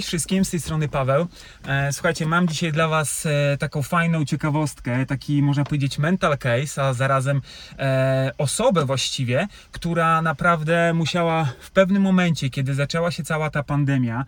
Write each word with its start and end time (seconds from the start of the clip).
Cześć 0.00 0.08
wszystkim, 0.08 0.44
z 0.44 0.50
tej 0.50 0.60
strony 0.60 0.88
Paweł. 0.88 1.26
E, 1.66 1.92
Słuchajcie, 1.92 2.26
mam 2.26 2.48
dzisiaj 2.48 2.72
dla 2.72 2.88
Was 2.88 3.26
e, 3.26 3.56
taką 3.58 3.82
fajną 3.82 4.24
ciekawostkę, 4.24 5.06
taki 5.06 5.42
można 5.42 5.64
powiedzieć 5.64 5.98
mental 5.98 6.38
case, 6.38 6.82
a 6.82 6.92
zarazem 6.92 7.42
e, 7.78 8.30
osobę 8.38 8.84
właściwie, 8.84 9.48
która 9.72 10.22
naprawdę 10.22 10.92
musiała 10.94 11.52
w 11.60 11.70
pewnym 11.70 12.02
momencie, 12.02 12.50
kiedy 12.50 12.74
zaczęła 12.74 13.10
się 13.10 13.24
cała 13.24 13.50
ta 13.50 13.62
pandemia 13.62 14.24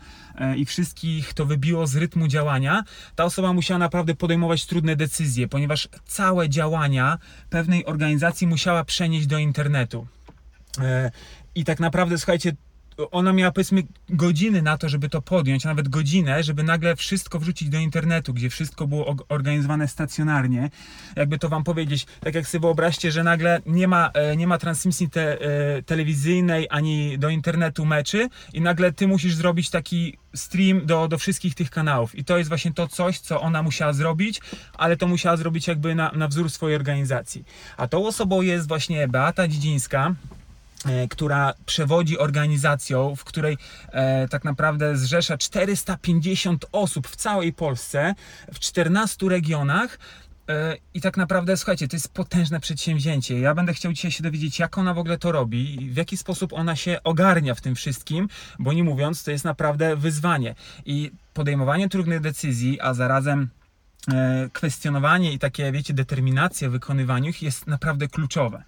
i 0.56 0.64
wszystkich 0.64 1.34
to 1.34 1.46
wybiło 1.46 1.86
z 1.86 1.96
rytmu 1.96 2.28
działania, 2.28 2.84
ta 3.16 3.24
osoba 3.24 3.52
musiała 3.52 3.78
naprawdę 3.78 4.14
podejmować 4.14 4.66
trudne 4.66 4.96
decyzje, 4.96 5.48
ponieważ 5.48 5.88
całe 6.06 6.48
działania 6.48 7.18
pewnej 7.50 7.86
organizacji 7.86 8.46
musiała 8.46 8.84
przenieść 8.84 9.26
do 9.26 9.38
internetu. 9.38 10.06
I 11.54 11.64
tak 11.64 11.80
naprawdę, 11.80 12.18
słuchajcie, 12.18 12.52
ona 13.10 13.32
miała 13.32 13.52
powiedzmy 13.52 13.82
godziny 14.08 14.62
na 14.62 14.78
to, 14.78 14.88
żeby 14.88 15.08
to 15.08 15.22
podjąć, 15.22 15.66
a 15.66 15.68
nawet 15.68 15.88
godzinę, 15.88 16.42
żeby 16.42 16.62
nagle 16.62 16.96
wszystko 16.96 17.38
wrzucić 17.38 17.68
do 17.68 17.78
internetu, 17.78 18.34
gdzie 18.34 18.50
wszystko 18.50 18.86
było 18.86 19.16
organizowane 19.28 19.88
stacjonarnie. 19.88 20.70
Jakby 21.16 21.38
to 21.38 21.48
wam 21.48 21.64
powiedzieć, 21.64 22.06
tak 22.20 22.34
jak 22.34 22.46
sobie 22.46 22.62
wyobraźcie, 22.62 23.12
że 23.12 23.24
nagle 23.24 23.60
nie 23.66 23.88
ma, 23.88 24.10
e, 24.14 24.36
nie 24.36 24.46
ma 24.46 24.58
transmisji 24.58 25.10
te, 25.10 25.40
e, 25.40 25.82
telewizyjnej 25.82 26.66
ani 26.70 27.18
do 27.18 27.28
internetu 27.28 27.84
meczy 27.84 28.28
i 28.52 28.60
nagle 28.60 28.92
ty 28.92 29.08
musisz 29.08 29.34
zrobić 29.34 29.70
taki 29.70 30.16
stream 30.34 30.86
do, 30.86 31.08
do 31.08 31.18
wszystkich 31.18 31.54
tych 31.54 31.70
kanałów. 31.70 32.14
I 32.14 32.24
to 32.24 32.38
jest 32.38 32.48
właśnie 32.48 32.72
to 32.72 32.88
coś, 32.88 33.18
co 33.18 33.40
ona 33.40 33.62
musiała 33.62 33.92
zrobić, 33.92 34.40
ale 34.74 34.96
to 34.96 35.06
musiała 35.06 35.36
zrobić 35.36 35.68
jakby 35.68 35.94
na, 35.94 36.12
na 36.12 36.28
wzór 36.28 36.50
swojej 36.50 36.76
organizacji. 36.76 37.44
A 37.76 37.88
tą 37.88 38.06
osobą 38.06 38.42
jest 38.42 38.68
właśnie 38.68 39.08
Beata 39.08 39.48
Dzidzińska, 39.48 40.14
która 41.10 41.54
przewodzi 41.66 42.18
organizacją, 42.18 43.16
w 43.16 43.24
której 43.24 43.58
e, 43.88 44.28
tak 44.28 44.44
naprawdę 44.44 44.96
zrzesza 44.96 45.38
450 45.38 46.66
osób 46.72 47.08
w 47.08 47.16
całej 47.16 47.52
Polsce, 47.52 48.14
w 48.52 48.58
14 48.58 49.28
regionach. 49.28 49.98
E, 50.48 50.76
I 50.94 51.00
tak 51.00 51.16
naprawdę, 51.16 51.56
słuchajcie, 51.56 51.88
to 51.88 51.96
jest 51.96 52.12
potężne 52.12 52.60
przedsięwzięcie. 52.60 53.40
Ja 53.40 53.54
będę 53.54 53.74
chciał 53.74 53.92
dzisiaj 53.92 54.10
się 54.10 54.22
dowiedzieć, 54.22 54.58
jak 54.58 54.78
ona 54.78 54.94
w 54.94 54.98
ogóle 54.98 55.18
to 55.18 55.32
robi, 55.32 55.90
w 55.90 55.96
jaki 55.96 56.16
sposób 56.16 56.52
ona 56.52 56.76
się 56.76 56.98
ogarnia 57.04 57.54
w 57.54 57.60
tym 57.60 57.74
wszystkim, 57.74 58.28
bo 58.58 58.72
nie 58.72 58.84
mówiąc, 58.84 59.24
to 59.24 59.30
jest 59.30 59.44
naprawdę 59.44 59.96
wyzwanie. 59.96 60.54
I 60.86 61.10
podejmowanie 61.34 61.88
trudnych 61.88 62.20
decyzji, 62.20 62.80
a 62.80 62.94
zarazem 62.94 63.48
e, 64.12 64.48
kwestionowanie 64.52 65.32
i 65.32 65.38
takie, 65.38 65.72
wiecie, 65.72 65.94
determinacja 65.94 66.68
w 66.68 66.72
wykonywaniu 66.72 67.30
ich 67.30 67.42
jest 67.42 67.66
naprawdę 67.66 68.08
kluczowe. 68.08 68.62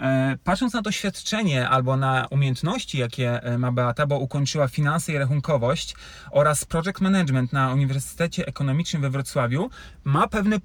E, 0.00 0.36
Patrząc 0.44 0.72
na 0.72 0.82
doświadczenie 0.82 1.68
albo 1.68 1.96
na 1.96 2.26
umiejętności, 2.30 2.98
jakie 2.98 3.42
e, 3.42 3.58
ma 3.58 3.72
Beata, 3.72 4.06
bo 4.06 4.18
ukończyła 4.18 4.68
finanse 4.68 5.12
i 5.12 5.18
rachunkowość 5.18 5.94
oraz 6.30 6.64
project 6.64 7.00
management 7.00 7.52
na 7.52 7.72
Uniwersytecie 7.72 8.46
Ekonomicznym 8.46 9.02
we 9.02 9.10
Wrocławiu, 9.10 9.70
ma 10.04 10.28
pewne 10.28 10.56
e, 10.56 10.60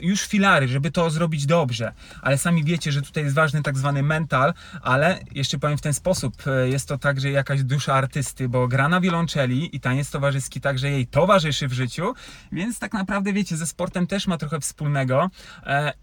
już 0.00 0.26
filary, 0.26 0.68
żeby 0.68 0.90
to 0.90 1.10
zrobić 1.10 1.46
dobrze. 1.46 1.92
Ale 2.22 2.38
sami 2.38 2.64
wiecie, 2.64 2.92
że 2.92 3.02
tutaj 3.02 3.24
jest 3.24 3.36
ważny 3.36 3.62
tak 3.62 3.78
zwany 3.78 4.02
mental, 4.02 4.54
ale 4.82 5.18
jeszcze 5.34 5.58
powiem 5.58 5.78
w 5.78 5.82
ten 5.82 5.94
sposób, 5.94 6.42
jest 6.64 6.88
to 6.88 6.98
także 6.98 7.30
jakaś 7.30 7.62
dusza 7.62 7.94
artysty, 7.94 8.48
bo 8.48 8.68
gra 8.68 8.88
na 8.88 9.00
wiolonczeli 9.00 9.76
i 9.76 9.80
taniec 9.80 10.10
towarzyski 10.10 10.60
także 10.60 10.90
jej 10.90 11.06
towarzyszy 11.06 11.68
w 11.68 11.72
życiu, 11.72 12.14
więc 12.52 12.78
tak 12.78 12.92
naprawdę 12.92 13.32
wiecie, 13.32 13.56
ze 13.56 13.66
sportem 13.66 14.06
też 14.06 14.26
ma 14.26 14.38
trochę 14.38 14.60
wspólnego 14.60 15.30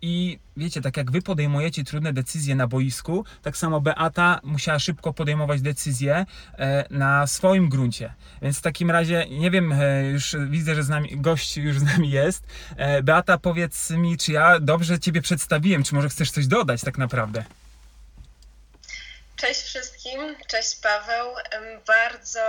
i 0.01 0.39
wiecie, 0.57 0.81
tak 0.81 0.97
jak 0.97 1.11
wy 1.11 1.21
podejmujecie 1.21 1.83
trudne 1.83 2.13
decyzje 2.13 2.55
na 2.55 2.67
boisku, 2.71 3.25
tak 3.41 3.57
samo 3.57 3.81
Beata 3.81 4.39
musiała 4.43 4.79
szybko 4.79 5.13
podejmować 5.13 5.61
decyzje 5.61 6.25
na 6.89 7.27
swoim 7.27 7.69
gruncie. 7.69 8.13
Więc 8.41 8.57
w 8.59 8.61
takim 8.61 8.91
razie, 8.91 9.25
nie 9.29 9.51
wiem, 9.51 9.71
e, 9.71 10.05
już 10.05 10.35
widzę, 10.49 10.75
że 10.75 10.83
z 10.83 10.89
nami, 10.89 11.09
gość 11.13 11.57
już 11.57 11.79
z 11.79 11.83
nami 11.83 12.09
jest. 12.09 12.47
E, 12.75 13.03
Beata, 13.03 13.37
powiedz 13.37 13.89
mi, 13.89 14.17
czy 14.17 14.31
ja 14.31 14.59
dobrze 14.59 14.99
ciebie 14.99 15.21
przedstawiłem, 15.21 15.83
czy 15.83 15.95
może 15.95 16.09
chcesz 16.09 16.31
coś 16.31 16.47
dodać 16.47 16.81
tak 16.81 16.97
naprawdę? 16.97 17.43
Cześć 19.41 19.61
wszystkim, 19.61 20.35
cześć 20.47 20.75
Paweł. 20.75 21.35
Bardzo 21.87 22.41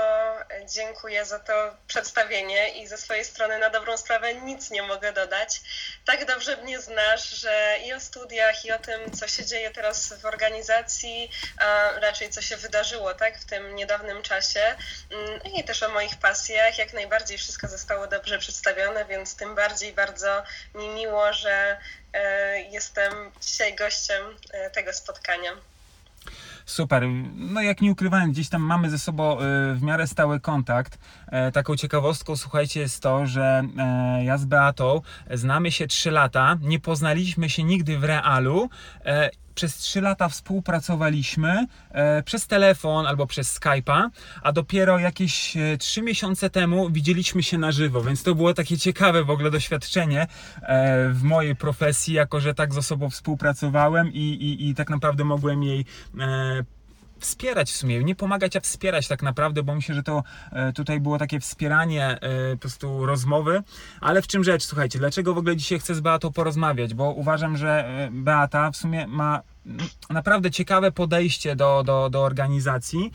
dziękuję 0.75 1.25
za 1.25 1.39
to 1.39 1.77
przedstawienie 1.87 2.69
i 2.69 2.87
ze 2.87 2.99
swojej 2.99 3.25
strony 3.25 3.59
na 3.59 3.71
dobrą 3.71 3.97
sprawę 3.97 4.35
nic 4.35 4.71
nie 4.71 4.83
mogę 4.83 5.13
dodać. 5.13 5.61
Tak 6.05 6.25
dobrze 6.25 6.57
mnie 6.57 6.81
znasz, 6.81 7.31
że 7.31 7.77
i 7.85 7.93
o 7.93 8.01
studiach, 8.01 8.65
i 8.65 8.73
o 8.73 8.79
tym, 8.79 9.13
co 9.13 9.29
się 9.29 9.45
dzieje 9.45 9.71
teraz 9.71 10.13
w 10.13 10.25
organizacji, 10.25 11.31
a 11.59 11.91
raczej 12.01 12.31
co 12.31 12.43
się 12.43 12.57
wydarzyło 12.57 13.15
tak, 13.15 13.39
w 13.39 13.45
tym 13.45 13.75
niedawnym 13.75 14.23
czasie, 14.23 14.77
mm, 15.11 15.43
i 15.43 15.65
też 15.65 15.83
o 15.83 15.89
moich 15.89 16.17
pasjach, 16.17 16.79
jak 16.79 16.93
najbardziej 16.93 17.39
wszystko 17.39 17.69
zostało 17.69 18.07
dobrze 18.07 18.39
przedstawione, 18.39 19.05
więc 19.05 19.37
tym 19.37 19.55
bardziej 19.55 19.93
bardzo 19.93 20.43
mi 20.75 20.89
miło, 20.89 21.33
że 21.33 21.79
e, 22.13 22.61
jestem 22.61 23.33
dzisiaj 23.41 23.75
gościem 23.75 24.39
e, 24.53 24.71
tego 24.71 24.93
spotkania. 24.93 25.72
Super. 26.67 27.09
No 27.35 27.63
jak 27.63 27.81
nie 27.81 27.93
ukrywałem, 27.93 28.33
gdzieś 28.33 28.49
tam 28.49 28.63
mamy 28.63 28.91
ze 28.91 28.99
sobą 28.99 29.39
e, 29.39 29.75
w 29.75 29.83
miarę 29.83 30.07
stały 30.07 30.41
kontakt. 30.41 30.99
E, 31.27 31.53
Taką 31.53 31.77
ciekawostką, 31.77 32.37
słuchajcie, 32.37 32.81
jest 32.81 33.03
to, 33.03 33.27
że 33.27 33.63
e, 33.79 34.25
ja 34.25 34.39
z 34.39 34.45
Beatą 34.45 35.01
znamy 35.31 35.73
się 35.73 35.87
3 35.87 36.11
lata, 36.11 36.59
nie 36.61 36.81
poznaliśmy 36.81 37.51
się 37.51 37.65
nigdy 37.65 37.99
w 37.99 38.05
realu. 38.05 38.69
E, 39.53 39.55
Przez 39.55 39.77
3 39.77 40.01
lata 40.01 40.29
współpracowaliśmy 40.29 41.67
e, 41.91 42.23
przez 42.23 42.47
telefon 42.47 43.07
albo 43.07 43.27
przez 43.27 43.61
Skype'a, 43.61 44.09
a 44.43 44.53
dopiero 44.53 44.99
jakieś 44.99 45.57
e, 45.57 45.79
3 45.79 46.03
miesiące 46.03 46.51
temu 46.51 46.91
widzieliśmy 46.91 47.43
się 47.43 47.59
na 47.59 47.73
żywo, 47.73 48.03
więc 48.03 48.23
to 48.23 48.35
było 48.35 48.55
takie 48.55 48.79
ciekawe 48.79 49.25
w 49.25 49.31
ogóle 49.31 49.51
doświadczenie 49.51 50.27
e, 50.63 51.09
w 51.09 51.23
mojej 51.23 51.57
profesji, 51.57 52.15
jako 52.15 52.41
że 52.41 52.55
tak 52.55 52.75
z 52.75 52.79
osobą 52.79 53.11
współpracowałem 53.11 54.13
i, 54.13 54.19
i, 54.19 54.69
i 54.69 54.75
tak 54.75 54.91
naprawdę 54.91 55.25
mogłem 55.25 55.63
jej 55.63 55.85
e, 56.21 56.65
wspierać 57.23 57.71
w 57.71 57.77
sumie, 57.77 58.05
nie 58.05 58.15
pomagać, 58.15 58.57
a 58.57 58.61
wspierać 58.61 59.09
tak 59.09 59.23
naprawdę, 59.23 59.63
bo 59.63 59.75
myślę, 59.75 59.95
że 59.95 60.03
to 60.03 60.23
e, 60.53 60.73
tutaj 60.73 61.01
było 61.01 61.19
takie 61.19 61.41
wspieranie 61.41 62.07
e, 62.07 62.53
po 62.53 62.61
prostu 62.61 63.07
rozmowy. 63.07 63.63
Ale 64.01 64.23
w 64.23 64.27
czym 64.27 64.45
rzecz, 64.45 64.65
słuchajcie, 64.65 64.99
dlaczego 64.99 65.35
w 65.35 65.39
ogóle 65.39 65.57
dzisiaj 65.57 65.79
chcę 65.79 65.95
z 65.95 66.01
Beatą 66.01 66.33
porozmawiać? 66.33 66.95
Bo 66.95 67.11
uważam, 67.11 67.57
że 67.57 67.87
e, 67.87 68.09
Beata 68.13 68.71
w 68.71 68.77
sumie 68.77 69.07
ma 69.07 69.43
naprawdę 70.11 70.51
ciekawe 70.51 70.93
podejście 70.93 71.57
do, 71.57 71.83
do, 71.87 72.11
do 72.11 72.23
organizacji 72.23 73.13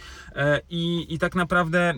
i, 0.69 1.13
i 1.13 1.19
tak 1.19 1.35
naprawdę 1.35 1.93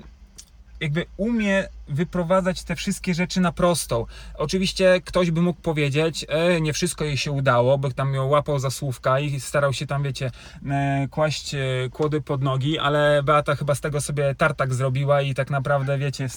jakby 0.79 1.05
umie 1.17 1.67
wyprowadzać 1.87 2.63
te 2.63 2.75
wszystkie 2.75 3.13
rzeczy 3.13 3.41
na 3.41 3.51
prostą. 3.51 4.05
Oczywiście 4.35 5.01
ktoś 5.05 5.31
by 5.31 5.41
mógł 5.41 5.61
powiedzieć, 5.61 6.25
e, 6.29 6.61
nie 6.61 6.73
wszystko 6.73 7.05
jej 7.05 7.17
się 7.17 7.31
udało, 7.31 7.77
bo 7.77 7.91
tam 7.91 8.13
ją 8.13 8.25
łapał 8.25 8.59
za 8.59 8.69
słówka 8.69 9.19
i 9.19 9.39
starał 9.39 9.73
się 9.73 9.87
tam, 9.87 10.03
wiecie, 10.03 10.31
e, 10.69 11.07
kłaść 11.11 11.53
e, 11.53 11.59
kłody 11.91 12.21
pod 12.21 12.41
nogi, 12.41 12.79
ale 12.79 13.23
Beata 13.23 13.55
chyba 13.55 13.75
z 13.75 13.81
tego 13.81 14.01
sobie 14.01 14.35
tartak 14.35 14.73
zrobiła 14.73 15.21
i 15.21 15.33
tak 15.33 15.49
naprawdę, 15.49 15.97
wiecie, 15.97 16.27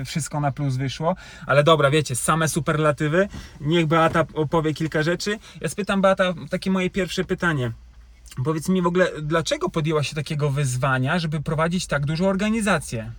y, 0.00 0.04
wszystko 0.04 0.40
na 0.40 0.52
plus 0.52 0.76
wyszło. 0.76 1.16
Ale 1.46 1.64
dobra, 1.64 1.90
wiecie, 1.90 2.16
same 2.16 2.48
superlatywy. 2.48 3.28
Niech 3.60 3.86
Beata 3.86 4.24
opowie 4.34 4.74
kilka 4.74 5.02
rzeczy. 5.02 5.38
Ja 5.60 5.68
spytam 5.68 6.02
Beata 6.02 6.34
takie 6.50 6.70
moje 6.70 6.90
pierwsze 6.90 7.24
pytanie. 7.24 7.72
Powiedz 8.44 8.68
mi 8.68 8.82
w 8.82 8.86
ogóle, 8.86 9.08
dlaczego 9.22 9.68
podjęła 9.68 10.02
się 10.02 10.14
takiego 10.14 10.50
wyzwania, 10.50 11.18
żeby 11.18 11.40
prowadzić 11.40 11.86
tak 11.86 12.06
dużą 12.06 12.28
organizację? 12.28 13.12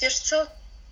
Wiesz 0.00 0.18
co, 0.18 0.46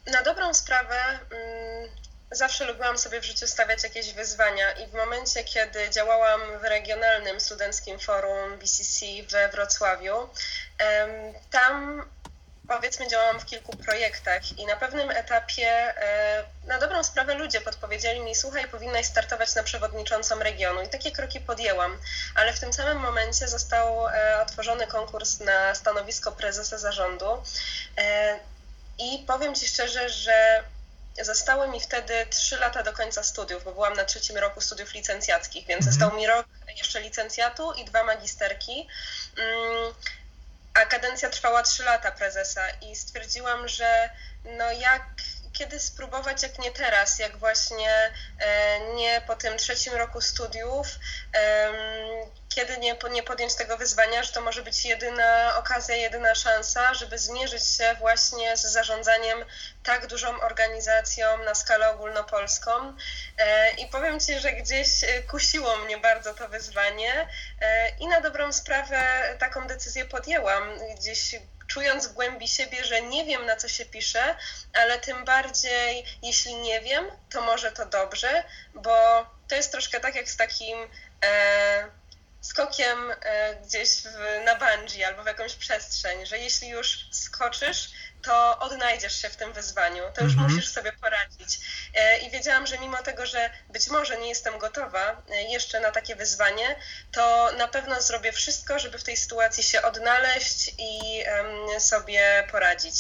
na 0.07 0.23
dobrą 0.23 0.55
sprawę 0.55 0.97
mm, 1.31 1.91
zawsze 2.31 2.65
lubiłam 2.65 2.99
sobie 2.99 3.21
w 3.21 3.25
życiu 3.25 3.47
stawiać 3.47 3.85
jakieś 3.85 4.13
wyzwania 4.13 4.73
i 4.73 4.87
w 4.87 4.95
momencie, 4.95 5.45
kiedy 5.45 5.91
działałam 5.91 6.41
w 6.59 6.65
regionalnym 6.65 7.41
studenckim 7.41 7.99
forum 7.99 8.59
BCC 8.59 9.07
we 9.31 9.49
Wrocławiu, 9.49 10.29
tam 11.51 12.05
powiedzmy 12.69 13.09
działałam 13.09 13.41
w 13.41 13.45
kilku 13.45 13.77
projektach 13.77 14.59
i 14.59 14.67
na 14.67 14.77
pewnym 14.77 15.11
etapie 15.11 15.69
e, 15.69 16.45
na 16.67 16.79
dobrą 16.79 17.05
sprawę 17.05 17.35
ludzie 17.35 17.61
podpowiedzieli 17.61 18.21
mi, 18.21 18.35
słuchaj, 18.35 18.69
powinnaś 18.69 19.07
startować 19.07 19.55
na 19.55 19.63
przewodniczącą 19.63 20.39
regionu 20.39 20.83
i 20.83 20.89
takie 20.89 21.13
kroki 21.13 21.41
podjęłam, 21.41 21.99
ale 22.35 22.53
w 22.53 22.61
tym 22.61 22.73
samym 22.73 22.99
momencie 22.99 23.49
został 23.49 24.09
e, 24.09 24.43
otworzony 24.43 24.87
konkurs 24.87 25.41
na 25.41 25.75
stanowisko 25.75 26.33
prezesa 26.33 26.79
zarządu 26.79 27.43
e, 27.99 28.39
i 28.99 29.25
powiem 29.27 29.55
Ci 29.55 29.69
szczerze, 29.69 30.09
że 30.09 30.65
zostały 31.23 31.69
mi 31.69 31.81
wtedy 31.81 32.27
trzy 32.31 32.57
lata 32.57 32.83
do 32.83 32.93
końca 32.93 33.23
studiów, 33.23 33.65
bo 33.65 33.73
byłam 33.73 33.95
na 33.95 34.05
trzecim 34.05 34.37
roku 34.37 34.61
studiów 34.61 34.95
licencjackich, 34.95 35.67
więc 35.67 35.87
Mhm. 35.87 35.93
został 35.93 36.19
mi 36.19 36.27
rok 36.27 36.47
jeszcze 36.79 37.01
licencjatu 37.01 37.73
i 37.73 37.85
dwa 37.85 38.05
magisterki. 38.05 38.89
Mm, 39.39 39.95
a 40.75 40.87
kadencja 40.87 41.31
trwała 41.31 41.63
3 41.63 41.83
lata 41.83 42.13
prezesa 42.13 42.71
i 42.71 42.97
stwierdziłam, 42.97 43.69
że 43.69 44.11
no 44.45 44.73
jak 44.73 45.03
kiedy 45.53 45.81
spróbować, 45.81 46.43
jak 46.43 46.59
nie 46.59 46.71
teraz, 46.73 47.19
jak 47.19 47.37
właśnie 47.37 48.13
e, 48.39 48.81
nie 48.95 49.23
po 49.27 49.37
tym 49.37 49.59
trzecim 49.59 49.95
roku 49.95 50.21
studiów, 50.21 50.87
kiedy 52.57 52.79
nie, 52.79 52.97
nie 53.11 53.23
podjąć 53.23 53.55
tego 53.55 53.77
wyzwania, 53.77 54.23
że 54.23 54.33
to 54.33 54.41
może 54.41 54.63
być 54.63 54.85
jedyna 54.85 55.57
okazja, 55.59 55.97
jedyna 55.97 56.35
szansa, 56.35 56.95
żeby 56.95 57.19
zmierzyć 57.19 57.67
się 57.67 57.97
właśnie 57.99 58.57
z 58.57 58.63
zarządzaniem 58.63 59.45
tak 59.83 60.07
dużą 60.07 60.41
organizacją 60.41 61.45
na 61.45 61.55
skalę 61.55 61.91
ogólnopolską. 61.91 62.97
E, 63.39 63.71
I 63.71 63.87
powiem 63.87 64.21
Ci, 64.21 64.39
że 64.39 64.53
gdzieś 64.53 64.89
kusiło 65.31 65.77
mnie 65.77 65.99
bardzo 65.99 66.35
to 66.35 66.49
wyzwanie 66.49 67.29
e, 67.61 67.89
i 68.01 68.07
na 68.07 68.21
dobrą 68.21 68.53
sprawę 68.53 69.01
taką 69.39 69.67
decyzję 69.67 70.05
podjęłam. 70.05 70.79
Gdzieś 70.97 71.35
czując 71.67 72.07
w 72.07 72.13
głębi 72.13 72.49
siebie, 72.49 72.85
że 72.85 73.03
nie 73.03 73.25
wiem 73.25 73.47
na 73.47 73.57
co 73.57 73.69
się 73.69 73.85
pisze, 73.85 74.37
ale 74.75 74.99
tym 74.99 75.25
bardziej 75.25 76.05
jeśli 76.23 76.55
nie 76.55 76.81
wiem, 76.81 77.07
to 77.31 77.41
może 77.41 77.73
to 77.73 77.87
dobrze, 77.87 78.45
bo 78.75 79.27
to 79.49 79.55
jest 79.55 79.73
troszkę 79.73 80.01
tak 80.01 80.15
jak 80.15 80.29
z 80.29 80.37
takim 80.37 80.79
e, 81.25 82.06
skokiem 82.47 83.13
e, 83.23 83.55
gdzieś 83.57 83.89
w, 84.03 84.45
na 84.45 84.55
bungee 84.55 85.05
albo 85.05 85.23
w 85.23 85.27
jakąś 85.27 85.55
przestrzeń, 85.55 86.27
że 86.27 86.39
jeśli 86.39 86.69
już 86.69 87.09
skoczysz, 87.13 87.91
to 88.23 88.59
odnajdziesz 88.59 89.23
się 89.23 89.31
w 89.31 89.37
tym 89.37 89.53
wyzwaniu, 89.53 90.03
to 90.15 90.25
już 90.25 90.33
Mhm. 90.33 90.51
musisz 90.53 90.69
sobie 90.69 90.93
poradzić. 90.93 91.59
E, 91.95 92.19
I 92.19 92.31
wiedziałam, 92.31 92.67
że 92.67 92.79
mimo 92.79 93.03
tego, 93.03 93.27
że 93.27 93.51
być 93.69 93.89
może 93.89 94.19
nie 94.19 94.29
jestem 94.29 94.59
gotowa 94.59 95.23
e, 95.31 95.43
jeszcze 95.43 95.81
na 95.81 95.91
takie 95.91 96.17
wyzwanie, 96.17 96.77
to 97.13 97.53
na 97.59 97.69
pewno 97.69 98.03
zrobię 98.03 98.33
wszystko, 98.33 98.79
żeby 98.79 98.99
w 98.99 99.05
tej 99.05 99.17
sytuacji 99.17 99.63
się 99.63 99.83
odnaleźć 99.83 100.75
i 100.79 101.25
sobie 101.79 102.49
poradzić. 102.51 102.95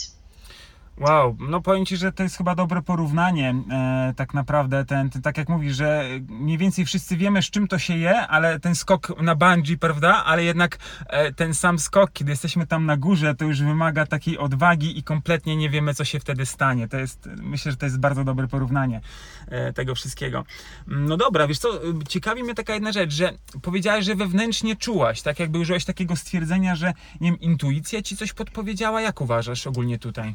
Wow, 1.01 1.37
no 1.41 1.61
powiem 1.61 1.87
Ci, 1.87 1.97
że 1.97 2.13
to 2.13 2.23
jest 2.23 2.37
chyba 2.37 2.55
dobre 2.55 2.83
porównanie, 2.83 3.55
e, 3.71 4.15
tak 4.17 4.35
naprawdę, 4.35 4.85
ten, 4.85 5.11
ten, 5.11 5.23
tak 5.23 5.39
jak 5.39 5.49
mówisz, 5.49 5.77
że 5.77 6.05
mniej 6.29 6.59
więcej 6.59 6.85
wszyscy 6.85 7.17
wiemy, 7.17 7.43
z 7.43 7.51
czym 7.51 7.69
to 7.69 7.79
się 7.79 7.97
je, 7.97 8.27
ale 8.27 8.61
ten 8.61 8.75
skok 8.75 9.23
na 9.23 9.35
bungee, 9.35 9.79
prawda, 9.79 10.25
ale 10.25 10.45
jednak 10.45 10.79
e, 11.07 11.33
ten 11.33 11.55
sam 11.55 11.79
skok, 11.79 12.13
kiedy 12.13 12.31
jesteśmy 12.31 12.67
tam 12.67 12.87
na 12.87 12.97
górze, 12.97 13.35
to 13.35 13.45
już 13.45 13.63
wymaga 13.63 14.07
takiej 14.07 14.39
odwagi 14.39 14.99
i 14.99 15.03
kompletnie 15.03 15.57
nie 15.57 15.71
wiemy, 15.71 15.95
co 15.95 16.05
się 16.05 16.21
wtedy 16.21 16.47
stanie. 16.47 16.89
To 16.89 16.97
jest, 16.97 17.29
myślę, 17.43 17.73
że 17.73 17.77
to 17.77 17.87
jest 17.87 17.99
bardzo 17.99 18.25
dobre 18.25 18.49
porównanie 18.49 19.01
e, 19.49 19.73
tego 19.73 19.95
wszystkiego. 19.95 20.45
No 20.87 21.17
dobra, 21.17 21.47
wiesz 21.47 21.59
co, 21.59 21.81
ciekawi 22.09 22.43
mnie 22.43 22.55
taka 22.55 22.75
jedna 22.75 22.93
rzecz, 22.93 23.13
że 23.13 23.33
powiedziałaś, 23.63 24.05
że 24.05 24.15
wewnętrznie 24.15 24.77
czułaś, 24.77 25.23
tak 25.23 25.41
jakby 25.41 25.59
użyłaś 25.59 25.85
takiego 25.85 26.17
stwierdzenia, 26.17 26.77
że 26.77 26.93
nie 27.21 27.31
wiem, 27.31 27.41
intuicja 27.41 28.03
Ci 28.03 28.17
coś 28.17 28.33
podpowiedziała, 28.33 29.01
jak 29.01 29.21
uważasz 29.21 29.67
ogólnie 29.67 29.99
tutaj? 29.99 30.35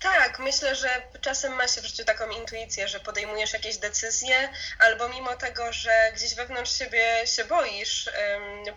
Tak, 0.00 0.38
myślę, 0.38 0.74
że 0.74 1.02
czasem 1.20 1.52
ma 1.52 1.68
się 1.68 1.80
w 1.80 1.86
życiu 1.86 2.04
taką 2.04 2.30
intuicję, 2.30 2.88
że 2.88 3.00
podejmujesz 3.00 3.52
jakieś 3.52 3.76
decyzje, 3.76 4.48
albo 4.78 5.08
mimo 5.08 5.36
tego, 5.36 5.72
że 5.72 6.12
gdzieś 6.14 6.34
wewnątrz 6.34 6.78
siebie 6.78 7.26
się 7.26 7.44
boisz 7.44 8.10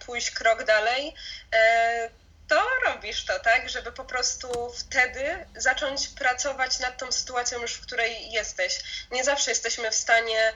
pójść 0.06 0.32
krok 0.32 0.64
dalej, 0.64 1.16
e, 1.56 2.10
to 2.48 2.68
robisz 2.86 3.26
to, 3.26 3.40
tak, 3.40 3.70
żeby 3.70 3.92
po 3.92 4.06
prostu 4.06 4.74
wtedy 4.78 5.46
zacząć 5.56 6.08
pracować 6.08 6.80
nad 6.80 6.98
tą 6.98 7.12
sytuacją 7.12 7.62
już, 7.62 7.74
w 7.74 7.86
której 7.86 8.32
jesteś. 8.32 8.80
Nie 9.12 9.24
zawsze 9.24 9.52
jesteśmy 9.52 9.92
w 9.92 9.96
stanie 9.96 10.54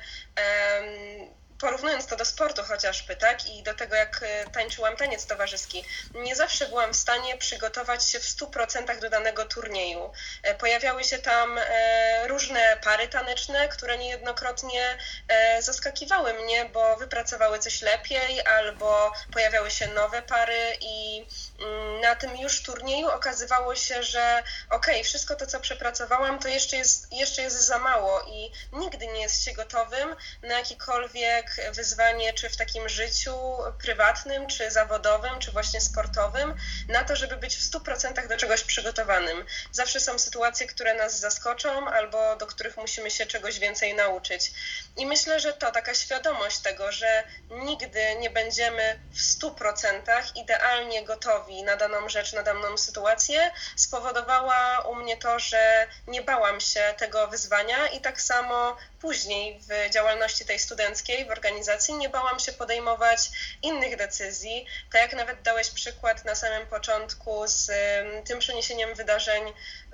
porównując 1.59 2.05
to 2.05 2.15
do 2.15 2.25
sportu 2.25 2.63
chociażby, 2.63 3.15
tak, 3.15 3.45
i 3.45 3.63
do 3.63 3.73
tego, 3.73 3.95
jak 3.95 4.23
e, 4.23 4.49
tańczyłam 4.49 4.95
taniec 4.95 5.25
towarzyski, 5.25 5.85
nie 6.13 6.35
zawsze 6.35 6.67
byłam 6.67 6.93
w 6.93 6.97
stanie 6.97 7.37
przygotować 7.37 8.09
się 8.09 8.19
w 8.19 8.23
100% 8.23 8.99
do 8.99 9.09
danego 9.09 9.45
turnieju. 9.45 10.11
E, 10.43 10.55
Pojawiały 10.55 11.03
się 11.03 11.17
tam 11.17 11.57
e, 11.57 12.27
różne 12.27 12.77
pary 12.83 13.07
taneczne, 13.07 13.67
które 13.67 13.97
niejednokrotnie 13.97 14.97
e, 15.27 15.61
zaskakiwały 15.61 16.33
mnie, 16.33 16.65
bo 16.65 16.97
wypracowały 16.97 17.59
coś 17.59 17.81
lepiej, 17.81 18.41
albo 18.45 19.11
pojawiały 19.33 19.71
się 19.71 19.87
nowe 19.87 20.21
pary 20.21 20.77
i 20.81 21.25
mm, 21.59 22.01
na 22.01 22.15
tym 22.15 22.37
już 22.37 22.63
turnieju 22.63 23.07
okazywało 23.07 23.75
się, 23.75 24.03
że 24.03 24.43
okej, 24.69 25.03
wszystko 25.03 25.35
to, 25.35 25.47
co 25.47 25.59
przepracowałam, 25.59 26.39
to 26.39 26.47
jeszcze 26.47 26.77
jest, 26.77 27.13
jeszcze 27.13 27.41
jest 27.41 27.61
za 27.61 27.79
mało 27.79 28.21
i 28.21 28.51
nigdy 28.73 29.07
nie 29.07 29.21
jest 29.21 29.43
się 29.43 29.53
gotowym 29.53 30.15
na 30.41 30.57
jakikolwiek 30.57 31.44
wyzwanie, 31.71 32.33
czy 32.33 32.49
w 32.49 32.57
takim 32.57 32.89
życiu 32.89 33.35
prywatnym, 33.81 34.47
czy 34.47 34.71
zawodowym, 34.71 35.39
czy 35.39 35.51
właśnie 35.51 35.81
sportowym, 35.81 36.55
na 36.89 37.03
to, 37.03 37.15
żeby 37.15 37.37
być 37.37 37.55
w 37.55 37.71
100% 37.71 38.27
do 38.27 38.37
czegoś 38.37 38.63
przygotowanym. 38.63 39.45
Zawsze 39.71 39.99
są 39.99 40.19
sytuacje, 40.19 40.67
które 40.67 40.93
nas 40.93 41.19
zaskoczą, 41.19 41.89
albo 41.89 42.35
do 42.35 42.47
których 42.47 42.77
musimy 42.77 43.11
się 43.11 43.25
czegoś 43.25 43.59
więcej 43.59 43.93
nauczyć. 43.93 44.51
I 44.97 45.05
myślę, 45.05 45.39
że 45.39 45.53
to 45.53 45.71
taka 45.71 45.93
świadomość 45.93 46.59
tego, 46.59 46.91
że 46.91 47.23
nigdy 47.49 48.15
nie 48.19 48.29
będziemy 48.29 48.99
w 49.13 49.19
100% 49.19 50.01
idealnie 50.35 51.05
gotowi 51.05 51.63
na 51.63 51.75
daną 51.75 52.09
rzecz, 52.09 52.33
na 52.33 52.43
daną 52.43 52.77
sytuację, 52.77 53.51
spowodowała 53.75 54.79
u 54.79 54.95
mnie 54.95 55.17
to, 55.17 55.39
że 55.39 55.87
nie 56.07 56.21
bałam 56.21 56.61
się 56.61 56.93
tego 56.97 57.27
wyzwania 57.27 57.87
i 57.87 58.01
tak 58.01 58.21
samo 58.21 58.77
później 59.01 59.59
w 59.59 59.89
działalności 59.93 60.45
tej 60.45 60.59
studenckiej, 60.59 61.25
w 61.25 61.31
organizacji, 61.35 61.93
nie 61.93 62.09
bałam 62.09 62.39
się 62.39 62.51
podejmować 62.51 63.31
innych 63.63 63.97
decyzji. 63.97 64.65
Tak 64.91 65.01
jak 65.01 65.15
nawet 65.15 65.41
dałeś 65.41 65.69
przykład 65.69 66.25
na 66.25 66.35
samym 66.35 66.67
początku 66.67 67.47
z 67.47 67.69
ym, 67.69 68.23
tym 68.23 68.39
przeniesieniem 68.39 68.95
wydarzeń 68.95 69.43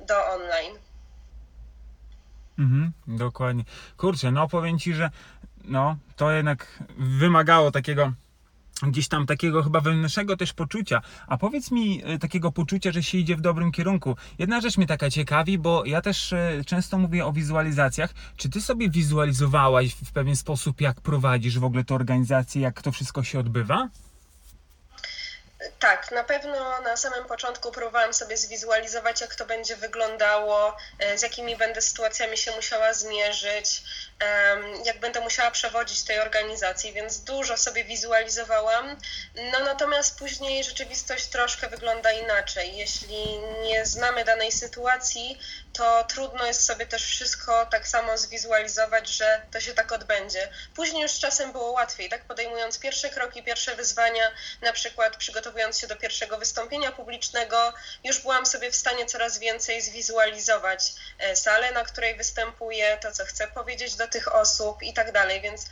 do 0.07 0.27
online. 0.27 0.77
Mhm, 2.59 2.91
dokładnie. 3.07 3.63
Kurczę, 3.97 4.31
no 4.31 4.47
powiem 4.47 4.79
Ci, 4.79 4.93
że 4.93 5.09
no, 5.63 5.97
to 6.15 6.31
jednak 6.31 6.67
wymagało 6.97 7.71
takiego 7.71 8.13
gdzieś 8.81 9.07
tam 9.07 9.25
takiego 9.25 9.63
chyba 9.63 9.81
wewnętrznego 9.81 10.37
też 10.37 10.53
poczucia. 10.53 11.01
A 11.27 11.37
powiedz 11.37 11.71
mi 11.71 12.01
e, 12.03 12.19
takiego 12.19 12.51
poczucia, 12.51 12.91
że 12.91 13.03
się 13.03 13.17
idzie 13.17 13.35
w 13.35 13.41
dobrym 13.41 13.71
kierunku. 13.71 14.15
Jedna 14.39 14.61
rzecz 14.61 14.77
mnie 14.77 14.87
taka 14.87 15.09
ciekawi, 15.09 15.57
bo 15.57 15.85
ja 15.85 16.01
też 16.01 16.33
e, 16.33 16.61
często 16.65 16.97
mówię 16.97 17.25
o 17.25 17.33
wizualizacjach. 17.33 18.13
Czy 18.37 18.49
ty 18.49 18.61
sobie 18.61 18.89
wizualizowałaś 18.89 19.93
w 19.93 20.11
pewien 20.11 20.35
sposób, 20.35 20.81
jak 20.81 21.01
prowadzisz 21.01 21.59
w 21.59 21.63
ogóle 21.63 21.83
tę 21.83 21.95
organizację, 21.95 22.61
jak 22.61 22.81
to 22.81 22.91
wszystko 22.91 23.23
się 23.23 23.39
odbywa? 23.39 23.89
Tak, 25.79 26.11
na 26.11 26.23
pewno 26.23 26.81
na 26.81 26.97
samym 26.97 27.25
początku 27.25 27.71
próbowałam 27.71 28.13
sobie 28.13 28.37
zwizualizować, 28.37 29.21
jak 29.21 29.35
to 29.35 29.45
będzie 29.45 29.75
wyglądało, 29.75 30.77
e, 30.99 31.17
z 31.17 31.21
jakimi 31.21 31.55
będę 31.55 31.81
sytuacjami 31.81 32.37
się 32.37 32.51
musiała 32.51 32.93
zmierzyć, 32.93 33.83
jak 34.85 34.99
będę 34.99 35.19
musiała 35.19 35.51
przewodzić 35.51 36.03
tej 36.03 36.19
organizacji, 36.19 36.93
więc 36.93 37.19
dużo 37.19 37.57
sobie 37.57 37.83
wizualizowałam. 37.83 38.97
No 39.51 39.59
natomiast 39.59 40.19
później 40.19 40.63
rzeczywistość 40.63 41.25
troszkę 41.25 41.67
wygląda 41.67 42.11
inaczej. 42.11 42.77
Jeśli 42.77 43.39
nie 43.63 43.85
znamy 43.85 44.23
danej 44.23 44.51
sytuacji, 44.51 45.39
to 45.73 46.03
trudno 46.03 46.45
jest 46.45 46.65
sobie 46.65 46.85
też 46.85 47.05
wszystko 47.05 47.65
tak 47.65 47.87
samo 47.87 48.17
zwizualizować, 48.17 49.09
że 49.09 49.41
to 49.51 49.59
się 49.59 49.73
tak 49.73 49.91
odbędzie. 49.91 50.49
Później 50.75 51.01
już 51.01 51.19
czasem 51.19 51.51
było 51.51 51.71
łatwiej, 51.71 52.09
tak? 52.09 52.25
Podejmując 52.25 52.79
pierwsze 52.79 53.09
kroki, 53.09 53.43
pierwsze 53.43 53.75
wyzwania, 53.75 54.31
na 54.61 54.73
przykład 54.73 55.17
przygotowując 55.17 55.79
się 55.79 55.87
do 55.87 55.95
pierwszego 55.95 56.37
wystąpienia 56.37 56.91
publicznego, 56.91 57.73
już 58.03 58.19
byłam 58.19 58.45
sobie 58.45 58.71
w 58.71 58.75
stanie 58.75 59.05
coraz 59.05 59.39
więcej 59.39 59.81
zwizualizować 59.81 60.93
e, 61.19 61.35
salę, 61.35 61.71
na 61.71 61.83
której 61.83 62.15
występuję, 62.15 62.97
to, 63.01 63.11
co 63.11 63.25
chcę 63.25 63.47
powiedzieć 63.47 63.95
do 63.95 64.07
tych 64.07 64.35
osób 64.35 64.83
i 64.83 64.93
tak 64.93 65.11
dalej, 65.11 65.41
więc 65.41 65.65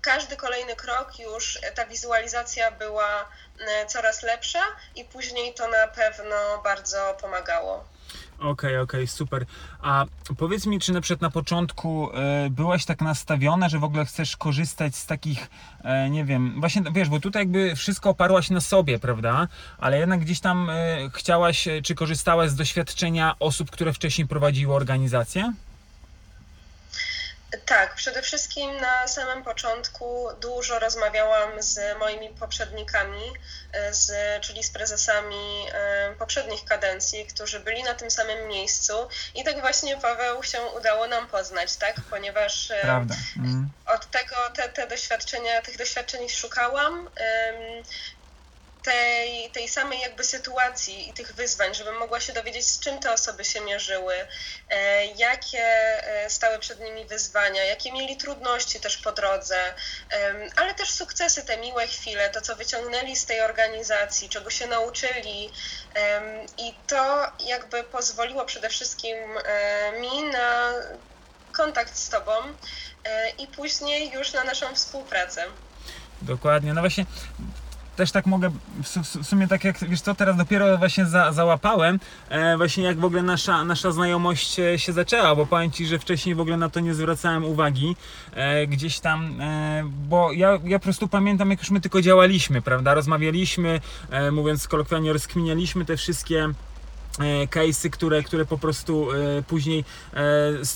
każdy 0.00 0.36
kolejny 0.36 0.76
krok 0.76 1.18
już 1.18 1.58
e, 1.62 1.72
ta 1.72 1.86
wizualizacja 1.86 2.70
była 2.70 3.28
e, 3.60 3.86
coraz 3.86 4.22
lepsza 4.22 4.62
i 4.94 5.04
później 5.04 5.54
to 5.54 5.68
na 5.68 5.86
pewno 5.88 6.60
bardzo 6.64 7.16
pomagało. 7.20 7.93
Okej, 8.38 8.78
okej, 8.78 9.06
super. 9.06 9.44
A 9.82 10.04
powiedz 10.38 10.66
mi, 10.66 10.80
czy 10.80 10.92
na 10.92 11.00
przykład 11.00 11.22
na 11.22 11.30
początku 11.30 12.08
e, 12.12 12.50
byłaś 12.50 12.84
tak 12.84 13.00
nastawiona, 13.00 13.68
że 13.68 13.78
w 13.78 13.84
ogóle 13.84 14.04
chcesz 14.04 14.36
korzystać 14.36 14.96
z 14.96 15.06
takich, 15.06 15.50
e, 15.84 16.10
nie 16.10 16.24
wiem, 16.24 16.60
właśnie 16.60 16.82
wiesz, 16.92 17.08
bo 17.08 17.20
tutaj 17.20 17.42
jakby 17.42 17.76
wszystko 17.76 18.10
oparłaś 18.10 18.50
na 18.50 18.60
sobie, 18.60 18.98
prawda? 18.98 19.48
Ale 19.78 19.98
jednak 19.98 20.20
gdzieś 20.20 20.40
tam 20.40 20.70
e, 20.70 20.74
chciałaś, 21.12 21.68
czy 21.82 21.94
korzystałaś 21.94 22.50
z 22.50 22.54
doświadczenia 22.54 23.34
osób, 23.40 23.70
które 23.70 23.92
wcześniej 23.92 24.26
prowadziły 24.26 24.74
organizację? 24.74 25.52
Tak, 27.66 27.94
przede 27.94 28.22
wszystkim 28.22 28.80
na 28.80 29.08
samym 29.08 29.44
początku 29.44 30.28
dużo 30.40 30.78
rozmawiałam 30.78 31.62
z 31.62 31.98
moimi 31.98 32.28
poprzednikami, 32.28 33.22
e, 33.72 33.94
z, 33.94 34.12
czyli 34.42 34.64
z 34.64 34.70
prezesami 34.70 35.66
e, 35.72 36.14
poprzednich 36.18 36.64
kadencji, 36.64 37.26
którzy 37.26 37.60
byli 37.60 37.82
na 37.82 37.94
tym 37.94 38.10
samym 38.10 38.48
miejscu. 38.48 38.92
I 39.34 39.44
tak 39.44 39.60
właśnie, 39.60 39.96
Paweł, 39.96 40.42
się 40.42 40.62
udało 40.62 41.06
nam 41.06 41.26
poznać, 41.26 41.76
tak? 41.76 41.94
Ponieważ 42.10 42.70
e, 42.70 42.80
Prawda. 42.82 43.14
Mm. 43.36 43.70
od 43.86 44.10
tego 44.10 44.36
te, 44.56 44.68
te 44.68 44.86
doświadczenia, 44.86 45.62
tych 45.62 45.78
doświadczeń 45.78 46.28
szukałam. 46.28 47.10
Tej, 48.84 49.50
tej 49.50 49.68
samej 49.68 50.00
jakby 50.00 50.24
sytuacji 50.24 51.08
i 51.08 51.12
tych 51.12 51.34
wyzwań, 51.34 51.74
żebym 51.74 51.98
mogła 51.98 52.20
się 52.20 52.32
dowiedzieć, 52.32 52.66
z 52.66 52.80
czym 52.80 52.98
te 52.98 53.12
osoby 53.12 53.44
się 53.44 53.60
mierzyły, 53.60 54.14
e, 54.70 55.04
jakie 55.06 55.64
e, 55.64 56.30
stały 56.30 56.58
przed 56.58 56.80
nimi 56.80 57.04
wyzwania, 57.04 57.64
jakie 57.64 57.92
mieli 57.92 58.16
trudności 58.16 58.80
też 58.80 58.96
po 58.96 59.12
drodze, 59.12 59.74
ale 60.56 60.74
też 60.74 60.90
sukcesy, 60.90 61.44
te 61.44 61.56
miłe 61.56 61.86
chwile, 61.86 62.30
to 62.30 62.40
co 62.40 62.56
wyciągnęli 62.56 63.16
z 63.16 63.26
tej 63.26 63.40
organizacji, 63.40 64.28
czego 64.28 64.50
się 64.50 64.66
nauczyli. 64.66 65.50
I 66.58 66.74
to 66.86 67.26
jakby 67.46 67.84
pozwoliło 67.84 68.44
przede 68.44 68.68
wszystkim 68.68 69.16
mi 70.00 70.22
na 70.22 70.72
kontakt 71.52 71.96
z 71.96 72.08
Tobą 72.08 72.32
i 73.38 73.46
później 73.46 74.12
już 74.12 74.32
na 74.32 74.44
naszą 74.44 74.74
współpracę. 74.74 75.44
Dokładnie. 76.22 76.74
No 76.74 76.80
właśnie 76.80 77.06
też 77.96 78.12
tak 78.12 78.26
mogę, 78.26 78.50
w, 78.82 79.26
sumie 79.26 79.48
tak 79.48 79.64
jak, 79.64 79.88
wiesz 79.88 80.00
co, 80.00 80.14
teraz 80.14 80.36
dopiero 80.36 80.78
właśnie 80.78 81.06
za, 81.06 81.32
załapałem, 81.32 82.00
e, 82.28 82.56
właśnie 82.56 82.84
jak 82.84 83.00
w 83.00 83.04
ogóle 83.04 83.22
nasza, 83.22 83.64
nasza 83.64 83.92
znajomość 83.92 84.58
e, 84.58 84.78
się 84.78 84.92
zaczęła, 84.92 85.34
bo 85.34 85.46
powiem 85.46 85.70
Ci, 85.70 85.86
że 85.86 85.98
wcześniej 85.98 86.34
w 86.34 86.40
ogóle 86.40 86.56
na 86.56 86.68
to 86.68 86.80
nie 86.80 86.94
zwracałem 86.94 87.44
uwagi, 87.44 87.96
e, 88.34 88.66
gdzieś 88.66 89.00
tam, 89.00 89.40
e, 89.40 89.84
bo 90.08 90.32
ja, 90.32 90.58
ja 90.64 90.78
po 90.78 90.82
prostu 90.82 91.08
pamiętam, 91.08 91.50
jak 91.50 91.60
już 91.60 91.70
my 91.70 91.80
tylko 91.80 92.02
działaliśmy, 92.02 92.62
prawda, 92.62 92.94
rozmawialiśmy, 92.94 93.80
e, 94.10 94.30
mówiąc 94.30 94.68
kolokwialnie, 94.68 95.12
rozkminialiśmy 95.12 95.84
te 95.84 95.96
wszystkie 95.96 96.48
case'y, 97.50 97.90
które, 97.90 98.22
które 98.22 98.44
po 98.44 98.58
prostu 98.58 99.12
e, 99.12 99.42
później 99.42 99.84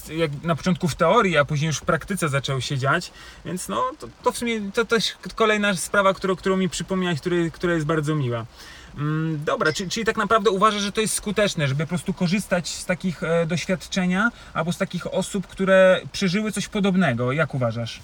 e, 0.09 0.15
jak 0.15 0.31
na 0.43 0.57
początku 0.57 0.89
w 0.89 0.95
teorii, 0.95 1.39
a 1.39 1.45
później 1.45 1.67
już 1.67 1.79
w 1.79 1.83
praktyce 1.83 2.29
zaczęły 2.29 2.63
się 2.63 2.79
dziać, 2.79 3.13
więc 3.45 3.69
no 3.69 3.85
to, 3.99 4.09
to 4.23 4.33
w 4.33 4.39
sumie 4.39 4.61
to 4.75 4.85
też 4.85 5.17
kolejna 5.35 5.75
sprawa, 5.75 6.15
którą, 6.15 6.37
którą 6.37 6.57
mi 6.57 6.69
przypomniałeś, 6.69 7.21
który, 7.21 7.51
która 7.51 7.75
jest 7.75 7.87
bardzo 7.87 8.15
miła. 8.15 8.47
Mm, 8.97 9.45
dobra, 9.45 9.73
czyli, 9.73 9.91
czyli 9.91 10.07
tak 10.07 10.17
naprawdę 10.17 10.51
uważasz, 10.51 10.83
że 10.83 10.93
to 10.93 11.01
jest 11.01 11.15
skuteczne, 11.15 11.69
żeby 11.69 11.85
po 11.85 11.89
prostu 11.89 12.15
korzystać 12.15 12.69
z 12.69 12.87
takich 12.87 13.21
doświadczenia 13.47 14.31
albo 14.55 14.73
z 14.73 14.79
takich 14.79 15.15
osób, 15.15 15.47
które 15.47 16.01
przeżyły 16.13 16.53
coś 16.53 16.69
podobnego. 16.69 17.33
Jak 17.33 17.55
uważasz? 17.55 18.01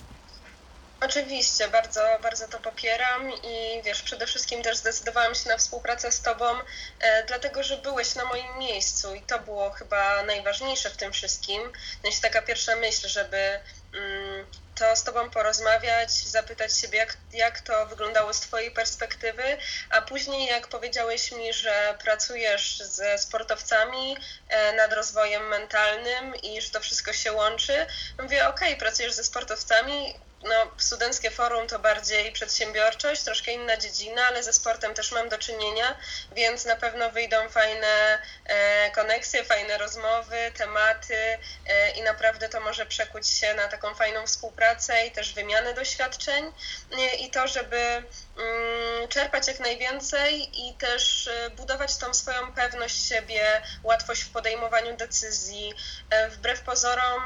Oczywiście, 1.04 1.68
bardzo, 1.68 2.00
bardzo 2.23 2.49
to 2.49 2.58
popieram 2.58 3.32
i 3.32 3.82
wiesz, 3.84 4.02
przede 4.02 4.26
wszystkim 4.26 4.62
też 4.62 4.76
zdecydowałam 4.76 5.34
się 5.34 5.49
na 5.49 5.56
współpracę 5.56 6.12
z 6.12 6.20
Tobą, 6.20 6.46
e, 7.00 7.25
dlatego 7.25 7.62
że 7.62 7.76
byłeś 7.76 8.14
na 8.14 8.25
moim 8.25 8.58
miejscu 8.58 9.14
i 9.14 9.23
to 9.23 9.38
było 9.38 9.70
chyba 9.70 10.23
najważniejsze 10.23 10.90
w 10.90 10.96
tym 10.96 11.12
wszystkim. 11.12 11.62
No 12.02 12.11
jest 12.11 12.23
taka 12.23 12.42
pierwsza 12.42 12.76
myśl, 12.76 13.08
żeby 13.08 13.61
mm, 13.94 14.46
to 14.75 14.96
z 14.96 15.04
Tobą 15.04 15.30
porozmawiać, 15.30 16.11
zapytać 16.11 16.78
siebie, 16.78 16.99
jak, 16.99 17.16
jak 17.32 17.61
to 17.61 17.87
wyglądało 17.87 18.34
z 18.34 18.40
Twojej 18.40 18.70
perspektywy, 18.70 19.42
a 19.90 20.02
później 20.02 20.46
jak 20.46 20.68
powiedziałeś 20.68 21.32
mi, 21.32 21.52
że 21.52 21.99
pracujesz 22.02 22.78
ze 22.78 23.18
sportowcami 23.18 24.16
e, 24.49 24.73
nad 24.73 24.92
rozwojem 24.92 25.49
mentalnym 25.49 26.37
i 26.37 26.61
że 26.61 26.70
to 26.70 26.80
wszystko 26.80 27.12
się 27.12 27.32
łączy, 27.32 27.87
mówię, 28.23 28.49
okay, 28.49 28.76
pracujesz 28.76 29.12
ze 29.12 29.25
sportowcami, 29.25 30.14
no, 30.44 30.70
studenckie 30.76 31.30
forum 31.30 31.66
to 31.66 31.78
bardziej 31.78 32.32
przedsiębiorczość, 32.32 33.22
troszkę 33.22 33.52
inna 33.52 33.76
dziedzina, 33.76 34.26
ale 34.26 34.42
ze 34.42 34.52
sportem 34.52 34.94
też 34.94 35.12
mam 35.12 35.28
do 35.28 35.38
czynienia, 35.38 35.94
więc 36.32 36.64
na 36.64 36.76
pewno 36.76 37.10
wyjdą 37.10 37.48
fajne 37.48 38.18
koneksje, 39.04 39.44
fajne 39.44 39.78
rozmowy, 39.78 40.52
tematy 40.58 41.38
e, 41.66 41.90
i 41.90 42.02
naprawdę 42.02 42.49
to 42.49 42.61
może 42.61 42.87
przekuć 42.87 43.28
się 43.28 43.54
na 43.54 43.68
taką 43.68 43.94
fajną 43.94 44.26
współpracę 44.26 45.06
i 45.06 45.11
też 45.11 45.34
wymianę 45.34 45.75
doświadczeń 45.75 46.44
e, 46.44 47.14
i 47.16 47.30
to, 47.30 47.49
żeby 47.49 47.76
mm, 47.76 49.08
czerpać 49.08 49.49
jak 49.49 49.61
najwięcej 49.61 50.50
i 50.68 50.75
też 50.75 51.28
e, 51.28 51.50
budować 51.50 51.96
tą 51.96 52.14
swoją 52.14 52.52
pewność 52.54 53.08
siebie, 53.08 53.62
łatwość 53.82 54.23
w 54.23 54.32
podejmowaniu 54.32 54.96
decyzji. 54.96 55.75
Wbrew 56.30 56.61
pozorom 56.61 57.23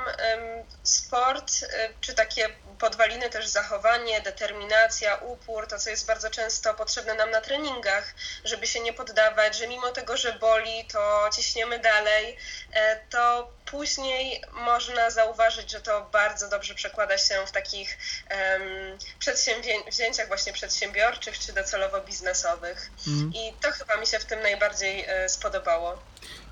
sport 0.83 1.53
czy 2.01 2.15
takie 2.15 2.49
podwaliny 2.79 3.31
też 3.31 3.47
zachowanie, 3.47 4.21
determinacja, 4.21 5.17
upór, 5.17 5.67
to 5.67 5.79
co 5.79 5.91
jest 5.91 6.07
bardzo 6.07 6.31
często 6.31 6.75
potrzebne 6.75 7.15
nam 7.15 7.31
na 7.31 7.41
treningach, 7.41 8.15
żeby 8.45 8.67
się 8.67 8.81
nie 8.81 8.93
poddawać, 8.93 9.57
że 9.57 9.69
mimo 9.69 9.91
tego, 9.91 10.17
że 10.17 10.33
boli, 10.33 10.85
to 10.93 11.31
ciśniemy 11.37 11.68
dalej, 11.79 12.37
e, 12.73 13.01
to 13.11 13.53
później 13.71 14.43
można 14.53 15.11
zauważyć, 15.11 15.71
że 15.71 15.81
to 15.81 16.09
bardzo 16.13 16.49
dobrze 16.49 16.75
przekłada 16.75 17.19
się 17.19 17.47
w 17.47 17.53
takich 17.53 17.99
um, 18.31 18.99
przedsięwzięciach 19.19 20.29
właśnie 20.29 20.53
przedsiębiorczych 20.53 21.39
czy 21.39 21.53
docelowo 21.53 22.01
biznesowych. 22.01 22.91
Mm. 23.07 23.33
I 23.35 23.53
to 23.61 23.73
chyba 23.73 23.97
mi 23.97 24.07
się 24.07 24.19
w 24.19 24.25
tym 24.25 24.43
najbardziej 24.43 25.05
e, 25.09 25.29
spodobało. 25.29 25.99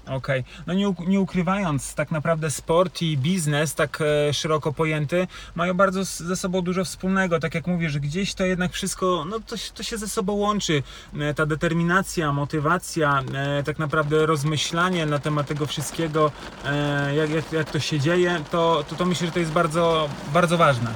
Okej, 0.06 0.40
okay. 0.40 0.44
no 0.66 0.74
nie, 0.74 0.94
nie, 1.06 1.20
ukrywając, 1.20 1.94
tak 1.94 2.10
naprawdę 2.10 2.50
sport 2.50 3.02
i 3.02 3.18
biznes, 3.18 3.74
tak 3.74 3.98
e, 4.00 4.32
szeroko 4.32 4.72
pojęty, 4.72 5.26
mają 5.54 5.74
bardzo 5.74 6.04
ze 6.04 6.36
sobą 6.36 6.62
dużo 6.62 6.84
wspólnego. 6.84 7.40
Tak 7.40 7.54
jak 7.54 7.66
mówię, 7.66 7.90
że 7.90 8.00
gdzieś 8.00 8.34
to 8.34 8.44
jednak 8.44 8.72
wszystko, 8.72 9.24
no 9.30 9.40
to, 9.40 9.56
to 9.74 9.82
się 9.82 9.98
ze 9.98 10.08
sobą 10.08 10.32
łączy. 10.32 10.82
E, 11.20 11.34
ta 11.34 11.46
determinacja, 11.46 12.32
motywacja, 12.32 13.22
e, 13.34 13.62
tak 13.62 13.78
naprawdę 13.78 14.26
rozmyślanie 14.26 15.06
na 15.06 15.18
temat 15.18 15.46
tego 15.46 15.66
wszystkiego, 15.66 16.32
e, 16.64 17.14
jak, 17.14 17.30
jak, 17.30 17.52
jak 17.52 17.70
to 17.70 17.80
się 17.80 18.00
dzieje, 18.00 18.40
to, 18.50 18.84
to, 18.88 18.96
to 18.96 19.04
myślę, 19.04 19.26
że 19.26 19.32
to 19.32 19.38
jest 19.38 19.52
bardzo, 19.52 20.08
bardzo 20.32 20.58
ważne. 20.58 20.90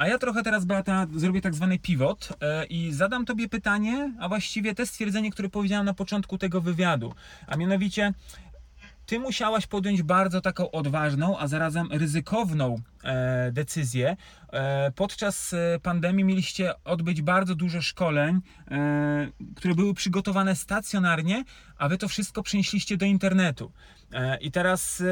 A 0.00 0.08
ja 0.08 0.18
trochę 0.18 0.42
teraz, 0.42 0.64
Beata, 0.64 1.06
zrobię 1.16 1.40
tak 1.40 1.54
zwany 1.54 1.78
pivot 1.78 2.28
e, 2.40 2.64
i 2.64 2.92
zadam 2.92 3.24
Tobie 3.24 3.48
pytanie, 3.48 4.12
a 4.20 4.28
właściwie 4.28 4.74
te 4.74 4.86
stwierdzenie, 4.86 5.30
które 5.30 5.48
powiedziałam 5.48 5.86
na 5.86 5.94
początku 5.94 6.38
tego 6.38 6.60
wywiadu. 6.60 7.14
A 7.46 7.56
mianowicie, 7.56 8.12
ty 9.10 9.18
musiałaś 9.18 9.66
podjąć 9.66 10.02
bardzo 10.02 10.40
taką 10.40 10.70
odważną, 10.70 11.38
a 11.38 11.46
zarazem 11.46 11.88
ryzykowną 11.92 12.76
e, 13.04 13.52
decyzję. 13.52 14.16
E, 14.52 14.90
podczas 14.90 15.52
e, 15.52 15.78
pandemii 15.82 16.24
mieliście 16.24 16.84
odbyć 16.84 17.22
bardzo 17.22 17.54
dużo 17.54 17.82
szkoleń, 17.82 18.40
e, 18.70 19.30
które 19.56 19.74
były 19.74 19.94
przygotowane 19.94 20.56
stacjonarnie, 20.56 21.44
a 21.78 21.88
wy 21.88 21.98
to 21.98 22.08
wszystko 22.08 22.42
przenieśliście 22.42 22.96
do 22.96 23.06
internetu. 23.06 23.72
E, 24.12 24.38
I 24.40 24.50
teraz 24.50 25.00
e, 25.00 25.04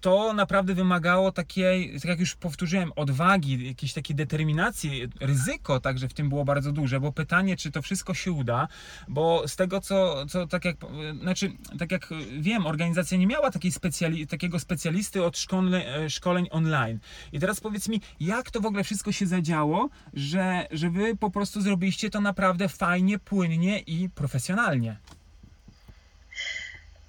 to 0.00 0.32
naprawdę 0.32 0.74
wymagało 0.74 1.32
takiej, 1.32 1.92
tak 1.92 2.04
jak 2.04 2.20
już 2.20 2.34
powtórzyłem, 2.34 2.92
odwagi, 2.96 3.66
jakiejś 3.66 3.92
takiej 3.92 4.16
determinacji, 4.16 5.08
ryzyko 5.20 5.80
także 5.80 6.08
w 6.08 6.14
tym 6.14 6.28
było 6.28 6.44
bardzo 6.44 6.72
duże, 6.72 7.00
bo 7.00 7.12
pytanie, 7.12 7.56
czy 7.56 7.70
to 7.70 7.82
wszystko 7.82 8.14
się 8.14 8.32
uda, 8.32 8.68
bo 9.08 9.48
z 9.48 9.56
tego, 9.56 9.80
co, 9.80 10.26
co 10.26 10.46
tak 10.46 10.64
jak, 10.64 10.76
znaczy, 11.20 11.52
tak 11.78 11.92
jak 11.92 12.08
wiem, 12.38 12.66
organizacja 12.66 13.18
nie 13.18 13.26
miała 13.26 13.50
takiej 13.50 13.72
specjali, 13.72 14.26
takiego 14.26 14.58
specjalisty 14.58 15.24
od 15.24 15.38
szkoleń, 15.38 15.82
szkoleń 16.08 16.48
online. 16.50 16.98
I 17.32 17.40
teraz 17.40 17.60
powiedz 17.60 17.88
mi, 17.88 18.00
jak 18.20 18.50
to 18.50 18.60
w 18.60 18.66
ogóle 18.66 18.84
wszystko 18.84 19.12
się 19.12 19.26
zadziało, 19.26 19.88
że, 20.14 20.66
że 20.70 20.90
wy 20.90 21.16
po 21.16 21.30
prostu 21.30 21.60
zrobiliście 21.60 22.10
to 22.10 22.20
naprawdę 22.20 22.68
fajnie, 22.68 23.18
płynnie 23.18 23.78
i 23.78 24.08
profesjonalnie? 24.10 24.96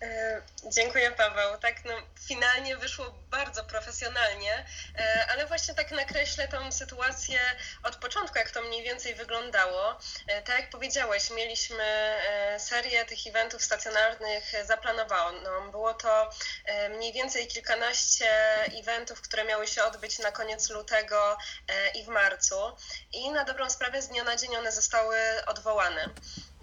E, 0.02 0.42
dziękuję 0.64 1.12
Paweł. 1.12 1.58
Tak, 1.58 1.86
no, 1.86 1.94
finalnie 2.28 2.78
wyszło 2.78 3.06
bardzo 3.30 3.64
profesjonalnie, 3.64 4.66
e, 4.98 5.28
ale 5.32 5.46
właśnie 5.46 5.74
tak 5.74 5.92
nakreślę 5.92 6.48
tą 6.48 6.72
sytuację 6.72 7.40
od 7.84 7.96
początku, 7.96 8.38
jak 8.38 8.52
to 8.52 8.62
mniej 8.62 8.84
więcej 8.84 9.16
wyglądało. 9.16 10.00
E, 10.28 10.42
tak 10.42 10.60
jak 10.60 10.70
powiedziałeś, 10.70 11.30
mieliśmy 11.32 12.14
serię 12.58 13.06
tych 13.06 13.28
eventów 13.28 13.64
stacjonarnych 13.64 14.44
zaplanowaną. 14.66 15.72
Było 15.72 15.94
to 15.94 16.30
mniej 16.90 17.14
więcej 17.14 17.48
kilkanaście 17.48 18.30
eventów, 18.80 19.22
które 19.22 19.44
miały 19.44 19.68
się 19.68 19.84
odbyć 19.84 20.20
na 20.20 20.32
koniec 20.32 20.70
lutego 20.70 21.38
i 21.96 22.04
w 22.04 22.08
marcu. 22.08 22.56
I 23.14 23.32
na 23.32 23.44
dobrą 23.44 23.70
sprawę 23.70 24.02
z 24.02 24.08
dnia 24.08 24.24
na 24.24 24.36
dzień 24.36 24.56
one 24.56 24.72
zostały 24.72 25.18
odwołane. 25.46 26.10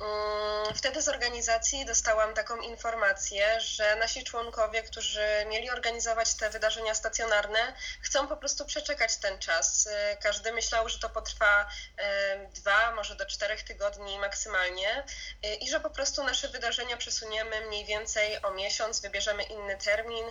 Mm, 0.00 0.74
wtedy 0.74 1.02
z 1.02 1.08
organizacji 1.08 1.84
dostałam 1.84 2.34
taką 2.34 2.56
informację, 2.56 3.60
że 3.60 3.96
nasi 3.96 4.24
członkowie, 4.24 4.82
którzy 4.82 5.26
mieli 5.48 5.70
organizować 5.70 6.34
te 6.34 6.50
wydarzenia 6.50 6.94
stacjonarne, 6.94 7.74
chcą 8.00 8.28
po 8.28 8.36
prostu 8.36 8.64
przeczekać 8.64 9.16
ten 9.16 9.38
czas. 9.38 9.86
Y, 9.86 10.16
każdy 10.22 10.52
myślał, 10.52 10.88
że 10.88 10.98
to 10.98 11.10
potrwa 11.10 11.62
y, 11.62 12.48
dwa, 12.54 12.92
może 12.92 13.16
do 13.16 13.26
czterech 13.26 13.62
tygodni 13.62 14.18
maksymalnie 14.18 15.04
y, 15.44 15.54
i 15.54 15.70
że 15.70 15.80
po 15.80 15.90
prostu 15.90 16.24
nasze 16.24 16.48
wydarzenia 16.48 16.96
przesuniemy 16.96 17.66
mniej 17.66 17.84
więcej 17.84 18.42
o 18.42 18.50
miesiąc, 18.50 19.00
wybierzemy 19.00 19.42
inny 19.42 19.76
termin 19.76 20.24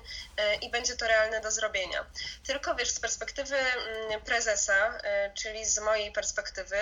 i 0.62 0.70
będzie 0.70 0.96
to 0.96 1.08
realne 1.08 1.42
do 1.42 1.52
zrobienia. 1.52 2.06
Tylko 2.46 2.76
wiesz, 2.76 2.90
z 2.90 3.00
perspektywy 3.00 3.56
mm, 3.58 4.22
prezesa, 4.22 5.00
czyli 5.34 5.66
z 5.66 5.80
mojej 5.80 6.12
perspektywy, 6.12 6.78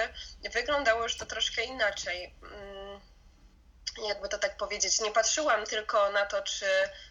wyglądało 0.53 1.03
już 1.03 1.17
to 1.17 1.25
troszkę 1.25 1.63
inaczej 1.63 2.35
mm, 2.43 2.80
jakby 4.07 4.29
to 4.29 4.37
tak 4.37 4.57
powiedzieć, 4.57 5.01
nie 5.01 5.11
patrzyłam 5.11 5.65
tylko 5.65 6.09
na 6.09 6.25
to, 6.25 6.41
czy 6.41 6.65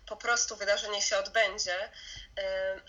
po 0.07 0.17
prostu 0.17 0.57
wydarzenie 0.57 1.03
się 1.03 1.19
odbędzie, 1.19 1.91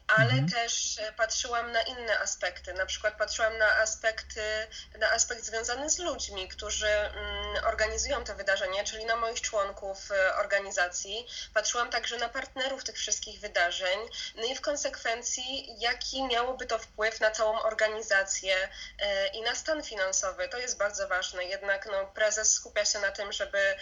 ale 0.07 0.31
Mhm. 0.31 0.49
też 0.49 0.99
patrzyłam 1.17 1.71
na 1.71 1.81
inne 1.81 2.19
aspekty. 2.19 2.73
Na 2.73 2.85
przykład 2.85 3.17
patrzyłam 3.17 3.57
na 3.57 3.77
aspekty, 3.77 4.67
na 4.99 5.11
aspekt 5.11 5.43
związany 5.43 5.89
z 5.89 5.99
ludźmi, 5.99 6.47
którzy 6.47 6.87
mm, 6.89 7.65
organizują 7.65 8.23
te 8.23 8.35
wydarzenia, 8.35 8.83
czyli 8.83 9.05
na 9.05 9.15
moich 9.15 9.41
członków 9.41 10.11
e, 10.11 10.35
organizacji. 10.35 11.27
Patrzyłam 11.53 11.89
także 11.89 12.17
na 12.17 12.29
partnerów 12.29 12.83
tych 12.83 12.95
wszystkich 12.95 13.39
wydarzeń, 13.39 13.99
no 14.35 14.43
i 14.43 14.55
w 14.55 14.61
konsekwencji, 14.61 15.75
jaki 15.79 16.23
miałoby 16.23 16.65
to 16.65 16.79
wpływ 16.79 17.19
na 17.19 17.31
całą 17.31 17.59
organizację 17.59 18.69
e, 18.99 19.27
i 19.27 19.41
na 19.41 19.55
stan 19.55 19.83
finansowy. 19.83 20.49
To 20.49 20.57
jest 20.57 20.77
bardzo 20.77 21.07
ważne. 21.07 21.43
Jednak 21.43 21.85
no, 21.91 22.05
prezes 22.05 22.53
skupia 22.53 22.85
się 22.85 22.99
na 22.99 23.11
tym, 23.11 23.31
żeby 23.31 23.75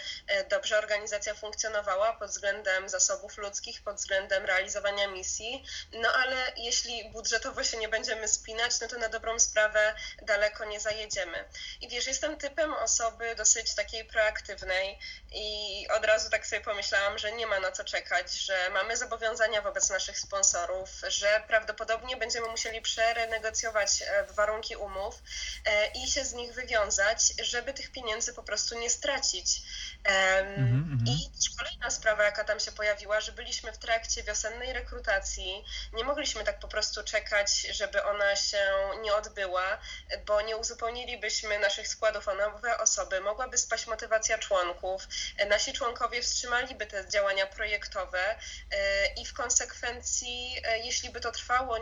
dobrze 0.50 0.78
organizacja 0.78 1.34
funkcjonowała 1.34 2.12
pod 2.12 2.30
względem 2.30 2.88
zasobów 2.88 3.38
ludzkich, 3.38 3.82
pod 3.82 3.96
względem 3.96 4.44
realizowania 4.44 5.08
misji. 5.08 5.64
No 5.92 6.08
ale 6.08 6.52
jeśli 6.56 7.10
budżetowo 7.10 7.64
się 7.64 7.76
nie 7.76 7.88
będziemy 7.88 8.28
spinać, 8.28 8.80
no 8.80 8.88
to 8.88 8.98
na 8.98 9.08
dobrą 9.08 9.38
sprawę 9.38 9.94
daleko 10.22 10.64
nie 10.64 10.80
zajedziemy. 10.80 11.44
I 11.80 11.88
wiesz, 11.88 12.06
jestem 12.06 12.36
typem 12.36 12.74
osoby 12.74 13.34
dosyć 13.34 13.74
takiej 13.74 14.04
proaktywnej 14.04 14.98
i 15.32 15.86
od 15.96 16.04
razu 16.04 16.30
tak 16.30 16.46
sobie 16.46 16.60
pomyślałam, 16.60 17.18
że 17.18 17.32
nie 17.32 17.46
ma 17.46 17.60
na 17.60 17.72
co 17.72 17.84
czekać, 17.84 18.32
że 18.32 18.70
mamy 18.70 18.96
zobowiązania 18.96 19.62
wobec 19.62 19.90
naszych 19.90 20.18
sponsorów, 20.18 20.90
że 21.08 21.42
prawdopodobnie 21.46 22.16
będziemy 22.16 22.48
musieli 22.48 22.82
przenegocjować 22.82 24.02
e, 24.02 24.24
warunki 24.24 24.76
umów 24.76 25.14
e, 25.66 25.86
i 25.86 26.10
się 26.10 26.24
z 26.24 26.32
nich 26.32 26.54
wywiązać, 26.54 27.32
żeby 27.42 27.74
tych 27.74 27.92
pieniędzy 27.92 28.34
po 28.34 28.42
prostu 28.42 28.78
nie 28.78 28.90
stracić. 28.90 29.62
Em, 30.04 30.46
mhm. 30.46 31.04
I 31.06 31.30
też 31.30 31.50
kolejna 31.58 31.90
sprawa, 31.90 32.24
jaka 32.24 32.44
tam 32.44 32.60
się 32.60 32.72
pojawiła, 32.72 33.20
że 33.20 33.32
byliśmy 33.32 33.72
w 33.72 33.78
trakcie 33.78 34.22
wiosennej 34.22 34.72
rekrutacji. 34.72 35.64
Nie 35.92 36.04
mogliśmy 36.04 36.44
tak 36.44 36.58
po 36.58 36.68
prostu 36.68 37.04
czekać, 37.04 37.60
żeby 37.60 38.04
ona 38.04 38.36
się 38.36 38.70
nie 39.02 39.14
odbyła, 39.14 39.78
bo 40.26 40.40
nie 40.40 40.56
uzupełnilibyśmy 40.56 41.58
naszych 41.58 41.88
składów 41.88 42.28
o 42.28 42.34
nowe 42.34 42.78
osoby. 42.78 43.20
Mogłaby 43.20 43.58
spaść 43.58 43.86
motywacja 43.86 44.38
członków. 44.38 45.08
Nasi 45.48 45.72
członkowie 45.72 46.22
wstrzymaliby 46.22 46.86
te 46.86 47.08
działania 47.08 47.46
projektowe 47.46 48.36
e, 48.70 49.06
i 49.14 49.26
w 49.26 49.34
konsekwencji, 49.34 50.56
e, 50.64 50.78
jeśli 50.78 51.10
by 51.10 51.20
to 51.20 51.32
trwało 51.32 51.78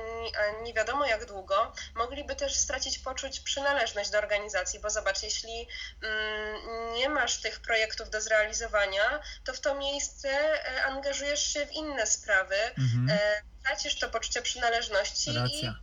nie 0.62 0.74
wiadomo 0.74 1.06
jak 1.06 1.24
długo, 1.24 1.72
mogliby 1.94 2.36
też 2.36 2.54
stracić 2.56 2.98
poczuć 2.98 3.40
przynależność 3.40 4.10
do 4.10 4.18
organizacji, 4.18 4.80
bo 4.80 4.90
zobacz, 4.90 5.22
jeśli 5.22 5.68
mm, 6.02 6.94
nie 6.94 7.08
masz 7.08 7.40
tych 7.40 7.60
projektów 7.60 8.07
do 8.08 8.20
zrealizowania, 8.20 9.20
to 9.44 9.52
w 9.52 9.60
to 9.60 9.74
miejsce 9.74 10.28
e, 10.30 10.84
angażujesz 10.84 11.52
się 11.52 11.66
w 11.66 11.72
inne 11.72 12.06
sprawy, 12.06 12.56
Mhm. 12.78 13.10
e, 13.10 13.42
tracisz 13.64 13.98
to 13.98 14.08
poczucie 14.08 14.42
przynależności 14.42 15.30
i 15.30 15.34
Racja. 15.34 15.74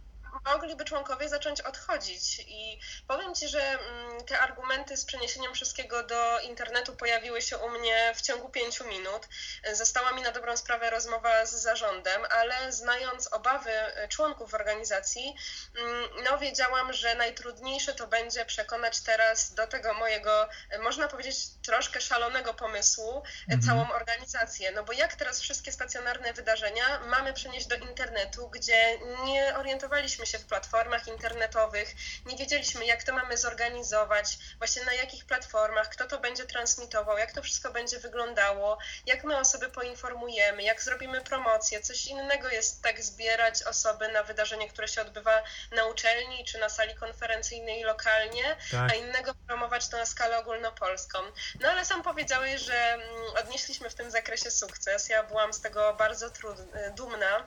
Mogliby 0.45 0.85
członkowie 0.85 1.29
zacząć 1.29 1.61
odchodzić. 1.61 2.39
I 2.39 2.79
powiem 3.07 3.35
Ci, 3.35 3.47
że 3.47 3.61
mm, 3.61 4.25
te 4.25 4.39
argumenty 4.39 4.97
z 4.97 5.05
przeniesieniem 5.05 5.53
wszystkiego 5.53 6.03
do 6.03 6.39
internetu 6.39 6.95
pojawiły 6.95 7.41
się 7.41 7.57
u 7.57 7.69
mnie 7.69 8.13
w 8.15 8.21
ciągu 8.21 8.49
pięciu 8.49 8.87
minut. 8.87 9.27
Została 9.73 10.11
mi 10.11 10.21
na 10.21 10.31
dobrą 10.31 10.57
sprawę 10.57 10.89
rozmowa 10.89 11.45
z 11.45 11.51
zarządem, 11.51 12.21
ale 12.29 12.71
znając 12.71 13.33
obawy 13.33 13.71
e, 13.71 14.07
członków 14.07 14.53
organizacji, 14.53 15.35
mm, 15.77 16.09
no 16.23 16.37
wiedziałam, 16.37 16.93
że 16.93 17.15
najtrudniejsze 17.15 17.93
to 17.93 18.07
będzie 18.07 18.45
przekonać 18.45 18.99
teraz 19.01 19.53
do 19.53 19.67
tego 19.67 19.93
mojego, 19.93 20.49
e, 20.69 20.79
można 20.79 21.07
powiedzieć, 21.07 21.35
troszkę 21.65 22.01
szalonego 22.01 22.53
pomysłu 22.53 23.23
e, 23.49 23.55
Mhm. 23.55 23.61
całą 23.61 23.91
organizację. 23.95 24.71
No 24.71 24.83
bo 24.83 24.93
jak 24.93 25.15
teraz 25.15 25.41
wszystkie 25.41 25.71
stacjonarne 25.71 26.33
wydarzenia 26.33 26.99
mamy 26.99 27.33
przenieść 27.33 27.67
do 27.67 27.75
internetu, 27.75 28.49
gdzie 28.49 28.99
nie 29.23 29.57
orientowaliśmy 29.57 30.24
się 30.25 30.39
w 30.39 30.45
platformach 30.45 31.07
internetowych, 31.07 31.89
nie 32.25 32.37
wiedzieliśmy, 32.37 32.85
jak 32.85 33.03
to 33.03 33.13
mamy 33.13 33.37
zorganizować, 33.37 34.37
właśnie 34.57 34.85
na 34.85 34.93
jakich 34.93 35.25
platformach, 35.25 35.89
kto 35.89 36.07
to 36.07 36.19
będzie 36.19 36.45
transmitował, 36.45 37.17
jak 37.17 37.31
to 37.31 37.41
wszystko 37.41 37.71
będzie 37.71 37.99
wyglądało, 37.99 38.77
jak 39.05 39.23
my 39.23 39.37
osoby 39.37 39.69
poinformujemy, 39.69 40.63
jak 40.63 40.81
zrobimy 40.81 41.21
promocję. 41.21 41.81
Coś 41.81 42.05
innego 42.07 42.49
jest 42.49 42.83
tak 42.83 43.01
zbierać 43.03 43.63
osoby 43.63 44.07
na 44.07 44.23
wydarzenie, 44.23 44.69
które 44.69 44.87
się 44.87 45.01
odbywa 45.01 45.43
na 45.71 45.85
uczelni 45.85 46.45
czy 46.45 46.57
na 46.57 46.69
sali 46.69 46.95
konferencyjnej 46.95 47.83
lokalnie, 47.83 48.55
Tak. 48.71 48.91
a 48.91 48.95
innego 48.95 49.33
promować 49.47 49.87
to 49.87 49.97
na 49.97 50.05
skalę 50.05 50.37
ogólnopolską. 50.39 51.19
No 51.59 51.69
ale 51.69 51.85
sam 51.85 52.03
powiedziałeś, 52.03 52.61
że 52.61 52.93
mm, 52.93 53.05
odnieśliśmy 53.43 53.89
w 53.89 53.95
tym 53.95 54.11
zakresie 54.11 54.51
sukces. 54.51 55.09
Ja 55.09 55.23
byłam 55.23 55.53
z 55.53 55.61
tego 55.61 55.93
bardzo 55.93 56.29
trud- 56.29 56.93
dumna. 56.95 57.45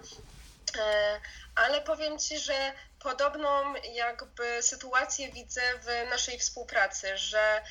E, 0.77 1.21
Ale 1.55 1.81
powiem 1.81 2.19
Ci, 2.19 2.39
że 2.39 2.73
podobną 2.99 3.75
jakby 3.75 4.63
sytuację 4.63 5.33
widzę 5.33 5.61
w 5.83 6.11
naszej 6.11 6.39
współpracy, 6.39 7.19
że 7.19 7.63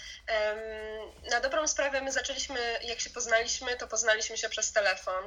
na 1.32 1.40
dobrą 1.40 1.68
sprawę 1.68 2.02
my 2.02 2.12
zaczęliśmy, 2.12 2.60
jak 2.82 3.00
się 3.00 3.10
poznaliśmy, 3.10 3.78
to 3.78 3.88
poznaliśmy 3.88 4.38
się 4.38 4.50
przez 4.50 4.72
telefon. 4.72 5.24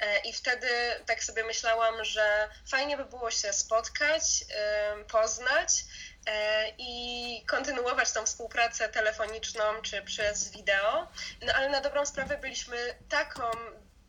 E, 0.00 0.18
i 0.18 0.32
wtedy 0.32 0.68
tak 1.06 1.24
sobie 1.24 1.44
myślałam, 1.44 2.04
że 2.04 2.48
fajnie 2.70 2.96
by 2.96 3.04
było 3.04 3.30
się 3.30 3.52
spotkać, 3.52 4.22
poznać 5.12 5.68
e, 6.26 6.68
i 6.78 7.44
kontynuować 7.46 8.12
tą 8.12 8.26
współpracę 8.26 8.88
telefoniczną 8.88 9.82
czy 9.82 10.02
przez 10.02 10.50
wideo, 10.50 11.08
no 11.42 11.52
ale 11.52 11.68
na 11.68 11.80
dobrą 11.80 12.06
sprawę 12.06 12.38
byliśmy 12.38 12.94
taką 13.08 13.50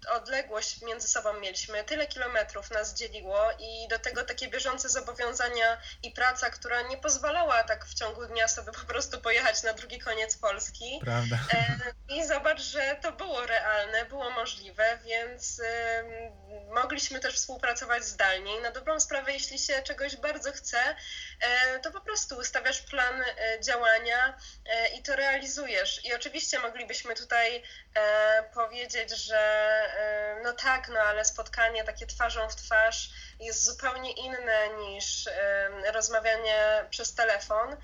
odległość 0.10 0.82
między 0.82 1.08
sobą 1.08 1.40
mieliśmy, 1.40 1.84
tyle 1.84 2.08
kilometrów 2.08 2.72
nas 2.72 2.94
dzieliło 2.94 3.52
i 3.60 3.88
do 3.88 4.00
tego 4.00 4.24
takie 4.24 4.48
bieżące 4.48 4.90
zobowiązania 4.90 5.78
i 6.04 6.12
praca, 6.12 6.50
która 6.50 6.82
nie 6.82 6.98
pozwalała 6.98 7.64
tak 7.64 7.86
w 7.86 7.94
ciągu 7.94 8.26
dnia 8.26 8.48
sobie 8.48 8.72
po 8.72 8.86
prostu 8.86 9.22
pojechać 9.22 9.64
na 9.64 9.74
drugi 9.74 10.00
koniec 10.00 10.38
Polski. 10.38 11.00
Prawda. 11.04 11.40
E, 11.54 11.78
I 12.16 12.26
zobacz, 12.26 12.62
że 12.62 12.96
to 13.02 13.12
było 13.12 13.46
realne, 13.46 14.06
było 14.06 14.30
możliwe, 14.30 15.00
więc 15.06 15.62
mogliśmy 16.74 17.20
też 17.20 17.36
współpracować 17.36 18.06
zdalnie. 18.06 18.58
I 18.58 18.62
na 18.62 18.72
dobrą 18.72 19.00
sprawę, 19.00 19.34
jeśli 19.34 19.60
się 19.60 19.82
czegoś 19.84 20.16
bardzo 20.16 20.52
chce, 20.52 20.96
e, 21.42 21.80
to 21.80 21.92
po 21.92 22.02
prostu 22.02 22.38
ustawiasz 22.38 22.82
plan 22.82 23.22
e, 23.22 23.60
działania 23.62 24.38
i 24.98 25.04
to 25.04 25.16
realizujesz. 25.16 26.06
I 26.06 26.14
oczywiście 26.14 26.60
moglibyśmy 26.60 27.16
tutaj 27.16 27.64
powiedzieć, 28.54 29.10
że 29.10 29.42
no 30.44 30.54
tak, 30.54 30.90
no 30.90 31.00
ale 31.00 31.26
spotkanie 31.26 31.84
takie 31.84 32.08
twarzą 32.08 32.50
w 32.50 32.56
twarz 32.56 33.10
jest 33.40 33.66
zupełnie 33.66 34.12
inne 34.12 34.70
niż 34.70 35.28
e, 35.28 35.92
rozmawianie 35.92 36.86
przez 36.90 37.16
telefon 37.16 37.78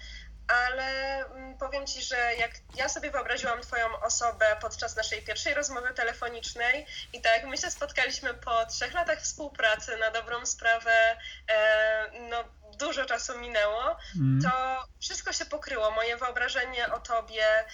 ale 0.48 1.26
mm, 1.26 1.58
powiem 1.58 1.88
Ci, 1.88 2.02
że 2.02 2.36
jak 2.40 2.52
ja 2.76 2.90
sobie 2.90 3.12
wyobraziłam 3.12 3.62
Twoją 3.62 4.00
osobę 4.00 4.46
podczas 4.62 4.96
naszej 4.96 5.22
pierwszej 5.22 5.54
rozmowy 5.54 5.94
telefonicznej 5.94 6.86
i 7.14 7.22
tak 7.22 7.46
my 7.46 7.58
się 7.58 7.72
spotkaliśmy 7.72 8.34
po 8.34 8.66
trzech 8.66 8.94
latach 8.94 9.22
współpracy 9.22 9.98
na 9.98 10.12
dobrą 10.12 10.46
sprawę, 10.46 11.18
e, 11.48 12.12
no 12.30 12.44
dużo 12.76 13.06
czasu 13.06 13.38
minęło, 13.40 13.98
Mm. 14.16 14.42
to 14.44 14.84
wszystko 15.02 15.34
się 15.34 15.46
pokryło. 15.46 15.92
Moje 15.92 16.18
wyobrażenie 16.18 16.94
o 16.94 17.00
Tobie 17.00 17.66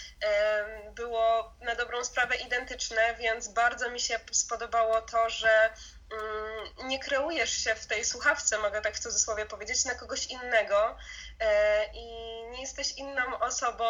było 0.95 1.53
na 1.61 1.75
dobrą 1.75 2.03
sprawę 2.05 2.35
identyczne, 2.35 3.15
więc 3.19 3.47
bardzo 3.47 3.89
mi 3.89 3.99
się 3.99 4.19
spodobało 4.31 5.01
to, 5.01 5.29
że 5.29 5.69
mm, 6.11 6.89
nie 6.89 6.99
kreujesz 6.99 7.57
się 7.63 7.75
w 7.75 7.85
tej 7.87 8.05
słuchawce, 8.05 8.57
mogę 8.57 8.81
tak 8.81 8.95
w 8.95 8.99
cudzysłowie 8.99 9.45
powiedzieć, 9.45 9.85
na 9.85 9.95
kogoś 9.95 10.27
innego 10.27 10.97
e, 11.39 11.85
i 11.93 12.05
nie 12.51 12.61
jesteś 12.61 12.91
inną 12.91 13.39
osobą 13.39 13.85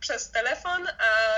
przez 0.00 0.30
telefon, 0.30 0.88
a 0.88 1.34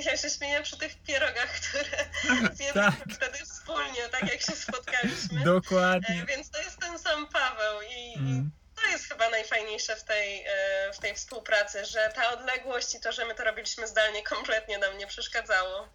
ja 0.00 0.16
się 0.16 0.30
śmieję 0.30 0.62
przy 0.62 0.78
tych 0.78 1.02
pierogach, 1.02 1.50
które 1.60 2.04
zjedliśmy 2.56 3.14
wtedy 3.14 3.38
wspólnie, 3.38 4.08
tak 4.08 4.22
jak 4.32 4.40
się 4.40 4.52
spotkaliśmy. 4.52 5.44
Dokładnie. 5.44 6.22
E, 6.22 6.26
Więc 6.26 6.50
to 6.50 6.58
jest 6.58 6.78
ten 6.80 6.98
sam 6.98 7.28
Paweł 7.28 7.79
i, 8.20 8.30
i 8.30 8.50
to 8.82 8.88
jest 8.90 9.04
chyba 9.04 9.30
najfajniejsze 9.30 9.96
w 9.96 10.04
tej, 10.04 10.44
e, 10.46 10.92
w 10.92 10.98
tej 10.98 11.14
współpracy, 11.14 11.84
że 11.84 12.12
ta 12.14 12.32
odległość 12.38 12.94
i 12.94 13.00
to, 13.00 13.12
że 13.12 13.26
my 13.26 13.34
to 13.34 13.44
robiliśmy 13.44 13.88
zdalnie, 13.88 14.22
kompletnie 14.22 14.78
nam 14.78 14.98
nie 14.98 15.06
przeszkadzało. 15.06 15.88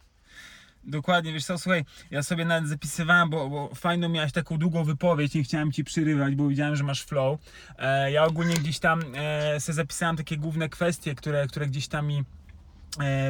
Dokładnie, 0.88 1.34
wiesz 1.34 1.46
co, 1.46 1.58
słuchaj, 1.58 1.86
ja 2.12 2.24
sobie 2.24 2.46
nawet 2.46 2.70
zapisywałem, 2.70 3.30
bo, 3.30 3.50
bo 3.50 3.76
fajną 3.76 4.10
miałeś 4.10 4.32
taką 4.32 4.58
długą 4.58 4.84
wypowiedź, 4.84 5.34
nie 5.34 5.44
chciałem 5.44 5.72
ci 5.72 5.84
przyrywać, 5.84 6.36
bo 6.36 6.48
widziałem, 6.48 6.76
że 6.76 6.84
masz 6.84 7.04
flow. 7.04 7.40
E, 7.80 8.12
ja 8.12 8.24
ogólnie 8.24 8.56
gdzieś 8.56 8.80
tam 8.80 9.16
e, 9.16 9.60
sobie 9.60 9.74
zapisałem 9.74 10.18
takie 10.18 10.38
główne 10.38 10.70
kwestie, 10.70 11.16
które, 11.16 11.48
które 11.48 11.68
gdzieś 11.68 11.88
tam 11.88 12.08
mi 12.08 12.24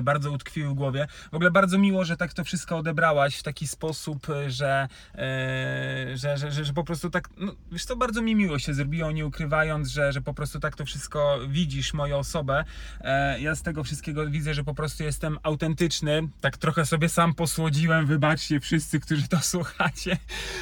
bardzo 0.04 0.32
utkwiły 0.32 0.70
w 0.70 0.74
głowie. 0.74 1.08
W 1.32 1.36
ogóle 1.36 1.52
bardzo 1.52 1.78
miło, 1.78 2.06
że 2.06 2.18
tak 2.18 2.34
to 2.34 2.44
wszystko 2.44 2.78
odebrałaś 2.78 3.36
w 3.36 3.44
taki 3.44 3.68
sposób, 3.68 4.30
e, 4.30 4.52
że, 4.52 4.88
e, 5.16 6.18
że, 6.18 6.38
że, 6.38 6.52
że, 6.52 6.66
że 6.66 6.74
po 6.74 6.84
prostu 6.84 7.10
tak, 7.10 7.30
no, 7.38 7.56
wiesz 7.72 7.86
to 7.86 7.96
bardzo 7.96 8.22
mi 8.22 8.36
miło 8.36 8.60
się 8.60 8.74
zrobiło, 8.74 9.12
nie 9.12 9.26
ukrywając, 9.26 9.90
że, 9.90 10.14
że 10.14 10.22
po 10.22 10.34
prostu 10.34 10.60
tak 10.60 10.76
to 10.76 10.86
wszystko 10.86 11.40
widzisz, 11.50 11.94
moją 11.94 12.18
osobę. 12.18 12.64
E, 13.02 13.42
ja 13.42 13.56
z 13.56 13.62
tego 13.62 13.84
wszystkiego 13.84 14.28
widzę, 14.28 14.54
że 14.54 14.64
po 14.64 14.76
prostu 14.76 15.04
jestem 15.04 15.40
autentyczny, 15.44 16.28
tak 16.42 16.58
trochę 16.58 16.86
sobie 16.86 17.10
sam 17.10 17.34
posłodziłem, 17.34 18.06
wybaczcie 18.06 18.60
wszyscy, 18.60 19.00
którzy 19.00 19.28
to 19.28 19.40
słuchacie, 19.54 20.18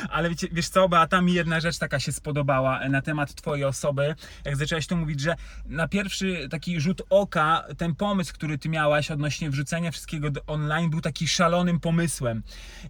ale 0.09 0.29
wiecie, 0.29 0.47
wiesz 0.51 0.69
co, 0.69 0.89
Beata, 0.89 1.21
mi 1.21 1.33
jedna 1.33 1.59
rzecz 1.59 1.77
taka 1.77 1.99
się 1.99 2.11
spodobała 2.11 2.79
e, 2.79 2.89
na 2.89 3.01
temat 3.01 3.33
twojej 3.33 3.65
osoby, 3.65 4.15
jak 4.45 4.55
zaczęłaś 4.55 4.87
tu 4.87 4.97
mówić, 4.97 5.19
że 5.19 5.35
na 5.65 5.87
pierwszy 5.87 6.47
taki 6.51 6.81
rzut 6.81 7.01
oka 7.09 7.65
ten 7.77 7.95
pomysł, 7.95 8.33
który 8.33 8.57
ty 8.57 8.69
miałaś 8.69 8.92
odnośnie 9.13 9.49
wrzucenia 9.49 9.91
wszystkiego 9.91 10.31
do 10.31 10.45
online 10.45 10.89
był 10.89 11.01
taki 11.01 11.27
szalonym 11.27 11.79
pomysłem. 11.79 12.43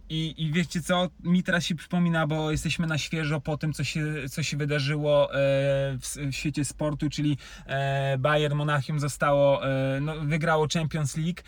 I, 0.09 0.33
i 0.37 0.51
wiecie 0.51 0.81
co, 0.81 1.09
mi 1.23 1.43
teraz 1.43 1.65
się 1.65 1.75
przypomina, 1.75 2.27
bo 2.27 2.51
jesteśmy 2.51 2.87
na 2.87 2.97
świeżo 2.97 3.41
po 3.41 3.57
tym, 3.57 3.73
co 3.73 3.83
się, 3.83 4.05
co 4.29 4.43
się 4.43 4.57
wydarzyło 4.57 5.33
e, 5.33 5.37
w, 5.97 6.31
świecie 6.31 6.65
sportu, 6.65 7.09
czyli 7.09 7.37
e, 7.65 8.17
Bayern 8.17 8.55
Monachium 8.55 8.99
zostało, 8.99 9.67
e, 9.67 9.99
no, 10.01 10.15
wygrało 10.19 10.67
Champions 10.73 11.17
League 11.17 11.41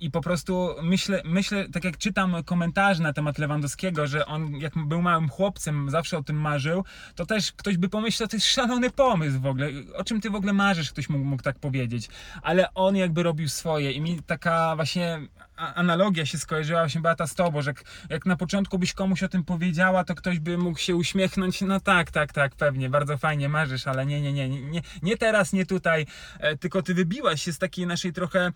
i 0.00 0.10
po 0.10 0.20
prostu 0.20 0.68
myślę, 0.82 1.22
myślę, 1.24 1.68
tak 1.68 1.84
jak 1.84 1.98
czytam 1.98 2.44
komentarze 2.44 3.02
na 3.02 3.12
temat 3.12 3.38
Lewandowskiego, 3.38 4.06
że 4.06 4.26
on 4.26 4.56
jak 4.56 4.72
był 4.86 5.02
małym 5.02 5.28
chłopcem, 5.28 5.90
zawsze 5.90 6.18
o 6.18 6.22
tym 6.22 6.40
marzył, 6.40 6.84
to 7.14 7.26
też 7.26 7.52
ktoś 7.52 7.76
by 7.76 7.88
pomyślał, 7.88 8.28
to 8.28 8.36
jest 8.36 8.46
szalony 8.46 8.90
pomysł 8.90 9.40
w 9.40 9.46
ogóle, 9.46 9.68
o 9.94 10.04
czym 10.04 10.20
ty 10.20 10.30
w 10.30 10.34
ogóle 10.34 10.52
marzysz, 10.52 10.92
ktoś 10.92 11.08
mógł, 11.08 11.24
mógł 11.24 11.42
tak 11.42 11.58
powiedzieć, 11.58 12.08
ale 12.42 12.74
on 12.74 12.96
jakby 12.96 13.22
robił 13.22 13.48
swoje 13.48 13.85
i 13.92 14.00
mi 14.00 14.22
taka 14.22 14.76
właśnie 14.76 15.20
analogia 15.56 16.26
się 16.26 16.38
skojarzyła 16.38 16.88
się 16.88 17.00
Beata 17.00 17.26
z 17.26 17.34
tobą, 17.34 17.62
że 17.62 17.74
jak, 18.10 18.26
na 18.26 18.36
początku 18.36 18.78
byś 18.78 18.92
komuś 18.92 19.22
o 19.22 19.28
tym 19.28 19.44
powiedziała, 19.44 20.04
to 20.04 20.14
ktoś 20.14 20.38
by 20.38 20.58
mógł 20.58 20.78
się 20.78 20.96
uśmiechnąć, 20.96 21.60
no 21.60 21.80
tak, 21.80 22.10
tak, 22.10 22.32
tak, 22.32 22.54
pewnie, 22.54 22.90
bardzo 22.90 23.18
fajnie 23.18 23.48
marzysz, 23.48 23.86
ale 23.86 24.06
nie, 24.06 24.20
nie, 24.20 24.32
nie, 24.32 24.48
nie, 24.48 24.82
nie, 25.02 25.16
teraz, 25.16 25.52
nie 25.52 25.66
tutaj, 25.66 26.06
e, 26.40 26.56
tylko 26.56 26.82
ty 26.82 26.94
wybiłaś 26.94 27.42
się 27.42 27.52
z 27.52 27.58
takiej 27.58 27.86
naszej 27.86 28.12
trochę, 28.12 28.40
e, 28.40 28.52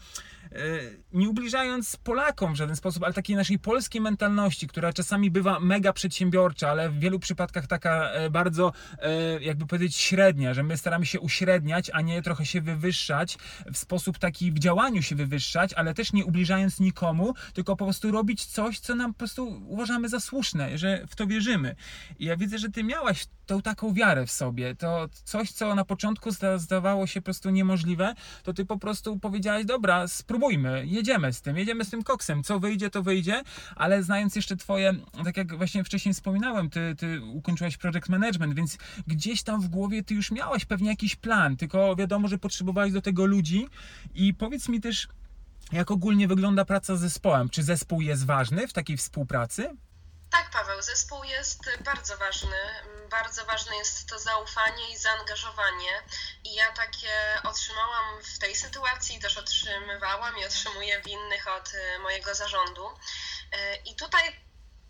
nie 1.12 1.28
ubliżając 1.28 1.96
Polakom 1.96 2.52
w 2.52 2.56
żaden 2.56 2.76
sposób, 2.76 3.04
ale 3.04 3.12
takiej 3.14 3.36
naszej 3.36 3.58
polskiej 3.58 4.00
mentalności, 4.00 4.68
która 4.68 4.92
czasami 4.92 5.30
bywa 5.30 5.60
mega 5.60 5.92
przedsiębiorcza, 5.92 6.70
ale 6.70 6.90
w 6.90 6.98
wielu 6.98 7.18
przypadkach 7.18 7.66
taka 7.66 8.10
e, 8.10 8.30
bardzo, 8.30 8.72
e, 8.98 9.42
jakby 9.42 9.66
powiedzieć, 9.66 9.96
średnia, 9.96 10.54
że 10.54 10.62
my 10.62 10.76
staramy 10.76 11.06
się 11.06 11.20
uśredniać, 11.20 11.90
a 11.92 12.00
nie 12.00 12.22
trochę 12.22 12.46
się 12.46 12.60
wywyższać 12.60 13.38
w 13.72 13.78
sposób 13.78 14.18
taki 14.18 14.52
w 14.52 14.58
działaniu 14.58 15.02
się 15.02 15.16
wywyższać, 15.16 15.72
ale 15.72 15.94
też 15.94 16.12
nie 16.12 16.24
ubliżając 16.24 16.80
nikomu, 16.90 17.34
tylko 17.52 17.76
po 17.76 17.84
prostu 17.84 18.10
robić 18.10 18.44
coś, 18.44 18.80
co 18.80 18.94
nam 18.94 19.12
po 19.12 19.18
prostu 19.18 19.62
uważamy 19.68 20.08
za 20.08 20.20
słuszne, 20.20 20.78
że 20.78 21.06
w 21.06 21.16
to 21.16 21.26
wierzymy. 21.26 21.76
I 22.18 22.24
ja 22.24 22.36
widzę, 22.36 22.58
że 22.58 22.68
ty 22.68 22.84
miałaś 22.84 23.26
tą 23.46 23.62
taką 23.62 23.94
wiarę 23.94 24.26
w 24.26 24.30
sobie. 24.30 24.74
To 24.74 25.08
coś, 25.24 25.50
co 25.50 25.74
na 25.74 25.84
początku 25.84 26.30
zda, 26.30 26.58
zdawało 26.58 27.06
się 27.06 27.20
po 27.20 27.24
prostu 27.24 27.50
niemożliwe, 27.50 28.14
to 28.42 28.52
ty 28.52 28.64
po 28.64 28.78
prostu 28.78 29.18
powiedziałaś, 29.18 29.64
dobra, 29.64 30.08
spróbujmy, 30.08 30.86
jedziemy 30.86 31.32
z 31.32 31.42
tym, 31.42 31.56
jedziemy 31.56 31.84
z 31.84 31.90
tym 31.90 32.02
koksem, 32.02 32.42
co 32.42 32.60
wyjdzie, 32.60 32.90
to 32.90 33.02
wyjdzie, 33.02 33.42
ale 33.76 34.02
znając 34.02 34.36
jeszcze 34.36 34.56
twoje, 34.56 34.94
tak 35.24 35.36
jak 35.36 35.56
właśnie 35.56 35.84
wcześniej 35.84 36.14
wspominałem, 36.14 36.70
ty, 36.70 36.94
ty 36.98 37.20
ukończyłaś 37.24 37.76
project 37.76 38.08
management, 38.08 38.54
więc 38.54 38.78
gdzieś 39.06 39.42
tam 39.42 39.60
w 39.60 39.68
głowie 39.68 40.02
ty 40.02 40.14
już 40.14 40.30
miałaś 40.30 40.64
pewnie 40.64 40.88
jakiś 40.88 41.16
plan, 41.16 41.56
tylko 41.56 41.96
wiadomo, 41.96 42.28
że 42.28 42.38
potrzebowałaś 42.38 42.92
do 42.92 43.02
tego 43.02 43.26
ludzi 43.26 43.68
i 44.14 44.34
powiedz 44.34 44.68
mi 44.68 44.80
też, 44.80 45.08
jak 45.72 45.90
ogólnie 45.90 46.28
wygląda 46.28 46.64
praca 46.64 46.96
z 46.96 47.00
zespołem? 47.00 47.50
Czy 47.50 47.62
zespół 47.62 48.00
jest 48.00 48.26
ważny 48.26 48.68
w 48.68 48.72
takiej 48.72 48.96
współpracy? 48.96 49.76
Tak, 50.30 50.50
Paweł, 50.50 50.82
zespół 50.82 51.24
jest 51.24 51.60
bardzo 51.84 52.16
ważny. 52.16 52.56
Bardzo 53.10 53.44
ważne 53.44 53.76
jest 53.76 54.08
to 54.08 54.18
zaufanie 54.18 54.92
i 54.92 54.98
zaangażowanie. 54.98 56.02
I 56.44 56.54
ja 56.54 56.72
takie 56.72 57.10
otrzymałam 57.44 58.22
w 58.22 58.38
tej 58.38 58.54
sytuacji, 58.56 59.20
też 59.20 59.38
otrzymywałam 59.38 60.38
i 60.38 60.44
otrzymuję 60.44 61.02
w 61.02 61.06
innych 61.06 61.48
od 61.48 61.74
y, 61.74 61.98
mojego 61.98 62.34
zarządu. 62.34 62.86
Y, 62.88 62.96
I 63.84 63.94
tutaj 63.94 64.40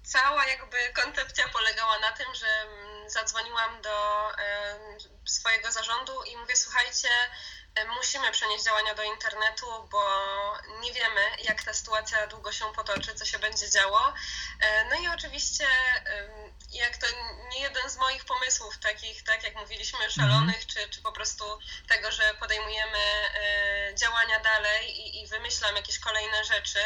cała 0.02 0.46
jakby 0.46 0.76
koncepcja 1.02 1.48
polegała 1.48 1.98
na 1.98 2.12
tym, 2.12 2.34
że 2.34 2.46
mm, 2.46 3.10
zadzwoniłam 3.10 3.82
do 3.82 4.30
y, 4.30 5.30
swojego 5.30 5.72
zarządu 5.72 6.22
i 6.22 6.36
mówię, 6.36 6.56
słuchajcie, 6.56 7.08
musimy 7.96 8.30
przenieść 8.32 8.64
działania 8.64 8.94
do 8.94 9.02
internetu, 9.02 9.66
bo 9.90 10.02
nie 10.80 10.92
wiemy, 10.92 11.20
jak 11.42 11.62
ta 11.62 11.74
sytuacja 11.74 12.26
długo 12.26 12.52
się 12.52 12.72
potoczy, 12.72 13.14
co 13.14 13.24
się 13.24 13.38
będzie 13.38 13.70
działo. 13.70 14.14
E, 14.60 14.84
No 14.84 14.96
i 14.96 15.08
oczywiście, 15.08 15.66
jak 16.72 16.96
to 16.96 17.06
nie 17.48 17.60
jeden 17.60 17.90
z 17.90 17.96
moich 17.96 18.24
pomysłów, 18.24 18.78
takich, 18.78 19.24
tak 19.24 19.42
jak 19.42 19.54
mówiliśmy, 19.54 20.10
szalonych, 20.10 20.66
czy, 20.66 20.88
czy 20.88 21.02
po 21.02 21.12
prostu 21.12 21.58
tego, 21.88 22.12
że 22.12 22.34
podejmujemy 22.34 22.98
e, 22.98 23.94
działania 23.94 24.40
dalej 24.40 25.00
i, 25.00 25.22
i 25.22 25.26
wymyślam 25.26 25.76
jakieś 25.76 25.98
kolejne 25.98 26.44
rzeczy 26.44 26.80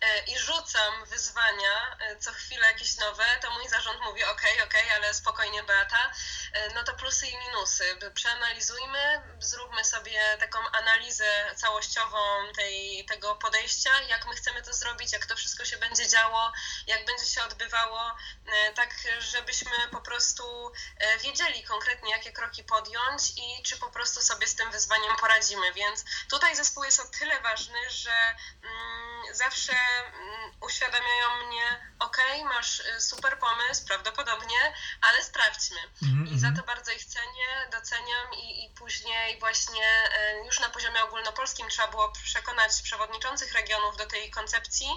e, 0.00 0.24
i 0.24 0.38
rzucam 0.38 1.04
wyzwania, 1.06 1.96
e, 2.00 2.16
co 2.16 2.32
chwilę 2.32 2.66
jakieś 2.66 2.96
nowe, 2.96 3.24
to 3.40 3.50
mój 3.50 3.68
zarząd 3.68 4.00
mówi: 4.00 4.24
OK, 4.24 4.42
OK, 4.64 4.74
ale 4.96 5.14
spokojnie, 5.14 5.62
Beata. 5.62 6.12
E, 6.52 6.74
No 6.74 6.84
to 6.84 6.94
plusy 6.94 7.26
i 7.26 7.36
minusy. 7.38 7.84
Przeanalizujmy, 8.14 9.22
zróbmy 9.40 9.84
sobie 9.84 10.36
taką 10.40 10.58
analizę 10.72 11.54
całościową 11.56 12.18
tej, 12.56 13.04
tego 13.04 13.34
podejścia, 13.34 13.90
jak 14.08 14.26
my 14.26 14.34
chcemy 14.34 14.62
to 14.62 14.74
zrobić, 14.74 15.12
jak 15.12 15.26
to 15.26 15.36
wszystko 15.36 15.64
się 15.64 15.76
będzie 15.76 16.08
działo, 16.08 16.52
jak 16.86 17.04
będzie 17.06 17.26
się 17.26 17.42
odbywało, 17.42 18.16
e, 18.46 18.72
tak 18.72 18.94
żebyśmy 19.18 19.70
po 19.90 20.00
prostu 20.00 20.72
e, 20.98 21.18
wiedzieli 21.18 21.64
konkretnie, 21.64 22.10
jakie 22.10 22.32
kroki 22.32 22.64
podjąć 22.64 23.30
i 23.36 23.62
czy 23.62 23.76
po 23.76 23.90
prostu 23.90 24.22
sobie 24.22 24.46
z 24.46 24.54
tym 24.54 24.70
wyzwaniem 24.70 25.16
poradzimy. 25.16 25.72
Więc 25.72 26.04
tutaj 26.30 26.56
zespół 26.56 26.84
jest 26.84 27.00
o 27.00 27.04
tyle 27.18 27.40
ważny, 27.40 27.90
że 27.90 28.34
mm, 28.62 29.34
zawsze 29.34 29.72
mm, 29.72 30.52
uświadamiają 30.60 31.46
mnie, 31.46 31.92
ok, 31.98 32.16
masz 32.44 32.82
super 32.98 33.38
pomysł, 33.38 33.86
prawdopodobnie, 33.86 34.74
ale 35.00 35.22
sprawdźmy. 35.22 35.80
Mhm, 36.02 36.28
I 36.28 36.38
za 36.42 36.48
mhm. 36.48 36.56
to 36.56 36.62
bardzo 36.72 36.92
ich 36.92 37.04
cenię, 37.04 37.48
doceniam 37.72 38.34
i, 38.34 38.64
i 38.64 38.70
później 38.70 39.38
właśnie 39.40 39.86
e, 40.14 40.46
już 40.46 40.60
na 40.60 40.68
poziomie 40.68 41.04
ogólnopolskim 41.04 41.68
trzeba 41.68 41.88
było 41.88 42.12
przekonać 42.12 42.82
przewodniczących 42.82 43.52
regionów 43.52 43.96
do 43.96 44.06
tej 44.06 44.30
koncepcji. 44.30 44.88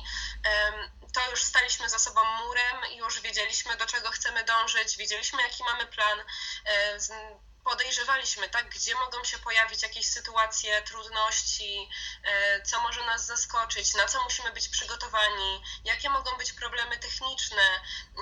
To 1.13 1.31
już 1.31 1.43
staliśmy 1.43 1.89
za 1.89 1.99
sobą 1.99 2.21
murem 2.25 2.77
i 2.91 2.97
już 2.97 3.21
wiedzieliśmy, 3.21 3.77
do 3.77 3.85
czego 3.85 4.09
chcemy 4.09 4.43
dążyć, 4.43 4.97
wiedzieliśmy, 4.97 5.41
jaki 5.41 5.63
mamy 5.63 5.85
plan. 5.85 6.19
Podejrzewaliśmy, 7.65 8.49
tak, 8.49 8.69
gdzie 8.69 8.95
mogą 8.95 9.23
się 9.23 9.37
pojawić 9.39 9.83
jakieś 9.83 10.07
sytuacje, 10.07 10.81
trudności, 10.81 11.89
e, 12.23 12.61
co 12.61 12.81
może 12.81 13.05
nas 13.05 13.25
zaskoczyć, 13.25 13.93
na 13.93 14.05
co 14.05 14.23
musimy 14.23 14.51
być 14.51 14.69
przygotowani, 14.69 15.63
jakie 15.83 16.09
mogą 16.09 16.37
być 16.37 16.53
problemy 16.53 16.97
techniczne, 16.97 17.61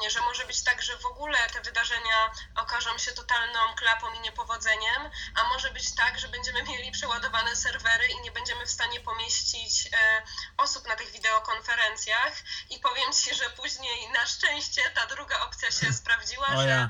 że 0.09 0.21
może 0.21 0.45
być 0.45 0.63
tak, 0.63 0.81
że 0.81 0.97
w 0.97 1.05
ogóle 1.05 1.49
te 1.49 1.61
wydarzenia 1.61 2.31
okażą 2.55 2.97
się 2.97 3.11
totalną 3.11 3.75
klapą 3.75 4.13
i 4.13 4.19
niepowodzeniem, 4.19 5.11
a 5.35 5.43
może 5.43 5.71
być 5.71 5.95
tak, 5.95 6.19
że 6.19 6.27
będziemy 6.27 6.63
mieli 6.63 6.91
przeładowane 6.91 7.55
serwery 7.55 8.07
i 8.07 8.21
nie 8.21 8.31
będziemy 8.31 8.65
w 8.65 8.71
stanie 8.71 8.99
pomieścić 8.99 9.89
e, 9.93 10.23
osób 10.57 10.87
na 10.87 10.95
tych 10.95 11.11
wideokonferencjach 11.11 12.33
i 12.69 12.79
powiem 12.79 13.13
Ci, 13.13 13.35
że 13.35 13.49
później 13.49 14.09
na 14.09 14.25
szczęście 14.25 14.81
ta 14.89 15.05
druga 15.05 15.39
opcja 15.39 15.71
się 15.71 15.93
sprawdziła, 15.93 16.47
O 16.47 16.61
że 16.61 16.67
ja. 16.67 16.75
mm, 16.75 16.89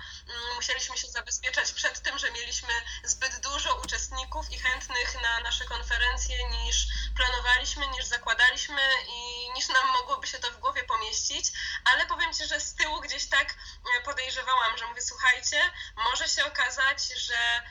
musieliśmy 0.56 0.98
się 0.98 1.08
zabezpieczać 1.08 1.72
przed 1.72 2.02
tym, 2.02 2.18
że 2.18 2.32
mieliśmy 2.32 2.74
zbyt 3.04 3.40
dużo 3.40 3.76
uczestników 3.76 4.52
i 4.52 4.60
chętnych 4.60 5.22
na 5.22 5.40
nasze 5.40 5.66
konferencje 5.66 6.50
niż 6.50 6.88
planowaliśmy, 7.16 7.88
niż 7.88 8.06
zakładaliśmy 8.06 8.82
i 9.08 9.50
niż 9.56 9.68
nam 9.68 9.88
mogłoby 9.88 10.28
się 10.28 10.40
to 10.40 10.52
w 10.52 10.60
głowie 10.60 10.84
pomieścić, 10.84 11.52
ale 11.94 12.06
powiem 12.06 12.34
Ci, 12.34 12.46
że 12.48 12.60
z 12.60 12.76
tyłu 12.76 13.02
gdzieś 13.02 13.26
tak 13.30 13.56
e, 13.98 14.02
podejrzewałam, 14.02 14.78
że 14.78 14.88
mówię, 14.88 15.02
słuchajcie, 15.02 15.62
może 15.96 16.28
się 16.30 16.46
okazać, 16.46 17.08
że 17.08 17.62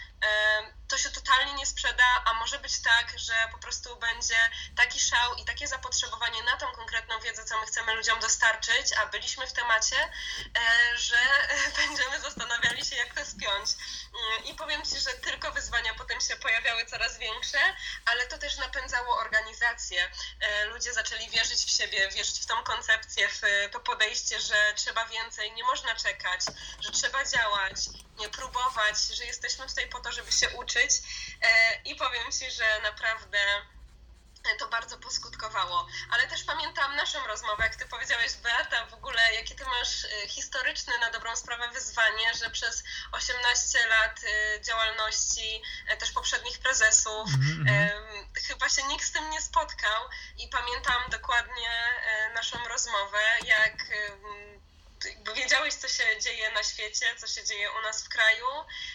to 0.93 0.99
się 0.99 1.11
totalnie 1.11 1.55
nie 1.55 1.67
sprzeda, 1.67 2.05
a 2.25 2.35
może 2.35 2.59
być 2.59 2.83
tak, 2.83 3.19
że 3.19 3.33
po 3.53 3.59
prostu 3.59 3.97
będzie 3.97 4.51
taki 4.77 5.01
szał 5.01 5.35
i 5.35 5.45
takie 5.45 5.69
zapotrzebowanie 5.69 6.43
na 6.43 6.57
tą 6.57 6.73
konkretną 6.73 7.21
wiedzę, 7.21 7.45
co 7.45 7.61
my 7.61 7.67
chcemy 7.67 7.95
ludziom 7.95 8.21
dostarczyć, 8.21 8.93
a 9.03 9.07
byliśmy 9.07 9.47
w 9.47 9.53
temacie, 9.53 9.97
e, 9.97 10.99
że 10.99 11.19
będziemy 11.87 12.21
zastanawiali 12.21 12.85
się, 12.85 12.97
jak 12.97 13.15
to 13.15 13.25
spiąć. 13.25 13.71
Mm, 13.71 14.45
I 14.45 14.55
powiem 14.55 14.83
Ci, 14.83 15.01
że 15.01 15.11
tylko 15.11 15.53
wyzwania 15.53 15.95
potem 15.95 16.21
się 16.21 16.37
pojawiały 16.37 16.87
coraz 16.87 17.19
większe, 17.19 17.59
ale 18.05 18.27
to 18.27 18.39
też 18.39 18.57
napędzało 18.57 19.17
organizację. 19.17 20.11
E, 20.41 20.65
Ludzie 20.65 20.93
zaczęli 20.93 21.31
wierzyć 21.31 21.65
w 21.65 21.71
siebie, 21.71 22.11
wierzyć 22.11 22.41
w 22.41 22.47
tą 22.47 22.65
koncepcję, 22.65 23.29
w 23.29 23.41
to 23.73 23.81
podejście, 23.81 24.41
że 24.41 24.73
trzeba 24.77 25.05
więcej, 25.07 25.53
nie 25.53 25.65
można 25.65 25.95
czekać, 25.95 26.41
że 26.81 26.91
trzeba 26.91 27.25
działać, 27.25 27.77
nie 28.19 28.29
próbować, 28.29 28.97
że 29.15 29.25
jesteśmy 29.25 29.67
tutaj 29.67 29.89
po 29.89 30.01
to, 30.01 30.13
żeby 30.13 30.33
się 30.33 30.51
uczyć. 30.51 30.82
E, 31.43 31.81
I 31.85 31.95
powiem 31.95 32.33
Ci, 32.33 32.51
że 32.51 32.81
naprawdę 32.83 33.39
e, 34.45 34.57
to 34.59 34.69
bardzo 34.69 34.99
poskutkowało. 34.99 35.87
Ale 36.11 36.27
też 36.27 36.45
pamiętam 36.45 36.97
naszą 36.97 37.27
rozmowę, 37.27 37.65
jak 37.65 37.77
ty 37.77 37.87
powiedziałeś, 37.87 38.33
Beata, 38.33 38.87
w 38.87 38.95
ogóle 38.95 39.35
jakie 39.35 39.55
ty 39.55 39.65
masz 39.65 40.05
e, 40.05 40.29
historyczne 40.29 40.99
na 40.99 41.11
dobrą 41.11 41.37
sprawę 41.37 41.69
wyzwanie, 41.69 42.35
że 42.35 42.51
przez 42.51 42.85
18 43.13 43.87
lat 43.87 44.21
działalności 44.63 45.63
też 45.99 46.11
poprzednich 46.13 46.59
prezesów 46.59 47.29
mhm. 47.29 47.69
em, 47.69 48.33
chyba 48.49 48.69
się 48.69 48.83
nikt 48.83 49.05
z 49.05 49.13
tym 49.13 49.31
nie 49.31 49.41
spotkał 49.41 50.03
i 50.39 50.49
pamiętam 50.49 51.03
dokładnie 51.11 51.71
naszą 52.35 52.69
rozmowę, 52.69 53.23
jak 53.45 53.85
wiedziałeś, 55.35 55.75
co 55.75 55.89
się 55.89 56.21
dzieje 56.21 56.51
na 56.51 56.63
świecie, 56.63 57.17
co 57.17 57.27
się 57.27 57.45
dzieje 57.45 57.73
u 57.73 57.81
nas 57.81 58.05
w 58.05 58.09
kraju, 58.09 58.47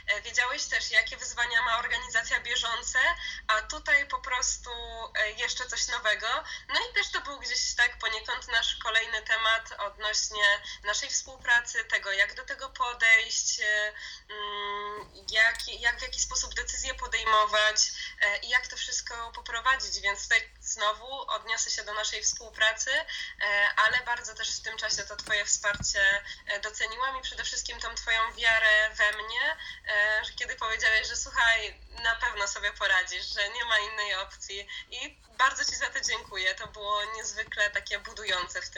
e, 0.08 0.22
wiedziałeś 0.22 0.66
też, 0.66 0.92
jakie 0.92 1.18
wyzwania 1.18 1.62
ma 1.62 1.80
organizacja 1.80 2.40
bieżące, 2.40 3.00
a 3.48 3.62
tutaj 3.62 4.08
po 4.08 4.20
prostu 4.20 4.70
e, 5.16 5.32
jeszcze 5.32 5.66
coś 5.66 5.88
nowego. 5.88 6.28
No 6.68 6.80
i 6.90 6.94
też 6.94 7.10
to 7.10 7.22
był 7.22 7.40
gdzieś 7.40 7.76
tak 7.76 8.00
poniekąd 8.00 8.48
nasz 8.48 8.76
kolejny 8.76 9.22
temat 9.22 9.72
odnośnie 9.78 10.62
naszej 10.84 11.10
współpracy, 11.10 11.86
tego 11.86 12.12
jak 12.12 12.36
do 12.36 12.46
tego 12.46 12.70
podejść, 12.70 13.60
e, 13.60 13.94
mm, 14.30 15.12
jak, 15.32 15.68
jak 15.68 16.00
w 16.00 16.02
jaki 16.02 16.20
sposób 16.20 16.54
decyzje 16.54 16.94
podejmować 16.96 17.78
i 18.42 18.50
jak 18.50 18.68
to 18.68 18.78
wszystko 18.78 19.32
poprowadzić. 19.32 20.00
Więc 20.00 20.24
tutaj 20.24 20.50
znowu 20.62 21.22
odniosę 21.22 21.70
się 21.70 21.84
do 21.84 21.94
naszej 21.94 22.24
współpracy, 22.24 22.92
ale 23.76 24.02
bardzo 24.06 24.34
też 24.34 24.52
w 24.52 24.62
Twoje 25.38 25.46
wsparcie 25.46 26.02
e, 26.48 26.60
doceniłam 26.60 27.20
i 27.20 27.22
przede 27.22 27.44
wszystkim 27.44 27.80
tą 27.80 27.96
Twoją 27.96 28.34
wiarę 28.34 28.90
we 28.96 29.12
mnie, 29.12 29.58
e, 29.88 30.26
że 30.26 30.34
kiedy 30.34 30.56
powiedziałeś, 30.56 31.08
że 31.08 31.16
słuchaj, 31.16 31.80
na 32.04 32.16
pewno 32.16 32.48
sobie 32.48 32.74
poradzisz, 32.74 33.34
że 33.34 33.50
nie 33.50 33.66
ma 33.66 33.80
innej 33.80 34.16
opcji 34.16 34.68
i 34.92 35.18
bardzo 35.38 35.66
Ci 35.66 35.76
za 35.76 35.90
to 35.90 36.00
dziękuję. 36.02 36.56
To 36.56 36.68
było 36.68 37.06
niezwykle 37.16 37.70
takie 37.70 38.00
budujące 38.00 38.62
w 38.62 38.70
tym. 38.70 38.77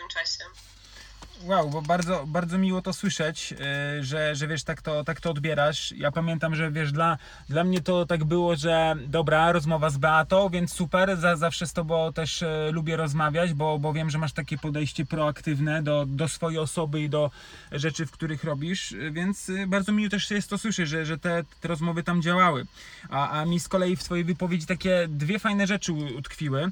Wow, 1.43 1.69
bo 1.69 1.81
bardzo, 1.81 2.25
bardzo 2.27 2.57
miło 2.57 2.81
to 2.81 2.93
słyszeć, 2.93 3.51
yy, 3.51 4.03
że, 4.03 4.35
że 4.35 4.47
wiesz, 4.47 4.63
tak 4.63 4.81
to, 4.81 5.03
tak 5.03 5.21
to 5.21 5.31
odbierasz. 5.31 5.91
Ja 5.91 6.11
pamiętam, 6.11 6.55
że 6.55 6.71
wiesz, 6.71 6.91
dla, 6.91 7.17
dla 7.49 7.63
mnie 7.63 7.81
to 7.81 8.05
tak 8.05 8.23
było, 8.23 8.55
że 8.55 8.95
dobra, 9.07 9.51
rozmowa 9.51 9.89
z 9.89 9.97
Beatą, 9.97 10.49
więc 10.49 10.73
super, 10.73 11.17
za, 11.17 11.35
zawsze 11.35 11.67
z 11.67 11.73
tobą 11.73 12.13
też 12.13 12.43
e, 12.43 12.71
lubię 12.71 12.97
rozmawiać, 12.97 13.53
bo, 13.53 13.79
bo 13.79 13.93
wiem, 13.93 14.09
że 14.09 14.17
masz 14.17 14.33
takie 14.33 14.57
podejście 14.57 15.05
proaktywne 15.05 15.83
do, 15.83 16.05
do 16.07 16.27
swojej 16.27 16.59
osoby 16.59 17.01
i 17.01 17.09
do 17.09 17.31
rzeczy, 17.71 18.05
w 18.05 18.11
których 18.11 18.43
robisz, 18.43 18.91
yy, 18.91 19.11
więc 19.11 19.47
yy, 19.47 19.67
bardzo 19.67 19.91
miło 19.91 20.09
też 20.09 20.31
jest 20.31 20.49
to 20.49 20.57
słyszeć, 20.57 20.89
że, 20.89 21.05
że 21.05 21.17
te, 21.17 21.43
te 21.61 21.67
rozmowy 21.67 22.03
tam 22.03 22.21
działały. 22.21 22.65
A, 23.09 23.41
a 23.41 23.45
mi 23.45 23.59
z 23.59 23.67
kolei 23.67 23.95
w 23.95 24.03
twojej 24.03 24.23
wypowiedzi 24.23 24.65
takie 24.65 25.07
dwie 25.09 25.39
fajne 25.39 25.67
rzeczy 25.67 25.93
utkwiły 25.93 26.71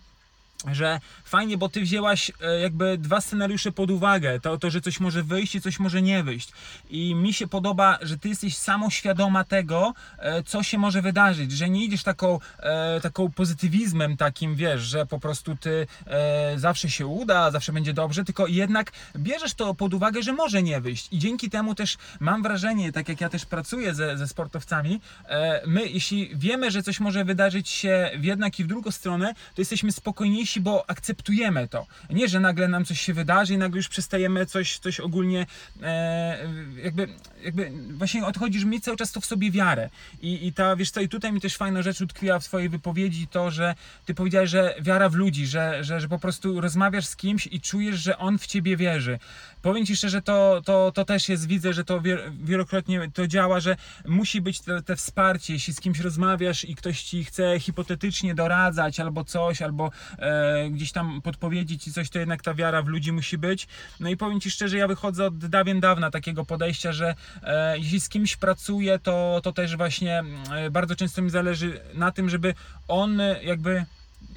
że 0.72 1.00
fajnie, 1.24 1.58
bo 1.58 1.70
ty 1.70 1.82
wzięłaś 1.82 2.32
e, 2.42 2.60
jakby 2.60 2.98
dwa 2.98 3.22
scenariusze 3.22 3.72
pod 3.72 3.92
uwagę. 3.92 4.40
To, 4.40 4.58
to, 4.58 4.70
że 4.70 4.82
coś 4.82 5.00
może 5.00 5.24
wyjść 5.24 5.56
i 5.56 5.62
coś 5.62 5.80
może 5.80 6.02
nie 6.02 6.24
wyjść. 6.24 6.52
I 6.90 7.16
mi 7.16 7.34
się 7.34 7.48
podoba, 7.48 7.98
że 8.02 8.18
ty 8.18 8.30
jesteś 8.30 8.58
samoświadoma 8.58 9.44
tego, 9.44 9.94
e, 10.18 10.44
co 10.44 10.64
się 10.64 10.78
może 10.78 11.02
wydarzyć, 11.02 11.52
że 11.52 11.70
nie 11.70 11.84
idziesz 11.84 12.04
taką, 12.04 12.40
e, 12.60 13.02
taką 13.02 13.32
pozytywizmem 13.32 14.18
takim, 14.18 14.56
wiesz, 14.56 14.82
że 14.82 15.06
po 15.06 15.20
prostu 15.20 15.56
ty 15.56 15.88
zawsze 16.56 16.90
się 16.90 17.08
uda, 17.08 17.52
zawsze 17.52 17.74
będzie 17.74 17.94
dobrze, 17.94 18.26
tylko 18.26 18.48
jednak 18.48 18.92
bierzesz 19.18 19.54
to 19.54 19.74
pod 19.74 19.94
uwagę, 19.94 20.24
że 20.24 20.34
może 20.34 20.64
nie 20.64 20.82
wyjść. 20.82 21.08
I 21.12 21.20
dzięki 21.20 21.50
temu 21.50 21.76
też 21.76 21.98
mam 22.20 22.44
wrażenie, 22.44 22.92
tak 22.92 23.10
jak 23.10 23.22
ja 23.22 23.30
też 23.30 23.46
pracuję 23.46 23.94
ze, 23.94 24.18
ze 24.18 24.28
sportowcami, 24.28 25.02
my 25.66 25.88
jeśli 25.88 26.32
wiemy, 26.36 26.72
że 26.72 26.84
coś 26.84 27.00
może 27.00 27.26
wydarzyć 27.26 27.70
się 27.70 28.12
w 28.20 28.24
jednak 28.24 28.60
i 28.60 28.64
w 28.64 28.68
drugą 28.68 28.92
stronę, 28.92 29.34
to 29.56 29.62
jesteśmy 29.62 29.92
spokojniejsi, 29.92 30.47
bo 30.60 30.90
akceptujemy 30.90 31.68
to. 31.68 31.86
Nie, 32.10 32.28
że 32.28 32.40
nagle 32.40 32.68
nam 32.68 32.86
coś 32.86 33.02
się 33.02 33.14
wydarzy 33.14 33.54
i 33.54 33.58
nagle 33.58 33.78
już 33.78 33.88
przestajemy 33.88 34.46
coś, 34.46 34.80
coś 34.80 35.00
ogólnie 35.00 35.46
e, 35.84 36.38
jakby, 36.84 37.08
jakby 37.44 37.72
właśnie 37.98 38.26
odchodzi, 38.26 38.60
że 38.60 38.66
mieć 38.66 38.84
cały 38.84 38.98
czas 38.98 39.12
to 39.12 39.22
w 39.22 39.26
sobie 39.26 39.52
wiarę. 39.52 39.90
I, 40.22 40.48
I 40.48 40.54
ta, 40.54 40.76
wiesz 40.76 40.92
co, 40.92 41.02
i 41.02 41.10
tutaj 41.10 41.34
mi 41.34 41.42
też 41.42 41.58
fajna 41.58 41.82
rzecz 41.82 42.02
utkwiła 42.02 42.40
w 42.40 42.44
swojej 42.44 42.70
wypowiedzi, 42.70 43.28
to, 43.28 43.52
że 43.52 43.76
ty 44.06 44.14
powiedziałeś, 44.14 44.50
że 44.50 44.76
wiara 44.82 45.10
w 45.10 45.14
ludzi, 45.14 45.48
że, 45.48 45.84
że, 45.84 46.02
że 46.02 46.08
po 46.08 46.20
prostu 46.20 46.62
rozmawiasz 46.62 47.06
z 47.06 47.16
kimś 47.16 47.48
i 47.48 47.62
czujesz, 47.62 48.00
że 48.00 48.18
on 48.18 48.38
w 48.38 48.48
ciebie 48.48 48.78
wierzy. 48.78 49.20
Powiem 49.62 49.86
ci 49.86 49.96
szczerze, 49.96 50.22
to, 50.22 50.62
to, 50.66 50.92
to 50.92 51.06
też 51.06 51.30
jest, 51.30 51.48
widzę, 51.48 51.74
że 51.74 51.84
to 51.84 52.02
wiel- 52.02 52.32
wielokrotnie 52.44 53.12
to 53.14 53.28
działa, 53.28 53.60
że 53.60 53.76
musi 54.06 54.42
być 54.42 54.60
te, 54.60 54.82
te 54.82 54.96
wsparcie, 54.96 55.54
jeśli 55.54 55.74
z 55.74 55.80
kimś 55.80 56.00
rozmawiasz 56.00 56.66
i 56.66 56.76
ktoś 56.76 57.04
ci 57.04 57.24
chce 57.24 57.60
hipotetycznie 57.60 58.36
doradzać 58.36 59.00
albo 59.00 59.24
coś, 59.24 59.62
albo 59.62 59.92
e, 60.20 60.37
gdzieś 60.72 60.92
tam 60.92 61.22
podpowiedzieć 61.22 61.84
ci 61.84 61.94
coś, 61.94 62.10
to 62.10 62.20
jednak 62.20 62.42
ta 62.42 62.54
wiara 62.54 62.82
w 62.82 62.88
ludzi 62.88 63.12
musi 63.12 63.38
być. 63.38 63.68
No 64.00 64.10
i 64.10 64.18
powiem 64.18 64.40
ci 64.40 64.52
szczerze, 64.52 64.78
ja 64.78 64.88
wychodzę 64.88 65.26
od 65.26 65.38
dawien 65.38 65.80
dawna 65.80 66.12
takiego 66.12 66.46
podejścia, 66.46 66.92
że 66.92 67.16
e, 67.44 67.78
jeśli 67.78 68.02
z 68.02 68.10
kimś 68.10 68.36
pracuję, 68.36 69.00
to, 69.00 69.42
to 69.44 69.52
też 69.52 69.78
właśnie 69.78 70.24
e, 70.52 70.70
bardzo 70.72 70.96
często 70.96 71.22
mi 71.22 71.30
zależy 71.30 71.80
na 71.94 72.12
tym, 72.12 72.30
żeby 72.30 72.54
on 72.88 73.22
jakby 73.44 73.86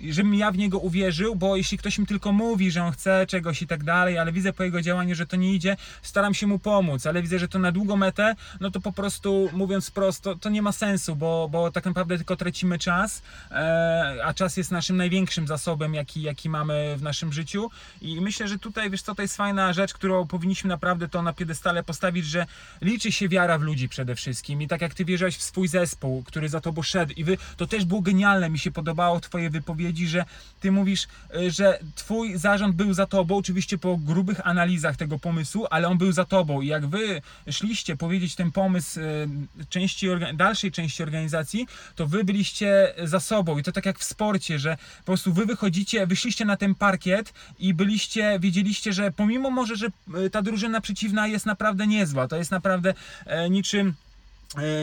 żebym 0.08 0.34
ja 0.34 0.50
w 0.50 0.58
niego 0.58 0.78
uwierzył, 0.78 1.36
bo 1.36 1.56
jeśli 1.56 1.78
ktoś 1.78 1.98
mi 1.98 2.06
tylko 2.06 2.32
mówi, 2.32 2.70
że 2.70 2.84
on 2.84 2.92
chce 2.92 3.26
czegoś 3.26 3.62
i 3.62 3.66
tak 3.66 3.84
dalej, 3.84 4.18
ale 4.18 4.32
widzę 4.32 4.52
po 4.52 4.62
jego 4.62 4.82
działaniu, 4.82 5.14
że 5.14 5.26
to 5.26 5.36
nie 5.36 5.54
idzie, 5.54 5.76
staram 6.02 6.34
się 6.34 6.46
mu 6.46 6.58
pomóc, 6.58 7.06
ale 7.06 7.22
widzę, 7.22 7.38
że 7.38 7.48
to 7.48 7.58
na 7.58 7.72
długą 7.72 7.96
metę, 7.96 8.34
no 8.60 8.70
to 8.70 8.80
po 8.80 8.92
prostu 8.92 9.50
mówiąc 9.52 9.90
prosto, 9.90 10.36
to 10.36 10.48
nie 10.48 10.62
ma 10.62 10.72
sensu, 10.72 11.16
bo, 11.16 11.48
bo 11.52 11.72
tak 11.72 11.84
naprawdę 11.84 12.16
tylko 12.16 12.36
tracimy 12.36 12.78
czas, 12.78 13.22
e, 13.50 14.20
a 14.24 14.34
czas 14.34 14.56
jest 14.56 14.70
naszym 14.70 14.96
największym 14.96 15.46
zasobem, 15.46 15.94
jaki, 15.94 16.22
jaki 16.22 16.48
mamy 16.48 16.94
w 16.96 17.02
naszym 17.02 17.32
życiu. 17.32 17.70
I 18.02 18.20
myślę, 18.20 18.48
że 18.48 18.58
tutaj, 18.58 18.90
wiesz 18.90 19.02
co, 19.02 19.14
to 19.14 19.22
jest 19.22 19.36
fajna 19.36 19.72
rzecz, 19.72 19.94
którą 19.94 20.26
powinniśmy 20.26 20.68
naprawdę 20.68 21.08
to 21.08 21.22
na 21.22 21.32
piedestale 21.32 21.82
postawić, 21.82 22.26
że 22.26 22.46
liczy 22.80 23.12
się 23.12 23.28
wiara 23.28 23.58
w 23.58 23.62
ludzi 23.62 23.88
przede 23.88 24.14
wszystkim. 24.14 24.62
I 24.62 24.68
tak 24.68 24.80
jak 24.80 24.94
ty 24.94 25.04
wierzyłeś 25.04 25.36
w 25.36 25.42
swój 25.42 25.68
zespół, 25.68 26.22
który 26.22 26.48
za 26.48 26.60
tobą 26.60 26.82
szedł 26.82 27.12
i 27.16 27.24
wy, 27.24 27.38
to 27.56 27.66
też 27.66 27.84
było 27.84 28.00
genialne, 28.00 28.50
mi 28.50 28.58
się 28.58 28.70
podobało 28.70 29.18
w 29.18 29.22
twojej 29.22 29.50
wypowiedzi, 29.74 30.08
że 30.08 30.24
ty 30.60 30.72
mówisz, 30.72 31.08
y, 31.36 31.50
że 31.50 31.78
twój 31.94 32.38
zarząd 32.38 32.76
był 32.76 32.94
za 32.94 33.06
tobą, 33.06 33.36
oczywiście 33.36 33.78
po 33.78 33.96
grubych 33.96 34.46
analizach 34.46 34.96
tego 34.96 35.18
pomysłu, 35.18 35.66
ale 35.70 35.88
on 35.88 35.98
był 35.98 36.12
za 36.12 36.24
tobą. 36.24 36.60
I 36.60 36.66
jak 36.66 36.86
wy 36.86 37.22
szliście 37.50 37.96
powiedzieć 37.96 38.34
ten 38.34 38.52
pomysł 38.52 39.00
y, 39.00 39.28
części, 39.68 40.06
dalszej 40.34 40.72
części 40.72 41.02
organizacji, 41.02 41.66
to 41.96 42.06
wy 42.06 42.24
byliście 42.24 42.94
za 43.04 43.20
sobą. 43.20 43.58
I 43.58 43.62
to 43.62 43.72
tak 43.72 43.86
jak 43.86 43.98
w 43.98 44.04
sporcie, 44.04 44.58
że 44.58 44.76
po 44.98 45.04
prostu 45.04 45.32
wy 45.32 45.46
wychodzicie, 45.46 46.06
wyszliście 46.06 46.44
na 46.44 46.56
ten 46.56 46.74
parkiet 46.74 47.32
i 47.58 47.74
byliście, 47.74 48.38
wiedzieliście, 48.40 48.92
że 48.92 49.12
pomimo 49.12 49.50
może, 49.50 49.76
że 49.76 49.86
y, 50.26 50.30
ta 50.30 50.42
drużyna 50.42 50.80
przeciwna 50.80 51.26
jest 51.26 51.46
naprawdę 51.46 51.86
niezła, 51.86 52.28
to 52.28 52.36
jest 52.36 52.50
naprawdę 52.50 52.94
e, 53.26 53.50
niczym 53.50 53.94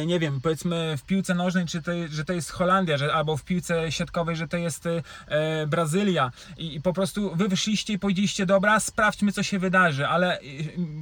nie 0.05 0.19
wiem, 0.19 0.41
powiedzmy 0.41 0.97
w 0.97 1.03
piłce 1.03 1.35
nożnej, 1.35 1.65
czy 1.65 1.81
to, 1.81 1.91
że 2.09 2.25
to 2.25 2.33
jest 2.33 2.51
Holandia, 2.51 2.97
że, 2.97 3.13
albo 3.13 3.37
w 3.37 3.43
piłce 3.43 3.91
siatkowej, 3.91 4.35
że 4.35 4.47
to 4.47 4.57
jest 4.57 4.85
e, 4.85 5.67
Brazylia. 5.67 6.31
I, 6.57 6.75
i 6.75 6.81
po 6.81 6.93
prostu 6.93 7.35
wy 7.35 7.47
wyszliście 7.47 7.93
i 7.93 7.99
powiedzieliście, 7.99 8.45
dobra, 8.45 8.79
sprawdźmy 8.79 9.31
co 9.31 9.43
się 9.43 9.59
wydarzy, 9.59 10.07
ale 10.07 10.39
e, 10.39 10.43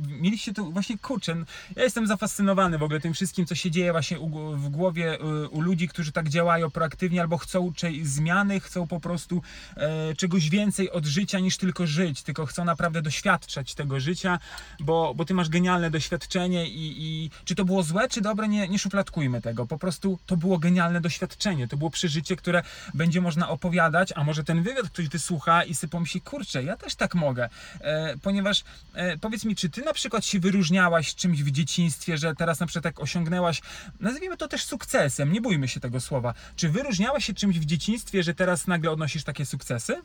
mieliście 0.08 0.54
tu 0.54 0.72
właśnie, 0.72 0.98
kurczę, 0.98 1.36
ja 1.76 1.84
jestem 1.84 2.08
zafascynowany 2.08 2.78
w 2.78 2.84
ogóle 2.84 3.00
tym 3.00 3.14
wszystkim, 3.14 3.46
co 3.46 3.56
się 3.56 3.72
dzieje 3.72 3.92
właśnie 3.92 4.20
u, 4.20 4.56
w 4.58 4.70
głowie 4.70 5.18
u, 5.20 5.58
u 5.58 5.62
ludzi, 5.62 5.88
którzy 5.88 6.12
tak 6.12 6.30
działają 6.30 6.72
proaktywnie, 6.72 7.22
albo 7.22 7.38
chcą 7.38 7.74
czyjejś 7.74 8.08
zmiany, 8.08 8.60
chcą 8.60 8.88
po 8.88 9.00
prostu 9.00 9.42
e, 9.78 10.16
czegoś 10.16 10.50
więcej 10.50 10.92
od 10.92 11.06
życia 11.06 11.40
niż 11.40 11.58
tylko 11.58 11.88
żyć, 11.88 12.24
tylko 12.24 12.46
chcą 12.46 12.66
naprawdę 12.66 13.02
doświadczać 13.02 13.76
tego 13.76 14.00
życia, 14.00 14.40
bo, 14.80 15.14
bo 15.16 15.26
ty 15.26 15.34
masz 15.34 15.50
genialne 15.50 15.92
doświadczenie 15.92 16.68
i, 16.68 16.96
i 16.98 17.30
czy 17.46 17.56
to 17.56 17.66
było 17.66 17.84
złe, 17.84 18.08
czy 18.10 18.22
dobre, 18.22 18.48
nie, 18.48 18.55
nie 18.70 18.80
szufladkujmy 18.80 19.42
tego. 19.42 19.66
Po 19.66 19.78
prostu 19.78 20.20
to 20.26 20.38
było 20.38 20.60
genialne 20.60 21.02
doświadczenie, 21.02 21.68
to 21.68 21.78
było 21.78 21.90
przeżycie, 21.90 22.36
które 22.36 22.64
będzie 22.94 23.22
można 23.22 23.50
opowiadać, 23.50 24.14
a 24.16 24.24
może 24.24 24.44
ten 24.44 24.64
wywiad 24.64 24.90
ktoś 24.90 25.08
wysłucha 25.08 25.64
i 25.64 25.76
sobie 25.76 25.92
pomyśli, 25.92 26.22
kurczę, 26.22 26.64
ja 26.64 26.78
też 26.78 26.96
tak 26.96 27.16
mogę, 27.16 27.50
e, 27.82 28.18
ponieważ 28.18 28.64
e, 28.94 29.18
powiedz 29.18 29.46
mi, 29.46 29.56
czy 29.56 29.70
ty 29.70 29.82
na 29.82 29.94
przykład 29.94 30.26
się 30.26 30.40
wyróżniałaś 30.40 31.16
czymś 31.16 31.44
w 31.44 31.52
dzieciństwie, 31.52 32.18
że 32.18 32.36
teraz 32.36 32.60
na 32.60 32.66
przykład 32.66 32.84
tak 32.84 33.04
osiągnęłaś, 33.04 33.62
nazwijmy 34.00 34.38
to 34.38 34.48
też 34.48 34.66
sukcesem, 34.66 35.34
nie 35.34 35.42
bójmy 35.42 35.68
się 35.68 35.80
tego 35.80 36.02
słowa, 36.02 36.34
czy 36.56 36.70
wyróżniałaś 36.70 37.26
się 37.26 37.34
czymś 37.34 37.60
w 37.60 37.66
dzieciństwie, 37.66 38.24
że 38.24 38.34
teraz 38.34 38.68
nagle 38.68 38.92
odnosisz 38.92 39.24
takie 39.24 39.46
sukcesy? 39.46 40.02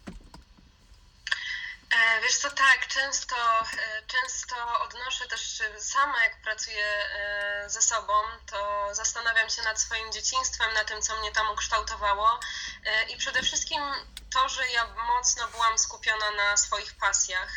E, 1.90 2.20
Wiesz 2.20 2.36
co, 2.36 2.50
tak, 2.50 2.86
często, 2.88 3.36
e, 3.60 4.02
często 4.06 4.80
odnoszę 4.80 5.26
też 5.26 5.60
e, 5.60 5.80
sama, 5.80 6.24
jak 6.24 6.42
pracuję 6.42 6.86
ze 7.66 7.82
sobą, 7.82 8.12
to 8.46 8.88
zastanawiam 8.92 9.50
się 9.50 9.62
nad 9.62 9.80
swoim 9.80 10.12
dzieciństwem, 10.12 10.74
na 10.74 10.84
tym, 10.84 11.02
co 11.02 11.16
mnie 11.16 11.32
tam 11.32 11.50
ukształtowało 11.50 12.40
i 13.08 13.16
przede 13.16 13.42
wszystkim 13.42 13.82
to, 14.32 14.48
że 14.48 14.68
ja 14.68 14.86
mocno 14.86 15.48
byłam 15.48 15.78
skupiona 15.78 16.30
na 16.30 16.56
swoich 16.56 16.94
pasjach. 16.94 17.50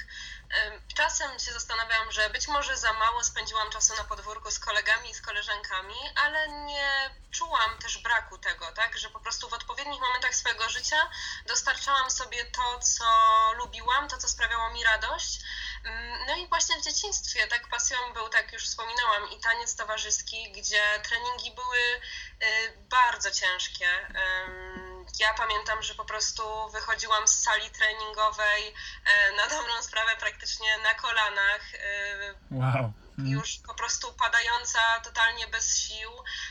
Czasem 0.96 1.40
się 1.40 1.54
zastanawiam, 1.54 2.12
że 2.12 2.30
być 2.30 2.48
może 2.48 2.78
za 2.78 2.94
mało 2.94 3.24
spędziłam 3.24 3.70
czasu 3.70 3.96
na 3.96 4.04
podwórku 4.04 4.52
z 4.52 4.60
kolegami 4.60 5.10
i 5.10 5.14
z 5.14 5.22
koleżankami, 5.22 5.96
ale 6.16 6.50
nie 6.50 7.10
czułam 7.32 7.78
też 7.80 7.98
braku 7.98 8.38
tego, 8.38 8.72
tak? 8.72 8.98
Że 8.98 9.10
po 9.10 9.20
prostu 9.20 9.50
w 9.50 9.54
odpowiednich 9.54 10.02
momentach 10.02 10.36
swojego 10.36 10.70
życia 10.70 11.10
dostarczałam 11.46 12.12
sobie 12.12 12.46
to, 12.46 12.80
co 12.80 13.06
lubiłam, 13.54 14.10
to, 14.10 14.18
co 14.18 14.30
sprawiało 14.30 14.70
mi 14.70 14.84
radość. 14.84 15.40
No 16.28 16.36
i 16.36 16.48
właśnie 16.48 16.80
w 16.80 16.84
dzieciństwie 16.84 17.48
tak 17.48 17.68
pasją 17.68 18.14
był, 18.14 18.30
tak 18.30 18.54
już 18.54 18.64
wspominałam, 18.64 19.32
i 19.32 19.40
taniec 19.40 19.76
towarzyski, 19.76 20.52
gdzie 20.52 20.84
treningi 21.04 21.52
były 21.52 21.78
y, 21.78 22.74
bardzo 22.90 23.32
ciężkie. 23.32 23.90
Ja 25.20 25.34
pamiętam, 25.34 25.82
że 25.84 25.96
po 25.96 26.06
prostu 26.06 26.70
wychodziłam 26.72 27.28
z 27.28 27.40
sali 27.44 27.70
treningowej 27.72 28.74
e, 29.06 29.32
na 29.32 29.44
dobrą 29.48 29.82
sprawę 29.82 30.12
praktycznie 30.20 30.78
na 30.78 30.94
kolanach, 30.94 31.74
y, 31.74 32.36
Wow. 32.52 32.94
Mm. 33.20 33.32
już 33.32 33.58
po 33.68 33.74
prostu 33.74 34.14
padająca 34.14 34.80
totalnie 35.04 35.48
bez 35.48 35.78
sił, 35.78 36.10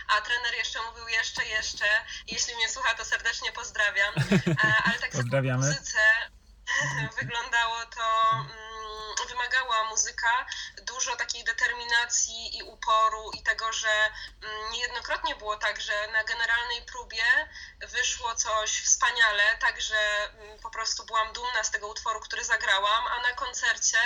a 0.09 0.20
trener 0.20 0.55
jeszcze 0.55 0.83
mówił 0.83 1.09
jeszcze, 1.09 1.46
jeszcze. 1.46 1.85
Jeśli 2.27 2.55
mnie 2.57 2.68
słucha, 2.68 2.94
to 2.94 3.05
serdecznie 3.05 3.53
pozdrawiam. 3.53 4.14
E, 4.64 4.75
Ale 4.85 4.98
tak 4.98 5.11
Pozdrawiamy. 5.11 5.66
muzyce 5.66 5.98
wyglądało 7.20 7.87
to, 7.87 8.30
mm, 8.32 8.72
wymagała 9.28 9.85
muzyka 9.85 10.46
dużo 10.82 11.16
takiej 11.16 11.44
determinacji 11.44 12.58
i 12.58 12.62
uporu 12.62 13.30
i 13.30 13.42
tego, 13.42 13.72
że 13.72 14.11
mm, 14.42 14.72
niejednokrotnie 14.72 15.35
było 15.35 15.56
tak, 15.56 15.80
że 15.80 16.08
na 16.12 16.24
generalnej 16.24 16.82
próbie 16.82 17.24
wyszło 17.78 18.35
coś 18.35 18.82
wspaniale, 18.82 19.56
także 19.56 19.96
mm, 20.24 20.58
po 20.58 20.70
prostu 20.70 21.04
byłam 21.06 21.32
dumna 21.32 21.64
z 21.64 21.70
tego 21.70 21.88
utworu, 21.88 22.20
który 22.20 22.44
zagrałam, 22.44 23.06
a 23.06 23.20
na 23.20 23.32
koncercie 23.32 23.98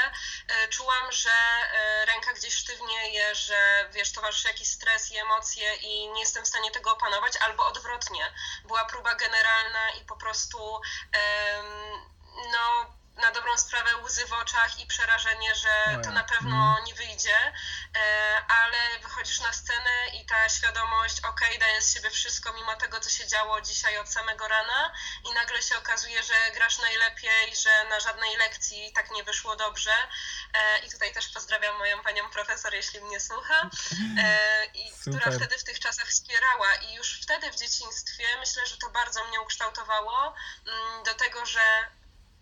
e, 0.48 0.68
czułam, 0.68 1.12
że 1.12 1.31
e, 1.31 2.07
ręka 2.07 2.33
gdzieś 2.33 2.55
sztywnieje, 2.55 3.35
że 3.35 3.88
wiesz, 3.92 4.12
towarzyszy 4.12 4.48
jakiś 4.48 4.68
stres 4.68 5.11
i 5.11 5.18
emocje 5.18 5.74
i 5.76 6.09
nie 6.09 6.20
jestem 6.20 6.44
w 6.44 6.48
stanie 6.48 6.70
tego 6.70 6.92
opanować, 6.92 7.37
albo 7.37 7.66
odwrotnie. 7.66 8.33
Była 8.64 8.85
próba 8.85 9.14
generalna 9.14 9.90
i 9.90 10.05
po 10.05 10.16
prostu 10.16 10.81
no 12.53 12.96
na 13.16 13.31
dobrą 13.33 13.59
sprawę 13.59 13.96
łzy 13.96 14.27
w 14.27 14.33
oczach 14.33 14.81
i 14.81 14.87
przerażenie, 14.87 15.55
że 15.55 15.85
Ojej. 15.87 16.03
to 16.03 16.11
na 16.11 16.25
pewno 16.25 16.81
nie 16.87 16.94
wyjdzie, 16.94 17.53
e, 17.96 18.42
ale 18.49 18.99
wychodzisz 19.03 19.40
na 19.40 19.53
scenę 19.53 20.09
i 20.14 20.27
ta 20.27 20.49
świadomość, 20.49 21.20
okej, 21.20 21.59
daję 21.59 21.83
z 21.83 21.94
siebie 21.94 22.11
wszystko 22.11 22.53
mimo 22.53 22.77
tego, 22.77 23.01
co 23.01 23.11
się 23.11 23.27
działo 23.27 23.61
dzisiaj 23.61 23.99
od 23.99 24.09
samego 24.09 24.49
rana 24.49 24.92
i 25.31 25.35
nagle 25.35 25.62
się 25.62 25.79
okazuje, 25.79 26.22
że 26.22 26.35
grasz 26.55 26.79
najlepiej, 26.79 27.57
że 27.57 27.85
na 27.90 28.01
żadnej 28.01 28.37
lekcji 28.37 28.92
tak 28.92 29.11
nie 29.11 29.25
wyszło 29.25 29.57
dobrze. 29.57 29.94
E, 30.55 30.79
i 30.79 30.90
tutaj 30.90 31.12
też 31.12 31.29
pozdrawiam 31.29 31.79
moją 31.79 32.03
panią 32.03 32.31
profesor, 32.31 32.75
jeśli 32.75 33.01
mnie 33.01 33.20
słucha, 33.20 33.70
e, 34.18 34.64
i 34.64 34.92
która 35.01 35.31
wtedy 35.31 35.59
w 35.59 35.64
tych 35.64 35.81
czasach 35.81 36.07
wspierała. 36.07 36.75
I 36.75 36.94
już 36.94 37.20
wtedy 37.22 37.51
w 37.51 37.57
dzieciństwie 37.57 38.25
myślę, 38.40 38.66
że 38.66 38.77
to 38.77 38.90
bardzo 38.90 39.25
mnie 39.25 39.40
ukształtowało 39.40 40.35
mm, 40.66 41.05
do 41.05 41.14
tego, 41.14 41.46
że 41.46 41.61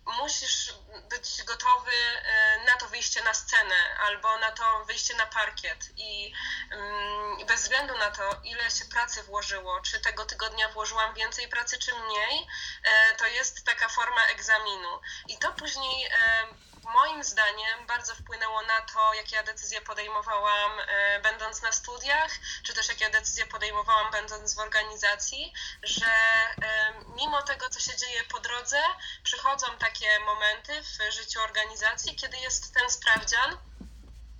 musisz 0.05 0.73
być 1.09 1.43
gotowy 1.43 1.91
e, 1.91 2.59
na 2.65 2.75
to 2.77 2.87
wyjście 2.87 3.23
na 3.23 3.33
scenę 3.33 3.75
albo 3.99 4.37
na 4.37 4.51
to 4.51 4.85
wyjście 4.85 5.15
na 5.15 5.25
parkiet 5.25 5.89
i 5.97 6.33
mm, 6.71 7.45
bez 7.45 7.61
względu 7.61 7.97
na 7.97 8.11
to, 8.11 8.41
ile 8.43 8.71
się 8.71 8.85
pracy 8.85 9.23
włożyło, 9.23 9.81
czy 9.81 9.99
tego 9.99 10.25
tygodnia 10.25 10.69
włożyłam 10.69 11.13
więcej 11.13 11.47
pracy, 11.47 11.79
czy 11.79 11.91
mniej, 11.95 12.47
e, 12.83 13.15
to 13.15 13.27
jest 13.27 13.65
taka 13.65 13.89
forma 13.89 14.25
egzaminu. 14.25 15.01
I 15.27 15.37
to 15.37 15.53
później 15.53 16.05
e, 16.05 16.47
moim 16.93 17.23
zdaniem 17.23 17.87
bardzo 17.87 18.15
wpłynęło 18.15 18.61
na 18.61 18.81
to, 18.81 19.13
jakie 19.13 19.35
ja 19.35 19.43
decyzje 19.43 19.81
podejmowałam 19.81 20.71
e, 20.79 21.19
będąc 21.19 21.61
na 21.61 21.71
studiach, 21.71 22.31
czy 22.63 22.73
też 22.73 22.87
jakie 22.87 23.09
decyzje 23.09 23.45
podejmowałam 23.45 24.11
będąc 24.11 24.55
w 24.55 24.59
organizacji, 24.59 25.53
że 25.83 26.05
e, 26.05 26.93
mimo 27.15 27.41
tego, 27.41 27.69
co 27.69 27.79
się 27.79 27.97
dzieje 27.97 28.23
po 28.23 28.39
drodze, 28.39 28.81
przychodzą 29.23 29.67
takie 29.77 30.19
momenty 30.19 30.81
w 30.81 31.11
życiu 31.11 31.41
organizacji, 31.41 32.15
kiedy 32.15 32.37
jest 32.37 32.73
ten 32.73 32.89
sprawdzian. 32.89 33.57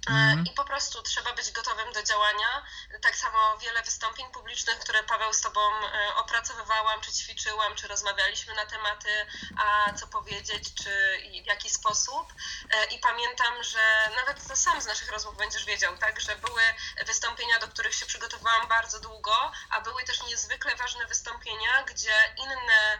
E, 0.09 0.35
Mhm. 0.35 0.45
I 0.45 0.51
po 0.51 0.65
prostu 0.65 1.01
trzeba 1.01 1.33
być 1.33 1.51
gotowym 1.51 1.93
do 1.93 2.03
działania. 2.03 2.65
Tak 3.01 3.15
samo 3.15 3.57
wiele 3.57 3.83
wystąpień 3.83 4.31
publicznych, 4.31 4.79
które 4.79 5.03
Paweł 5.03 5.33
z 5.33 5.41
Tobą 5.41 5.61
e, 5.61 6.15
opracowywałam, 6.15 7.01
czy 7.01 7.11
ćwiczyłam, 7.11 7.75
czy 7.75 7.87
rozmawialiśmy 7.87 8.53
na 8.55 8.65
tematy, 8.65 9.25
a 9.57 9.93
co 9.93 10.07
powiedzieć, 10.07 10.73
czy 10.83 11.19
w 11.43 11.47
jaki 11.47 11.69
sposób. 11.69 12.33
E, 12.71 12.85
I 12.85 12.99
pamiętam, 12.99 13.63
że 13.63 14.09
nawet 14.15 14.47
to 14.47 14.55
sam 14.55 14.81
z 14.81 14.85
naszych 14.85 15.11
rozmów 15.11 15.37
będziesz 15.37 15.65
wiedział, 15.65 15.97
tak, 15.97 16.19
że 16.19 16.35
były 16.35 16.61
wystąpienia, 17.05 17.59
do 17.59 17.67
których 17.67 17.95
się 17.95 18.05
przygotowywałam 18.05 18.67
bardzo 18.67 18.99
długo, 18.99 19.51
a 19.69 19.81
były 19.81 20.03
też 20.03 20.23
niezwykle 20.23 20.75
ważne 20.75 21.05
wystąpienia, 21.05 21.83
gdzie 21.83 22.13
inne 22.37 22.99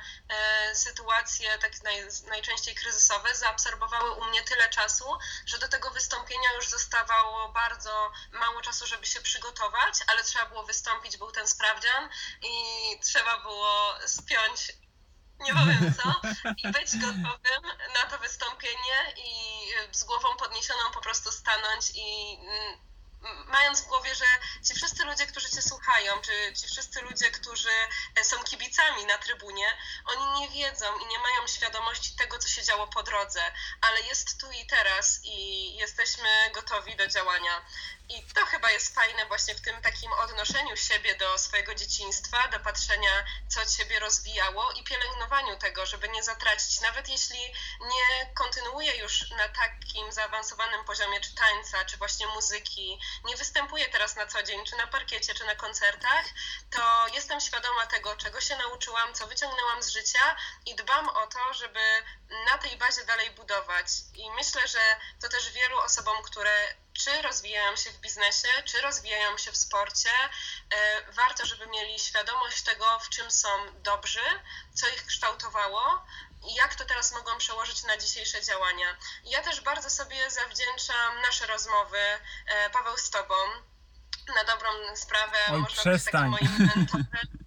sytuacje, 0.74 1.58
tak 1.58 1.84
naj, 1.84 2.08
najczęściej 2.28 2.76
kryzysowe, 2.76 3.36
zaabsorbowały 3.36 4.12
u 4.12 4.26
mnie 4.26 4.44
tyle 4.44 4.70
czasu, 4.70 5.18
że 5.46 5.58
do 5.58 5.68
tego 5.68 5.90
wystąpienia 5.92 6.54
już 6.54 6.70
zostawało 6.96 7.50
bardzo 7.50 8.12
mało 8.32 8.62
czasu, 8.62 8.88
żeby 8.88 9.06
się 9.06 9.22
przygotować, 9.22 9.94
ale 10.08 10.24
trzeba 10.24 10.46
było 10.46 10.64
wystąpić, 10.64 11.18
był 11.18 11.32
ten 11.32 11.48
sprawdzian 11.48 12.10
i 12.42 12.54
trzeba 13.00 13.38
było 13.38 13.94
spiąć 14.06 14.72
nie 15.40 15.54
powiem 15.54 15.94
co, 15.94 16.22
i 16.58 16.72
być 16.72 16.98
gotowym 16.98 17.64
na 17.94 18.10
to 18.10 18.20
wystąpienie 18.20 19.14
i 19.18 19.32
z 19.92 20.04
głową 20.04 20.36
podniesioną 20.38 20.92
po 20.94 21.02
prostu 21.02 21.32
stanąć 21.32 21.92
i 21.96 22.38
mm, 22.42 23.48
mając 23.48 23.82
w 23.82 23.88
głowie, 23.88 24.16
że 24.16 24.26
ci 24.68 24.76
wszyscy 24.76 25.06
ludzie, 25.06 25.28
którzy 25.28 25.50
cię 25.50 25.62
słuchają, 25.62 26.22
czy 26.22 26.54
ci 26.62 26.68
wszyscy 26.68 27.02
ludzie, 27.02 27.32
którzy 27.32 27.70
są 28.26 28.44
kibicami 28.44 29.06
na 29.06 29.18
trybunie, 29.18 29.78
oni 30.06 30.40
nie 30.40 30.50
wiedzą 30.50 30.98
i 30.98 31.06
nie 31.06 31.20
mają 31.20 31.48
świadomości 31.48 32.16
tego, 32.16 32.40
co 32.40 32.48
się 32.48 32.64
działo 32.64 32.88
po 32.88 33.04
drodze, 33.04 33.42
ale 33.82 34.02
jest 34.02 34.42
tu 34.42 34.52
i 34.52 34.66
teraz 34.68 35.20
i 35.24 35.76
jesteśmy 35.76 36.30
gotowi 36.54 36.96
do 36.96 37.08
działania. 37.08 37.66
I 38.10 38.24
to 38.24 38.46
chyba 38.46 38.72
jest 38.72 38.96
fajne 38.96 39.26
właśnie 39.26 39.56
w 39.56 39.62
tym 39.62 39.82
takim 39.82 40.14
odnoszeniu 40.14 40.78
siebie 40.78 41.16
do 41.16 41.38
swojego 41.38 41.76
dzieciństwa, 41.76 42.48
do 42.48 42.60
patrzenia, 42.60 43.26
co 43.50 43.66
ciebie 43.78 44.00
rozwijało 44.00 44.72
i 44.72 44.84
pielęgnowaniu 44.84 45.58
tego, 45.58 45.86
żeby 45.86 46.10
nie 46.10 46.24
zatracić. 46.24 46.82
Nawet 46.82 47.10
jeśli 47.10 47.54
nie 47.82 48.34
kontynuuję 48.34 48.96
już 48.96 49.30
na 49.30 49.50
takim 49.50 50.12
zaawansowanym 50.12 50.86
poziomie 50.86 51.22
czy 51.22 51.36
tańca, 51.36 51.86
czy 51.86 51.98
właśnie 51.98 52.28
muzyki, 52.28 53.00
nie 53.26 53.36
występuję 53.36 53.90
teraz 53.90 54.16
na 54.16 54.28
co 54.28 54.44
dzień, 54.44 54.66
czy 54.66 54.76
na 54.76 54.88
parkiecie, 54.88 55.34
czy 55.34 55.46
na 55.46 55.56
koncertach, 55.56 56.26
to 56.72 57.08
jestem 57.14 57.42
świadoma 57.42 57.86
tego, 57.86 58.15
czego 58.18 58.42
się 58.42 58.58
nauczyłam, 58.58 59.14
co 59.14 59.28
wyciągnęłam 59.28 59.84
z 59.84 59.90
życia 59.90 60.36
i 60.66 60.76
dbam 60.76 61.10
o 61.10 61.28
to, 61.28 61.54
żeby 61.54 61.80
na 62.52 62.58
tej 62.58 62.78
bazie 62.78 63.06
dalej 63.06 63.32
budować. 63.32 63.88
I 64.16 64.32
myślę, 64.32 64.68
że 64.68 64.80
to 65.22 65.30
też 65.30 65.52
wielu 65.52 65.80
osobom, 65.80 66.24
które 66.24 66.76
czy 66.94 67.22
rozwijają 67.22 67.76
się 67.76 67.92
w 67.92 67.98
biznesie, 67.98 68.48
czy 68.66 68.82
rozwijają 68.82 69.38
się 69.38 69.52
w 69.52 69.58
sporcie, 69.58 70.10
e, 70.70 71.12
warto, 71.12 71.46
żeby 71.46 71.68
mieli 71.68 72.00
świadomość 72.00 72.62
tego, 72.64 73.00
w 73.00 73.10
czym 73.10 73.32
są 73.32 73.50
dobrzy, 73.84 74.26
co 74.74 74.88
ich 74.88 75.06
kształtowało 75.06 76.06
i 76.48 76.54
jak 76.54 76.76
to 76.76 76.86
teraz 76.86 77.12
mogą 77.14 77.38
przełożyć 77.38 77.84
na 77.84 77.98
dzisiejsze 77.98 78.44
działania. 78.44 78.98
Ja 79.24 79.42
też 79.42 79.62
bardzo 79.62 79.90
sobie 79.90 80.30
zawdzięczam 80.32 81.22
nasze 81.22 81.48
rozmowy, 81.48 82.00
e, 82.48 82.70
Paweł, 82.70 82.98
z 82.98 83.10
Tobą. 83.10 83.36
Na 84.36 84.44
dobrą 84.44 84.70
sprawę 84.96 85.38
Oj, 85.52 85.60
można 85.60 85.82
przestań. 85.82 86.32
być 86.32 86.42
takim 86.42 86.50
moim 86.58 86.72
mentorem, 86.76 87.45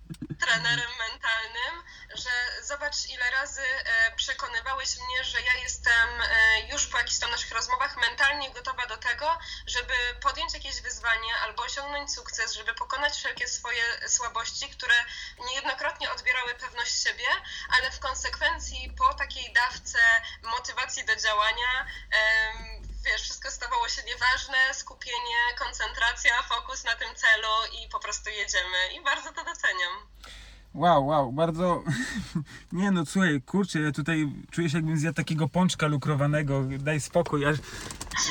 trenerem 0.49 0.91
mentalnym, 0.99 1.85
że 2.15 2.31
zobacz 2.63 3.07
ile 3.09 3.31
razy 3.31 3.63
e, 3.63 4.13
przekonywałeś 4.17 4.97
mnie, 4.97 5.25
że 5.25 5.41
ja 5.41 5.55
jestem 5.55 6.09
e, 6.21 6.61
już 6.69 6.87
po 6.87 6.99
jakichś 6.99 7.19
tam 7.19 7.31
naszych 7.31 7.53
rozmowach 7.53 7.97
mentalnie 7.97 8.51
gotowa 8.51 8.87
do 8.87 8.97
tego, 8.97 9.39
żeby 9.67 9.95
podjąć 10.23 10.55
jakieś 10.55 10.81
wyzwanie 10.81 11.37
albo 11.43 11.63
osiągnąć 11.63 12.15
sukces, 12.15 12.53
żeby 12.53 12.75
pokonać 12.75 13.17
wszelkie 13.17 13.49
swoje 13.49 14.09
słabości, 14.09 14.71
które 14.71 14.95
niejednokrotnie 15.39 16.13
odbierały 16.13 16.55
pewność 16.55 17.03
siebie, 17.03 17.29
ale 17.79 17.91
w 17.91 18.01
konsekwencji 18.01 18.93
po 18.99 19.15
takiej 19.15 19.53
dawce 19.53 19.99
motywacji 20.43 21.05
do 21.05 21.17
działania 21.17 21.87
wiesz, 23.05 23.23
wszystko 23.23 23.51
stawało 23.51 23.89
się 23.89 24.03
nieważne, 24.03 24.75
skupienie, 24.75 25.41
koncentracja, 25.59 26.43
fokus 26.43 26.85
na 26.85 26.97
tym 26.97 27.15
celu 27.15 27.55
i 27.73 27.89
po 27.89 28.01
prostu 28.01 28.31
jedziemy. 28.31 28.93
I 28.93 29.01
bardzo 29.01 29.33
to 29.33 29.45
doceniam. 29.45 30.09
Wow, 30.75 31.07
wow, 31.07 31.33
bardzo. 31.33 31.83
Nie 32.73 32.91
no, 32.91 33.07
słuchaj, 33.07 33.43
kurczę, 33.43 33.81
ja 33.81 33.93
tutaj 33.93 34.33
czuję 34.51 34.71
się 34.71 34.79
jakbym 34.79 34.99
zjadł 34.99 35.17
takiego 35.17 35.49
pączka 35.49 35.87
lukrowanego. 35.87 36.65
Daj 36.79 37.01
spokój, 37.01 37.47
aż 37.47 37.57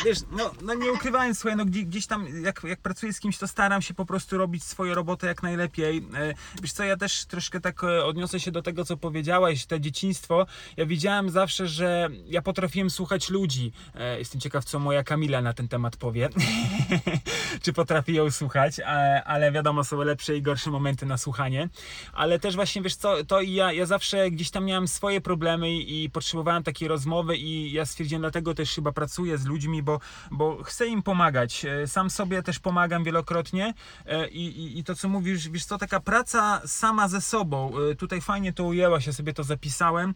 wiesz, 0.06 0.18
no, 0.32 0.52
no 0.62 0.74
nie 0.74 0.92
ukrywając, 0.92 1.40
słuchaj, 1.40 1.58
no 1.58 1.66
gdzieś, 1.66 1.86
gdzieś 1.86 2.08
tam 2.08 2.44
jak, 2.44 2.64
jak 2.64 2.80
pracuję 2.82 3.14
z 3.14 3.20
kimś, 3.20 3.38
to 3.38 3.48
staram 3.48 3.82
się 3.82 3.94
po 3.94 4.06
prostu 4.06 4.38
robić 4.38 4.64
swoją 4.64 4.96
robotę 4.96 5.28
jak 5.28 5.44
najlepiej. 5.44 5.98
E, 5.98 6.34
Wiesz 6.62 6.72
co, 6.72 6.84
ja 6.84 6.98
też 6.98 7.26
troszkę 7.26 7.62
tak 7.62 7.84
e, 7.84 8.06
odniosę 8.06 8.40
się 8.40 8.52
do 8.52 8.62
tego, 8.62 8.86
co 8.86 8.98
powiedziałaś, 8.98 9.66
to 9.66 9.80
dzieciństwo. 9.80 10.46
Ja 10.78 10.86
widziałem 10.86 11.30
zawsze, 11.30 11.68
że 11.68 12.10
ja 12.26 12.42
potrafiłem 12.42 12.90
słuchać 12.90 13.30
ludzi. 13.30 13.72
E, 13.96 14.20
Jestem 14.20 14.42
ciekaw, 14.42 14.66
co 14.66 14.80
moja 14.80 15.04
Kamila 15.04 15.42
na 15.42 15.54
ten 15.54 15.68
temat 15.68 15.98
powie. 15.98 16.30
Czy 17.64 17.74
potrafi 17.74 18.14
ją 18.14 18.32
słuchać, 18.32 18.80
ale 19.26 19.52
wiadomo, 19.52 19.84
są 19.84 20.02
lepsze 20.04 20.38
i 20.38 20.42
gorsze 20.42 20.72
momenty 20.72 21.06
na 21.06 21.18
słuchanie. 21.18 21.70
Ale 22.14 22.40
też 22.40 22.56
właśnie, 22.56 22.82
wiesz 22.82 22.96
co, 22.96 23.26
to 23.26 23.42
ja, 23.42 23.74
ja 23.74 23.86
zawsze 23.86 24.32
gdzieś 24.32 24.52
tam 24.52 24.66
miałem 24.66 24.88
swoje 24.88 25.22
problemy 25.22 25.72
i 25.72 26.10
potrzebowałem 26.10 26.64
takiej 26.64 26.88
rozmowy 26.88 27.38
i 27.38 27.72
ja 27.72 27.86
stwierdziłem, 27.86 28.22
dlatego 28.22 28.54
też 28.54 28.76
chyba 28.76 28.92
pracuję 28.92 29.38
z 29.38 29.46
ludźmi, 29.46 29.77
bo, 29.84 30.00
bo 30.32 30.64
chcę 30.64 30.88
im 30.88 31.04
pomagać. 31.04 31.66
E, 31.66 31.88
Sam 31.88 32.10
sobie 32.10 32.44
też 32.44 32.60
pomagam 32.60 33.04
wielokrotnie. 33.04 33.74
E, 34.06 34.28
i, 34.28 34.46
i, 34.46 34.80
i 34.80 34.84
to, 34.84 34.96
co 34.96 35.10
mówisz, 35.10 35.50
wiesz 35.50 35.66
co, 35.66 35.78
taka 35.78 36.00
praca 36.00 36.62
sama 36.66 37.08
ze 37.08 37.22
sobą, 37.22 37.72
e, 37.92 37.96
tutaj 37.96 38.22
fajnie 38.22 38.54
to 38.54 38.64
ujęłaś, 38.64 39.08
ja 39.08 39.14
sobie 39.14 39.34
to 39.34 39.44
zapisałem, 39.44 40.14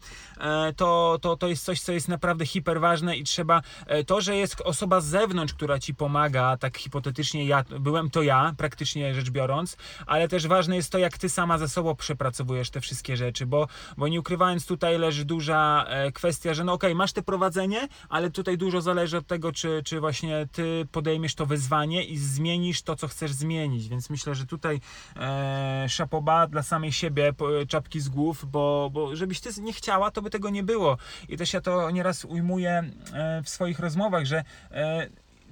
to, 0.76 1.20
to, 1.22 1.38
to 1.38 1.48
jest 1.48 1.66
coś, 1.66 1.82
co 1.82 1.92
jest 1.92 2.08
naprawdę 2.08 2.46
hiper 2.46 2.80
ważne 2.80 3.18
i 3.18 3.24
trzeba, 3.24 3.62
to, 4.08 4.22
że 4.22 4.36
jest 4.36 4.62
osoba 4.62 5.02
z 5.02 5.06
zewnątrz, 5.06 5.54
która 5.54 5.80
ci 5.80 5.96
pomaga, 5.96 6.58
tak 6.58 6.78
hipotetycznie 6.78 7.46
ja, 7.46 7.64
byłem 7.80 8.10
to 8.10 8.22
ja, 8.22 8.54
praktycznie 8.58 9.14
rzecz 9.14 9.30
biorąc, 9.30 9.78
ale 10.06 10.28
też 10.28 10.48
ważne 10.48 10.76
jest 10.76 10.92
to, 10.92 10.98
jak 10.98 11.18
ty 11.18 11.30
sama 11.30 11.58
ze 11.58 11.70
sobą 11.70 11.96
przepracowujesz 11.96 12.70
te 12.70 12.82
wszystkie 12.82 13.18
rzeczy, 13.18 13.46
bo, 13.46 13.68
bo 13.98 14.08
nie 14.08 14.20
ukrywając, 14.20 14.66
tutaj 14.66 14.98
leży 14.98 15.26
duża 15.26 15.86
kwestia, 16.14 16.54
że 16.54 16.64
no 16.64 16.74
okej, 16.74 16.96
masz 16.96 17.14
te 17.14 17.22
prowadzenie, 17.22 17.88
ale 18.10 18.32
tutaj 18.32 18.58
dużo 18.58 18.82
zależy 18.82 19.18
od 19.18 19.28
tego, 19.28 19.51
czy, 19.52 19.82
czy 19.86 20.00
właśnie 20.00 20.48
ty 20.52 20.88
podejmiesz 20.92 21.36
to 21.36 21.46
wyzwanie 21.46 22.04
i 22.04 22.18
zmienisz 22.18 22.82
to, 22.82 22.96
co 22.96 23.08
chcesz 23.08 23.32
zmienić, 23.32 23.90
więc 23.90 24.10
myślę, 24.10 24.36
że 24.36 24.46
tutaj 24.46 24.82
e, 25.16 25.86
szapoba 25.90 26.48
dla 26.48 26.64
samej 26.64 26.92
siebie, 26.92 27.34
czapki 27.68 28.00
z 28.00 28.10
głów, 28.10 28.46
bo, 28.52 28.90
bo 28.94 29.16
żebyś 29.16 29.40
ty 29.40 29.50
nie 29.62 29.74
chciała, 29.74 30.12
to 30.12 30.22
by 30.22 30.30
tego 30.30 30.50
nie 30.50 30.64
było. 30.64 30.98
I 31.30 31.38
też 31.38 31.54
ja 31.54 31.62
to 31.62 31.92
nieraz 31.92 32.26
ujmuję 32.26 32.84
e, 33.14 33.42
w 33.44 33.50
swoich 33.50 33.80
rozmowach, 33.80 34.26
że 34.26 34.44
e, 34.72 35.08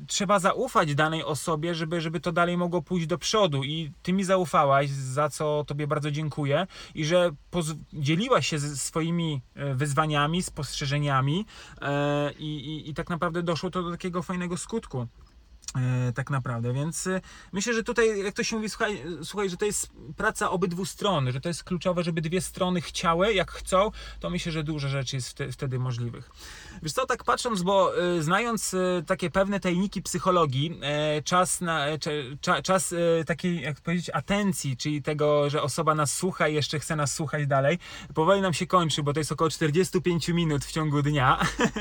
trzeba 0.08 0.40
zaufać 0.40 0.96
danej 0.96 1.24
osobie, 1.24 1.76
żeby, 1.76 2.02
żeby 2.02 2.20
to 2.20 2.32
dalej 2.32 2.58
mogło 2.58 2.82
pójść 2.82 3.08
do 3.08 3.18
przodu. 3.18 3.64
I 3.64 3.92
ty 4.04 4.14
mi 4.14 4.24
zaufałaś, 4.24 4.90
za 4.90 5.30
co 5.30 5.64
tobie 5.68 5.88
bardzo 5.88 6.12
dziękuję, 6.12 6.68
i 6.96 7.06
że 7.06 7.32
dzieliłaś 7.94 8.48
się 8.48 8.60
swoimi 8.60 9.42
e, 9.56 9.76
wyzwaniami, 9.76 10.44
spostrzeżeniami 10.44 11.46
e, 11.82 12.32
i, 12.40 12.46
i, 12.46 12.90
i 12.90 12.94
tak 12.94 13.10
naprawdę 13.10 13.44
doszło 13.44 13.70
to 13.70 13.84
do 13.84 13.92
takiego 13.92 14.24
fajnego 14.24 14.58
skutku. 14.58 15.08
E, 15.76 16.14
tak 16.14 16.30
naprawdę, 16.30 16.74
więc 16.74 17.08
e, 17.08 17.22
myślę, 17.52 17.74
że 17.74 17.84
tutaj, 17.84 18.24
jak 18.24 18.36
to 18.36 18.44
się 18.44 18.56
mówi, 18.56 18.70
słuchaj, 18.70 19.04
słuchaj, 19.24 19.50
że 19.50 19.58
to 19.58 19.66
jest 19.66 19.92
praca 20.18 20.50
obydwu 20.50 20.86
stron, 20.86 21.32
że 21.32 21.42
to 21.42 21.50
jest 21.50 21.64
kluczowe, 21.64 22.04
żeby 22.04 22.22
dwie 22.22 22.42
strony 22.42 22.82
chciały, 22.82 23.34
jak 23.34 23.52
chcą, 23.52 23.92
to 24.20 24.30
myślę, 24.30 24.52
że 24.52 24.64
dużo 24.64 24.90
rzeczy 24.90 25.16
jest 25.16 25.30
wte, 25.30 25.52
wtedy 25.52 25.80
możliwych. 25.80 26.30
Wiesz 26.82 26.94
co, 26.94 27.06
tak 27.06 27.24
patrząc, 27.24 27.62
bo 27.62 27.98
e, 27.98 28.22
znając 28.22 28.74
e, 28.74 29.04
takie 29.08 29.30
pewne 29.30 29.60
tajniki 29.60 30.02
psychologii, 30.02 30.80
e, 30.82 31.22
czas 31.22 31.62
na, 31.62 31.88
e, 31.88 31.98
czas 32.64 32.96
takiej, 33.26 33.62
jak 33.62 33.82
powiedzieć, 33.82 34.10
atencji, 34.14 34.78
czyli 34.78 35.02
tego, 35.02 35.50
że 35.50 35.62
osoba 35.62 35.96
nas 35.96 36.14
słucha 36.14 36.48
i 36.48 36.54
jeszcze 36.54 36.80
chce 36.80 36.96
nas 36.96 37.14
słuchać 37.14 37.48
dalej, 37.48 37.78
powoli 38.14 38.42
nam 38.42 38.54
się 38.54 38.68
kończy, 38.68 39.04
bo 39.04 39.14
to 39.14 39.20
jest 39.20 39.32
około 39.32 39.50
45 39.50 40.28
minut 40.28 40.66
w 40.66 40.72
ciągu 40.72 41.02
dnia. 41.02 41.40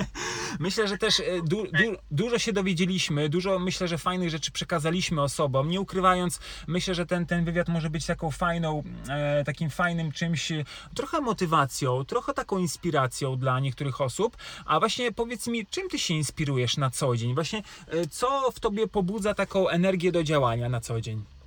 myślę, 0.60 0.88
że 0.88 0.98
też 0.98 1.22
du, 1.44 1.62
du, 1.62 1.96
dużo 2.10 2.38
się 2.38 2.52
dowiedzieliśmy, 2.52 3.28
dużo 3.28 3.58
myślę, 3.58 3.77
że 3.86 3.98
fajnych 3.98 4.30
rzeczy 4.30 4.50
przekazaliśmy 4.50 5.22
osobom, 5.22 5.68
nie 5.68 5.80
ukrywając, 5.80 6.40
myślę, 6.66 6.94
że 6.94 7.06
ten, 7.06 7.26
ten 7.26 7.44
wywiad 7.44 7.68
może 7.68 7.90
być 7.90 8.06
taką 8.06 8.30
fajną, 8.30 8.82
e, 9.08 9.44
takim 9.44 9.70
fajnym 9.70 10.12
czymś, 10.12 10.52
e, 10.52 10.64
trochę 10.94 11.20
motywacją, 11.20 12.04
trochę 12.04 12.34
taką 12.34 12.58
inspiracją 12.58 13.36
dla 13.36 13.60
niektórych 13.60 14.00
osób, 14.00 14.36
a 14.66 14.78
właśnie 14.78 15.12
powiedz 15.12 15.46
mi, 15.46 15.66
czym 15.66 15.88
ty 15.88 15.98
się 15.98 16.14
inspirujesz 16.14 16.76
na 16.76 16.90
co 16.90 17.16
dzień? 17.16 17.34
Właśnie, 17.34 17.62
e, 17.88 18.06
co 18.06 18.50
w 18.50 18.60
tobie 18.60 18.86
pobudza 18.86 19.34
taką 19.34 19.68
energię 19.68 20.12
do 20.12 20.24
działania 20.24 20.68
na 20.68 20.80
co 20.80 21.00
dzień? 21.00 21.37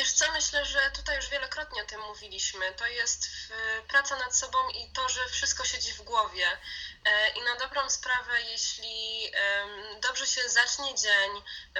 Wiesz 0.00 0.12
co, 0.12 0.32
myślę, 0.32 0.64
że 0.64 0.90
tutaj 0.90 1.16
już 1.16 1.28
wielokrotnie 1.28 1.82
o 1.82 1.86
tym 1.86 2.00
mówiliśmy. 2.00 2.72
To 2.72 2.86
jest 2.86 3.28
praca 3.88 4.16
nad 4.16 4.36
sobą 4.36 4.58
i 4.68 4.92
to, 4.92 5.08
że 5.08 5.28
wszystko 5.28 5.64
siedzi 5.64 5.92
w 5.92 6.02
głowie. 6.02 6.46
E, 7.04 7.28
I 7.28 7.42
na 7.42 7.56
dobrą 7.56 7.90
sprawę, 7.90 8.42
jeśli 8.42 9.32
dobrze 10.02 10.26
się 10.26 10.48
zacznie 10.48 10.94
dzień, 10.94 11.30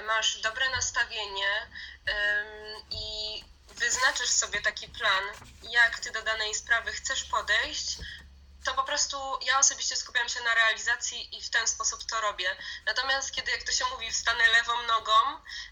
masz 0.07 0.41
dobre 0.41 0.71
nastawienie 0.71 1.67
i 2.91 3.45
wyznaczysz 3.69 4.31
sobie 4.31 4.61
taki 4.61 4.89
plan, 4.89 5.25
jak 5.63 5.99
ty 5.99 6.11
do 6.11 6.23
danej 6.23 6.55
sprawy 6.55 6.93
chcesz 6.93 7.25
podejść, 7.25 7.97
to 8.65 8.75
po 8.75 8.85
prostu 8.85 9.39
ja 9.43 9.59
osobiście 9.59 9.97
skupiam 9.97 10.29
się 10.29 10.41
na 10.41 10.55
realizacji 10.55 11.39
i 11.39 11.43
w 11.43 11.51
ten 11.51 11.67
sposób 11.67 12.05
to 12.05 12.21
robię. 12.21 12.57
Natomiast 12.87 13.33
kiedy, 13.33 13.51
jak 13.51 13.63
to 13.63 13.73
się 13.73 13.85
mówi, 13.91 14.13
wstanę 14.13 14.49
lewą 14.49 14.83
nogą 14.83 15.13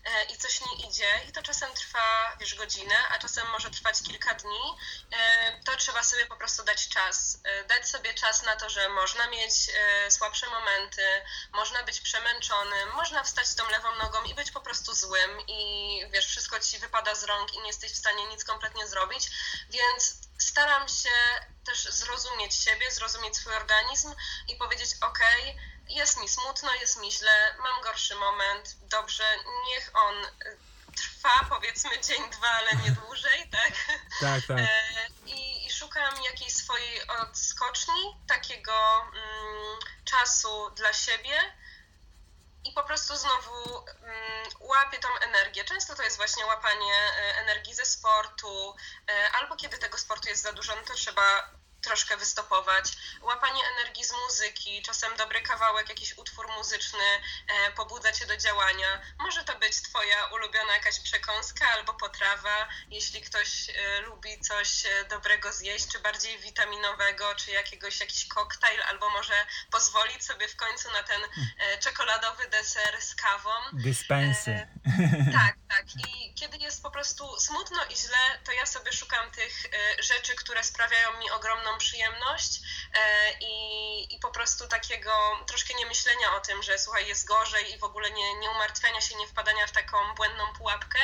e, 0.05 0.25
i 0.25 0.37
coś 0.37 0.61
nie 0.61 0.89
idzie, 0.89 1.21
i 1.29 1.33
to 1.33 1.43
czasem 1.43 1.75
trwa, 1.75 2.37
wiesz, 2.41 2.55
godzinę, 2.55 2.95
a 3.11 3.19
czasem 3.19 3.51
może 3.51 3.71
trwać 3.71 4.03
kilka 4.03 4.35
dni, 4.35 4.77
e, 5.13 5.61
to 5.65 5.77
trzeba 5.77 6.03
sobie 6.03 6.27
po 6.27 6.37
prostu 6.37 6.65
dać 6.65 6.89
czas. 6.89 7.39
E, 7.45 7.65
dać 7.65 7.89
sobie 7.89 8.15
czas 8.15 8.43
na 8.43 8.57
to, 8.57 8.71
że 8.71 8.89
można 8.89 9.27
mieć 9.27 9.55
słabsze 10.09 10.47
momenty, 10.47 11.23
można 11.53 11.83
być 11.83 12.01
przemęczonym, 12.01 12.93
można 12.93 13.25
wstać 13.25 13.55
tą 13.55 13.71
lewą 13.71 13.95
nogą 13.95 14.23
i 14.23 14.35
być 14.35 14.51
po 14.51 14.61
prostu 14.61 14.95
złym 14.95 15.47
i 15.49 16.03
wiesz, 16.11 16.27
wszystko 16.27 16.61
ci 16.61 16.79
wypada 16.79 17.15
z 17.15 17.25
rąk 17.25 17.55
i 17.55 17.61
nie 17.61 17.67
jesteś 17.67 17.93
w 17.93 17.97
stanie 17.97 18.27
nic 18.27 18.45
kompletnie 18.45 18.89
zrobić, 18.89 19.31
więc 19.71 20.15
staram 20.39 20.89
się 20.89 21.11
też 21.69 21.85
zrozumieć 21.85 22.55
siebie, 22.55 22.91
zrozumieć 22.91 23.37
swój 23.37 23.55
organizm 23.55 24.15
i 24.49 24.57
powiedzieć: 24.57 24.91
OK, 25.01 25.19
jest 25.89 26.21
mi 26.21 26.29
smutno, 26.29 26.75
jest 26.75 27.01
mi 27.01 27.13
źle, 27.13 27.55
mam 27.63 27.83
gorszy 27.83 28.15
moment, 28.15 28.77
dobrze, 28.83 29.25
niech 29.67 29.91
on 29.95 30.25
y, 30.25 30.59
trwa 30.97 31.47
powiedzmy 31.49 32.01
dzień, 32.07 32.31
dwa, 32.31 32.49
ale 32.49 32.73
nie 32.73 32.91
dłużej, 32.91 33.51
tak? 33.51 33.73
Tak, 34.21 34.43
tak. 34.49 34.59
E, 34.59 34.69
I, 35.27 35.67
I 35.67 35.73
szukam 35.73 36.23
jakiejś 36.23 36.53
swojej 36.53 37.07
odskoczni, 37.09 38.17
takiego 38.29 39.03
mm, 39.03 39.79
czasu 40.05 40.71
dla 40.71 40.93
siebie 40.93 41.55
i 42.65 42.73
po 42.73 42.83
prostu 42.83 43.17
znowu 43.17 43.79
mm, 43.79 44.49
łapię 44.61 44.99
tą 44.99 45.09
energię. 45.21 45.65
Często 45.65 45.95
to 45.95 46.03
jest 46.03 46.17
właśnie 46.17 46.47
łapanie 46.47 46.95
e, 46.95 47.37
energii 47.37 47.75
ze 47.75 47.87
sportu, 47.87 48.77
e, 49.09 49.31
albo 49.33 49.57
kiedy 49.57 49.79
tego 49.79 49.99
sportu 49.99 50.29
jest 50.29 50.43
za 50.43 50.53
dużo, 50.53 50.77
no 50.77 50.83
to 50.83 50.95
trzeba 50.95 51.51
troszkę 51.83 52.17
wystopować. 52.17 52.85
Łapanie 53.23 53.63
energii 53.77 54.05
z 54.05 54.13
muzyki, 54.13 54.83
czasem 54.83 55.17
dobry 55.17 55.43
kawałek, 55.43 55.89
jakiś 55.89 56.19
utwór 56.19 56.49
muzyczny 56.49 57.05
e, 57.49 57.73
pobudza 57.73 58.13
cię 58.13 58.27
do 58.27 58.37
działania. 58.37 59.01
Może 59.19 59.45
to 59.45 59.59
być 59.59 59.83
twoja 59.83 60.27
ulubiona 60.27 60.73
jakaś 60.73 61.01
przekąska 61.01 61.69
albo 61.69 61.95
potrawa, 61.95 62.69
jeśli 62.91 63.21
ktoś 63.21 63.71
e, 63.71 64.01
lubi 64.01 64.41
coś 64.41 64.87
e, 64.87 65.05
dobrego 65.05 65.53
zjeść, 65.53 65.89
czy 65.93 65.99
bardziej 65.99 66.39
witaminowego, 66.39 67.35
czy 67.35 67.51
jakiegoś 67.51 68.01
jakiś 68.01 68.29
koktajl, 68.29 68.83
albo 68.83 69.11
może 69.11 69.47
pozwolić 69.71 70.25
sobie 70.25 70.49
w 70.49 70.57
końcu 70.57 70.93
na 70.93 71.03
ten 71.03 71.21
e, 71.59 71.79
czekoladowy 71.79 72.49
deser 72.49 73.03
z 73.03 73.15
kawą. 73.15 73.51
Dyspensy. 73.73 74.69
Tak, 75.33 75.55
tak. 75.69 75.85
I 76.07 76.35
kiedy 76.35 76.57
jest 76.57 76.83
po 76.83 76.91
prostu 76.91 77.41
smutno 77.41 77.85
i 77.85 77.97
źle, 77.97 78.41
to 78.45 78.53
ja 78.53 78.67
sobie 78.67 78.93
szukam 78.93 79.31
tych 79.31 79.67
e, 79.67 80.03
rzeczy, 80.03 80.35
które 80.35 80.65
sprawiają 80.65 81.19
mi 81.19 81.31
ogromną 81.31 81.78
przyjemność 81.79 82.61
e, 82.95 83.33
i, 83.41 84.15
i 84.15 84.19
po 84.21 84.31
prostu 84.31 84.69
takiego 84.69 85.13
troszkę 85.47 85.75
nie 85.75 85.87
myślenia 85.87 86.37
o 86.37 86.41
tym, 86.41 86.63
że 86.63 86.79
słuchaj, 86.79 87.09
jest 87.09 87.27
gorzej 87.27 87.75
i 87.75 87.79
w 87.79 87.85
ogóle 87.85 88.11
nie, 88.11 88.35
nie 88.35 88.51
umartwiania 88.51 89.01
się, 89.01 89.17
nie 89.17 89.29
wpadania 89.29 89.67
w 89.67 89.73
taką 89.73 90.15
błędną 90.15 90.53
pułapkę. 90.53 90.99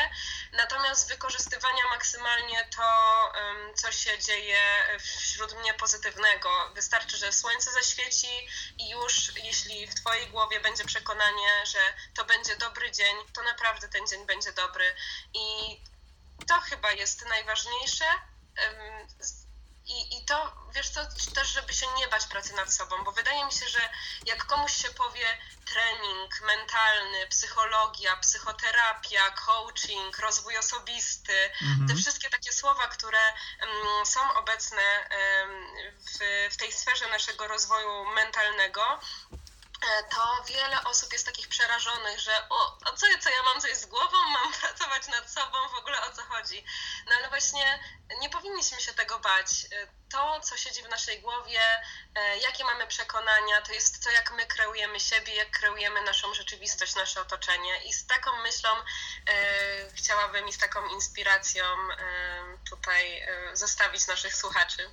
Natomiast 0.53 1.09
wykorzystywania 1.09 1.85
maksymalnie 1.91 2.69
to, 2.77 3.33
co 3.75 3.93
się 3.93 4.19
dzieje 4.19 4.59
wśród 5.01 5.55
mnie 5.55 5.75
pozytywnego. 5.75 6.71
Wystarczy, 6.75 7.17
że 7.17 7.33
słońce 7.33 7.73
zaświeci 7.73 8.49
i 8.79 8.91
już 8.91 9.37
jeśli 9.37 9.87
w 9.87 9.95
Twojej 9.95 10.27
głowie 10.29 10.61
będzie 10.61 10.85
przekonanie, 10.85 11.67
że 11.67 11.79
to 12.15 12.25
będzie 12.25 12.57
dobry 12.57 12.93
dzień, 12.93 13.17
to 13.33 13.43
naprawdę 13.43 13.89
ten 13.89 14.07
dzień 14.07 14.27
będzie 14.27 14.53
dobry. 14.53 14.95
I 15.35 15.45
to 16.47 16.61
chyba 16.61 16.93
jest 16.93 17.27
najważniejsze. 17.27 18.05
I, 19.87 20.17
I 20.19 20.25
to, 20.25 20.53
wiesz 20.75 20.89
co, 20.89 21.01
też, 21.35 21.49
żeby 21.49 21.73
się 21.75 21.87
nie 21.97 22.09
bać 22.09 22.27
pracy 22.27 22.55
nad 22.55 22.75
sobą, 22.75 23.05
bo 23.05 23.13
wydaje 23.13 23.45
mi 23.45 23.53
się, 23.53 23.69
że 23.69 23.89
jak 24.27 24.47
komuś 24.47 24.73
się 24.77 24.91
powie 24.91 25.39
trening 25.65 26.41
mentalny, 26.41 27.27
psychologia, 27.27 28.17
psychoterapia, 28.17 29.31
coaching, 29.31 30.19
rozwój 30.19 30.59
osobisty, 30.59 31.51
Mhm. 31.63 31.89
te 31.89 31.95
wszystkie 31.95 32.31
takie 32.31 32.53
słowa, 32.53 32.87
które 32.87 33.19
mm, 33.61 34.07
są 34.07 34.35
obecne 34.35 34.83
w, 35.99 36.49
w 36.55 36.57
tej 36.57 36.73
sferze 36.73 37.09
naszego 37.09 37.49
rozwoju 37.49 38.05
mentalnego, 38.05 39.01
to 40.11 40.45
wiele 40.49 40.85
osób 40.85 41.13
jest 41.13 41.27
takich 41.27 41.49
przerażonych, 41.49 42.21
że 42.21 42.49
o, 42.51 42.79
a 42.85 42.93
co, 42.93 43.07
co 43.21 43.31
ja 43.31 43.43
mam 43.43 43.61
coś 43.61 43.77
z 43.77 43.87
głową, 43.87 44.19
mam 44.43 44.53
pracować 44.53 45.09
nad 45.09 45.31
sobą, 45.31 45.69
w 45.69 45.79
ogóle 45.79 46.03
o 46.03 46.13
co 46.13 46.23
chodzi. 46.23 46.65
No 47.07 47.13
ale 47.19 47.29
właśnie 47.29 47.79
nie 48.21 48.31
powinniśmy 48.31 48.81
się 48.81 48.95
tego 48.95 49.19
bać. 49.19 49.49
E, 49.73 49.87
To, 50.13 50.41
co 50.41 50.57
siedzi 50.57 50.83
w 50.83 50.89
naszej 50.89 51.21
głowie, 51.21 51.61
e, 52.15 52.39
jakie 52.39 52.65
mamy 52.65 52.87
przekonania, 52.87 53.63
to 53.63 53.73
jest 53.73 54.05
to, 54.05 54.11
jak 54.11 54.31
my 54.31 54.47
kreujemy 54.47 55.01
siebie, 55.01 55.35
jak 55.35 55.51
kreujemy 55.51 56.03
naszą 56.03 56.35
rzeczywistość, 56.35 56.95
nasze 56.95 57.21
otoczenie. 57.21 57.85
I 57.85 57.93
z 57.93 58.07
taką 58.07 58.37
myślą 58.43 58.71
e, 59.27 59.91
chciałabym 59.95 60.49
i 60.49 60.53
z 60.53 60.59
taką 60.59 60.89
inspiracją 60.89 61.65
e, 61.65 62.59
tutaj 62.71 63.19
e, 63.21 63.57
zostawić 63.57 64.07
naszych 64.07 64.35
słuchaczy. 64.37 64.91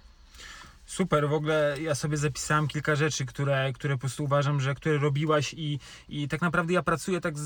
Super, 0.91 1.29
w 1.29 1.33
ogóle 1.33 1.75
ja 1.81 1.95
sobie 1.95 2.17
zapisałem 2.17 2.67
kilka 2.67 2.95
rzeczy, 2.95 3.25
które, 3.25 3.73
które 3.73 3.93
po 3.93 3.99
prostu 3.99 4.23
uważam, 4.23 4.61
że 4.61 4.75
które 4.75 4.97
robiłaś 4.97 5.53
i, 5.57 5.79
i 6.09 6.27
tak 6.27 6.41
naprawdę 6.41 6.73
ja 6.73 6.83
pracuję 6.83 7.21
tak 7.21 7.39
z, 7.39 7.41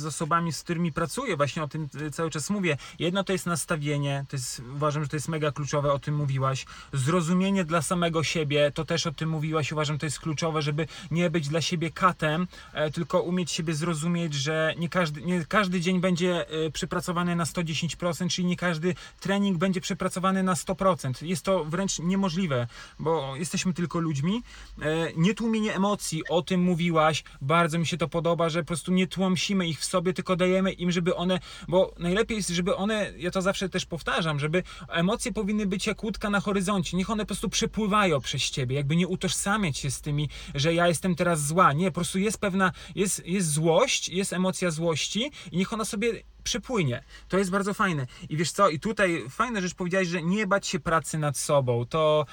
z 0.00 0.06
osobami, 0.06 0.52
z 0.52 0.62
którymi 0.62 0.92
pracuję, 0.92 1.36
właśnie 1.36 1.62
o 1.62 1.68
tym 1.68 1.88
y, 2.00 2.10
cały 2.10 2.30
czas 2.30 2.50
mówię. 2.50 2.76
Jedno 2.98 3.24
to 3.24 3.32
jest 3.32 3.46
nastawienie, 3.46 4.24
to 4.28 4.36
jest, 4.36 4.62
uważam, 4.74 5.02
że 5.02 5.08
to 5.08 5.16
jest 5.16 5.28
mega 5.28 5.52
kluczowe, 5.52 5.92
o 5.92 5.98
tym 5.98 6.16
mówiłaś. 6.16 6.66
Zrozumienie 6.92 7.64
dla 7.64 7.82
samego 7.82 8.22
siebie, 8.22 8.72
to 8.74 8.84
też 8.84 9.06
o 9.06 9.12
tym 9.12 9.28
mówiłaś, 9.28 9.72
uważam, 9.72 9.98
to 9.98 10.06
jest 10.06 10.20
kluczowe, 10.20 10.62
żeby 10.62 10.86
nie 11.10 11.30
być 11.30 11.48
dla 11.48 11.60
siebie 11.60 11.90
katem, 11.90 12.46
e, 12.72 12.90
tylko 12.90 13.20
umieć 13.20 13.50
siebie 13.50 13.74
zrozumieć, 13.74 14.34
że 14.34 14.74
nie 14.78 14.88
każdy, 14.88 15.22
nie 15.22 15.44
każdy 15.44 15.80
dzień 15.80 16.00
będzie 16.00 16.48
e, 16.48 16.70
przepracowany 16.70 17.36
na 17.36 17.44
110%, 17.44 18.28
czyli 18.28 18.48
nie 18.48 18.56
każdy 18.56 18.94
trening 19.20 19.58
będzie 19.58 19.80
przepracowany 19.80 20.42
na 20.42 20.54
100%. 20.54 21.26
Jest 21.26 21.44
to 21.44 21.64
wręcz 21.64 21.98
niemożliwe 21.98 22.66
bo 22.98 23.36
jesteśmy 23.36 23.74
tylko 23.74 23.98
ludźmi. 23.98 24.42
E, 24.82 25.12
Nietłumienie 25.16 25.74
emocji, 25.74 26.22
o 26.28 26.42
tym 26.42 26.62
mówiłaś, 26.62 27.24
bardzo 27.40 27.78
mi 27.78 27.86
się 27.86 27.96
to 27.96 28.08
podoba, 28.08 28.48
że 28.48 28.60
po 28.60 28.66
prostu 28.66 28.92
nie 28.92 29.06
tłamsimy 29.06 29.68
ich 29.68 29.80
w 29.80 29.84
sobie, 29.84 30.12
tylko 30.12 30.36
dajemy 30.36 30.72
im, 30.72 30.90
żeby 30.90 31.16
one, 31.16 31.40
bo 31.68 31.94
najlepiej 31.98 32.36
jest, 32.36 32.48
żeby 32.48 32.76
one, 32.76 33.12
ja 33.16 33.30
to 33.30 33.42
zawsze 33.42 33.68
też 33.68 33.86
powtarzam, 33.86 34.38
żeby 34.38 34.62
emocje 34.88 35.32
powinny 35.32 35.66
być 35.66 35.86
jak 35.86 36.04
łódka 36.04 36.30
na 36.30 36.40
horyzoncie, 36.40 36.96
niech 36.96 37.10
one 37.10 37.22
po 37.22 37.26
prostu 37.26 37.48
przepływają 37.48 38.20
przez 38.20 38.50
ciebie, 38.50 38.76
jakby 38.76 38.96
nie 38.96 39.08
utożsamiać 39.08 39.78
się 39.78 39.90
z 39.90 40.00
tymi, 40.00 40.28
że 40.54 40.74
ja 40.74 40.88
jestem 40.88 41.14
teraz 41.14 41.46
zła, 41.46 41.72
nie, 41.72 41.90
po 41.90 41.94
prostu 41.94 42.18
jest 42.18 42.38
pewna, 42.38 42.72
jest, 42.94 43.26
jest 43.26 43.52
złość, 43.52 44.08
jest 44.08 44.32
emocja 44.32 44.70
złości 44.70 45.30
i 45.52 45.56
niech 45.56 45.72
ona 45.72 45.84
sobie 45.84 46.22
przypłynie. 46.44 47.04
To 47.28 47.38
jest 47.38 47.50
bardzo 47.50 47.74
fajne. 47.74 48.06
I 48.28 48.36
wiesz 48.36 48.52
co, 48.52 48.68
i 48.68 48.80
tutaj 48.80 49.24
fajna 49.30 49.60
rzecz 49.60 49.74
powiedziałeś, 49.74 50.08
że 50.08 50.22
nie 50.22 50.46
bać 50.46 50.66
się 50.66 50.80
pracy 50.80 51.18
nad 51.18 51.38
sobą. 51.38 51.86
To 51.86 52.26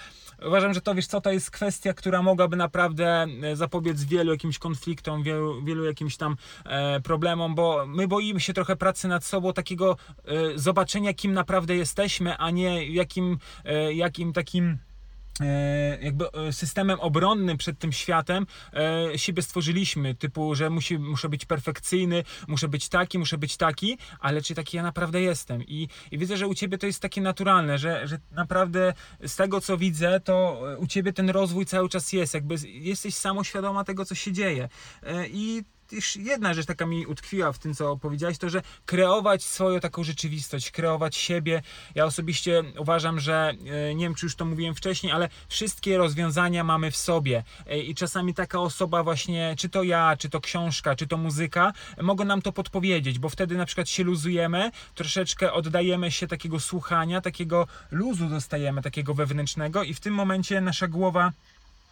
uważam, 0.45 0.73
że 0.73 0.81
to 0.81 0.95
wiesz 0.95 1.07
co, 1.07 1.21
to 1.21 1.31
jest 1.31 1.51
kwestia, 1.51 1.93
która 1.93 2.21
mogłaby 2.21 2.57
naprawdę 2.57 3.25
e, 3.43 3.55
zapobiec 3.55 4.03
wielu 4.03 4.31
jakimś 4.31 4.59
konfliktom, 4.59 5.23
wielu, 5.23 5.63
wielu 5.63 5.85
jakimś 5.85 6.17
tam 6.17 6.35
e, 6.65 6.99
problemom, 6.99 7.55
bo 7.55 7.85
my 7.87 8.07
boimy 8.07 8.39
się 8.39 8.53
trochę 8.53 8.75
pracy 8.75 9.07
nad 9.07 9.25
sobą, 9.25 9.53
takiego 9.53 9.97
e, 10.25 10.59
zobaczenia, 10.59 11.13
kim 11.13 11.33
naprawdę 11.33 11.75
jesteśmy, 11.75 12.37
a 12.37 12.51
nie 12.51 12.85
jakim, 12.85 13.37
jakim 13.93 14.33
takim 14.33 14.77
jakby 16.01 16.31
e, 16.31 16.53
systemem 16.53 16.99
obronnym 16.99 17.57
przed 17.57 17.79
tym 17.79 17.91
światem 17.91 18.45
e, 18.73 19.17
siebie 19.17 19.41
stworzyliśmy, 19.41 20.15
typu, 20.15 20.55
że 20.55 20.69
musi, 20.69 20.99
muszę 20.99 21.29
być 21.29 21.45
perfekcyjny, 21.45 22.23
muszę 22.47 22.67
być 22.67 22.89
taki, 22.89 23.19
muszę 23.19 23.37
być 23.37 23.57
taki, 23.57 23.97
ale 24.19 24.41
czy 24.41 24.55
taki 24.55 24.77
ja 24.77 24.83
naprawdę 24.83 25.21
jestem? 25.21 25.63
I, 25.63 25.87
i 26.11 26.17
widzę, 26.17 26.37
że 26.37 26.47
u 26.47 26.55
ciebie 26.55 26.77
to 26.77 26.85
jest 26.85 27.01
takie 27.01 27.21
naturalne, 27.21 27.77
że, 27.77 28.07
że 28.07 28.19
naprawdę 28.31 28.93
z 29.25 29.35
tego, 29.35 29.61
co 29.61 29.77
widzę, 29.77 30.19
to 30.19 30.61
e, 30.73 30.77
u 30.77 30.87
ciebie 30.87 31.13
ten 31.13 31.29
rozwój 31.29 31.65
cały 31.65 31.89
czas 31.89 32.13
jest, 32.13 32.33
jakby 32.33 32.55
jesteś 32.65 33.15
samoświadoma 33.15 33.83
tego, 33.83 34.05
co 34.05 34.15
się 34.15 34.31
dzieje. 34.31 34.69
E, 35.03 35.27
I 35.27 35.63
jedna 36.15 36.53
rzecz 36.53 36.65
taka 36.65 36.85
mi 36.85 37.05
utkwiła 37.05 37.51
w 37.51 37.59
tym, 37.59 37.73
co 37.73 37.97
powiedziałeś, 37.97 38.37
to, 38.37 38.49
że 38.49 38.61
kreować 38.85 39.43
swoją 39.43 39.79
taką 39.79 40.03
rzeczywistość, 40.03 40.71
kreować 40.71 41.15
siebie. 41.15 41.61
Ja 41.95 42.05
osobiście 42.05 42.63
uważam, 42.77 43.19
że 43.19 43.53
e, 43.89 43.95
nie 43.95 44.05
wiem, 44.05 44.15
czy 44.15 44.25
już 44.25 44.35
to 44.35 44.45
mówiłem 44.45 44.75
wcześniej, 44.75 45.11
ale 45.11 45.29
wszystkie 45.47 45.97
rozwiązania 45.97 46.63
mamy 46.63 46.91
w 46.91 46.97
sobie. 46.97 47.43
E, 47.67 47.79
I 47.79 47.95
czasami 47.95 48.33
taka 48.33 48.59
osoba 48.59 49.03
właśnie, 49.03 49.55
czy 49.57 49.69
to 49.69 49.83
ja, 49.83 50.17
czy 50.17 50.29
to 50.29 50.41
książka, 50.41 50.95
czy 50.95 51.07
to 51.07 51.17
muzyka, 51.17 51.73
mogą 52.01 52.25
nam 52.25 52.41
to 52.41 52.51
podpowiedzieć, 52.51 53.19
bo 53.19 53.29
wtedy 53.29 53.57
na 53.57 53.65
przykład 53.65 53.89
się 53.89 54.03
luzujemy, 54.03 54.71
troszeczkę 54.95 55.53
oddajemy 55.53 56.11
się 56.11 56.27
takiego 56.27 56.59
słuchania, 56.59 57.21
takiego 57.21 57.67
luzu 57.91 58.29
dostajemy, 58.29 58.81
takiego 58.81 59.13
wewnętrznego 59.13 59.83
i 59.83 59.93
w 59.93 59.99
tym 59.99 60.13
momencie 60.13 60.61
nasza 60.61 60.87
głowa 60.87 61.31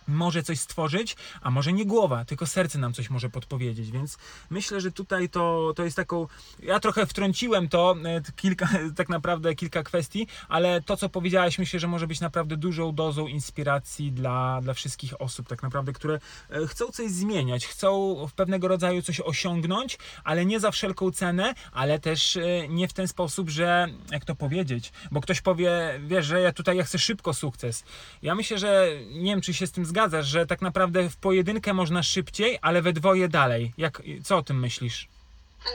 może 0.07 0.43
coś 0.43 0.59
stworzyć, 0.59 1.15
a 1.41 1.51
może 1.51 1.73
nie 1.73 1.85
głowa, 1.85 2.25
tylko 2.25 2.45
serce 2.45 2.79
nam 2.79 2.93
coś 2.93 3.09
może 3.09 3.29
podpowiedzieć, 3.29 3.91
więc 3.91 4.17
myślę, 4.49 4.81
że 4.81 4.91
tutaj 4.91 5.29
to, 5.29 5.73
to 5.75 5.83
jest 5.83 5.95
taką, 5.95 6.27
ja 6.59 6.79
trochę 6.79 7.05
wtrąciłem 7.05 7.69
to, 7.69 7.95
e, 8.05 8.21
kilka, 8.35 8.69
tak 8.97 9.09
naprawdę 9.09 9.55
kilka 9.55 9.83
kwestii, 9.83 10.27
ale 10.49 10.81
to, 10.81 10.97
co 10.97 11.09
powiedziałaś, 11.09 11.59
myślę, 11.59 11.79
że 11.79 11.87
może 11.87 12.07
być 12.07 12.19
naprawdę 12.19 12.57
dużą 12.57 12.95
dozą 12.95 13.27
inspiracji 13.27 14.11
dla, 14.11 14.59
dla 14.61 14.73
wszystkich 14.73 15.21
osób, 15.21 15.47
tak 15.47 15.63
naprawdę, 15.63 15.93
które 15.93 16.19
e, 16.49 16.67
chcą 16.67 16.85
coś 16.87 17.11
zmieniać, 17.11 17.67
chcą 17.67 18.15
w 18.27 18.33
pewnego 18.33 18.67
rodzaju 18.67 19.01
coś 19.01 19.19
osiągnąć, 19.19 19.97
ale 20.23 20.45
nie 20.45 20.59
za 20.59 20.71
wszelką 20.71 21.11
cenę, 21.11 21.53
ale 21.71 21.99
też 21.99 22.37
e, 22.37 22.67
nie 22.67 22.87
w 22.87 22.93
ten 22.93 23.07
sposób, 23.07 23.49
że, 23.49 23.87
jak 24.11 24.25
to 24.25 24.35
powiedzieć, 24.35 24.91
bo 25.11 25.21
ktoś 25.21 25.41
powie, 25.41 25.99
wiesz, 26.07 26.25
że 26.25 26.41
ja 26.41 26.53
tutaj 26.53 26.77
ja 26.77 26.83
chcę 26.83 26.99
szybko 26.99 27.33
sukces. 27.33 27.83
Ja 28.21 28.35
myślę, 28.35 28.57
że 28.57 28.87
nie 29.11 29.31
wiem, 29.31 29.41
czy 29.41 29.53
się 29.53 29.67
z 29.67 29.71
tym 29.71 29.85
zgadzasz, 29.95 30.25
że 30.25 30.45
tak 30.45 30.61
naprawdę 30.61 31.09
w 31.09 31.17
pojedynkę 31.17 31.73
można 31.73 32.03
szybciej, 32.03 32.59
ale 32.61 32.81
we 32.81 32.93
dwoje 32.93 33.27
dalej. 33.27 33.73
Jak, 33.77 34.01
co 34.25 34.37
o 34.37 34.43
tym 34.43 34.59
myślisz? 34.59 35.07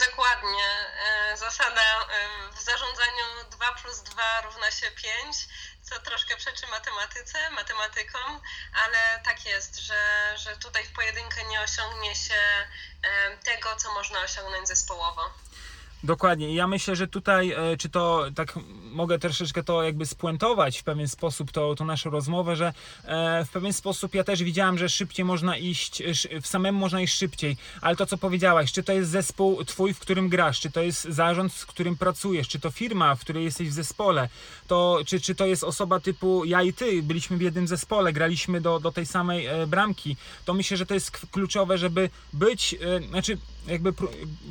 Dokładnie. 0.08 0.66
E, 1.32 1.36
Zasada 1.36 2.06
w 2.56 2.60
zarządzaniu 2.62 3.24
2 3.50 3.72
plus 3.72 4.02
2 4.02 4.22
równa 4.44 4.70
się 4.70 4.86
5, 4.90 5.36
co 5.82 6.00
troszkę 6.00 6.36
przeczy 6.36 6.66
matematyce, 6.66 7.50
matematykom, 7.50 8.40
ale 8.84 9.22
tak 9.24 9.46
jest, 9.46 9.80
że, 9.80 10.02
że 10.36 10.56
tutaj 10.56 10.84
w 10.84 10.92
pojedynkę 10.92 11.44
nie 11.44 11.60
osiągnie 11.60 12.14
się 12.14 12.40
tego, 13.44 13.76
co 13.76 13.94
można 13.94 14.20
osiągnąć 14.20 14.68
zespołowo. 14.68 15.22
Dokładnie. 16.04 16.50
I 16.50 16.54
ja 16.54 16.66
myślę, 16.66 16.96
że 16.96 17.08
tutaj, 17.08 17.50
e, 17.50 17.76
czy 17.76 17.88
to 17.88 18.26
tak 18.34 18.58
mogę 18.92 19.18
troszeczkę 19.18 19.62
to 19.62 19.82
jakby 19.82 20.06
spuentować 20.06 20.78
w 20.78 20.84
pewien 20.84 21.08
sposób, 21.08 21.52
to, 21.52 21.74
tą 21.74 21.84
naszą 21.84 22.10
rozmowę, 22.10 22.56
że 22.56 22.72
e, 23.04 23.44
w 23.44 23.50
pewien 23.50 23.72
sposób 23.72 24.14
ja 24.14 24.24
też 24.24 24.42
widziałam, 24.42 24.78
że 24.78 24.88
szybciej 24.88 25.24
można 25.24 25.56
iść, 25.56 26.00
e, 26.00 26.40
w 26.40 26.46
samemu 26.46 26.78
można 26.78 27.00
iść 27.00 27.14
szybciej, 27.14 27.56
ale 27.80 27.96
to 27.96 28.06
co 28.06 28.18
powiedziałaś, 28.18 28.72
czy 28.72 28.82
to 28.82 28.92
jest 28.92 29.10
zespół 29.10 29.64
twój, 29.64 29.94
w 29.94 29.98
którym 29.98 30.28
grasz, 30.28 30.60
czy 30.60 30.70
to 30.70 30.82
jest 30.82 31.04
zarząd, 31.04 31.52
z 31.52 31.66
którym 31.66 31.96
pracujesz, 31.96 32.48
czy 32.48 32.60
to 32.60 32.70
firma, 32.70 33.14
w 33.14 33.20
której 33.20 33.44
jesteś 33.44 33.68
w 33.68 33.72
zespole, 33.72 34.28
to, 34.68 34.98
czy, 35.06 35.20
czy 35.20 35.34
to 35.34 35.46
jest 35.46 35.64
osoba 35.64 36.00
typu 36.00 36.44
ja 36.44 36.62
i 36.62 36.72
ty, 36.72 37.02
byliśmy 37.02 37.36
w 37.36 37.40
jednym 37.40 37.68
zespole, 37.68 38.12
graliśmy 38.12 38.60
do, 38.60 38.80
do 38.80 38.92
tej 38.92 39.06
samej 39.06 39.48
bramki, 39.66 40.16
to 40.44 40.54
myślę, 40.54 40.76
że 40.76 40.86
to 40.86 40.94
jest 40.94 41.10
kluczowe, 41.10 41.78
żeby 41.78 42.10
być, 42.32 42.76
znaczy 43.08 43.38
jakby 43.66 43.92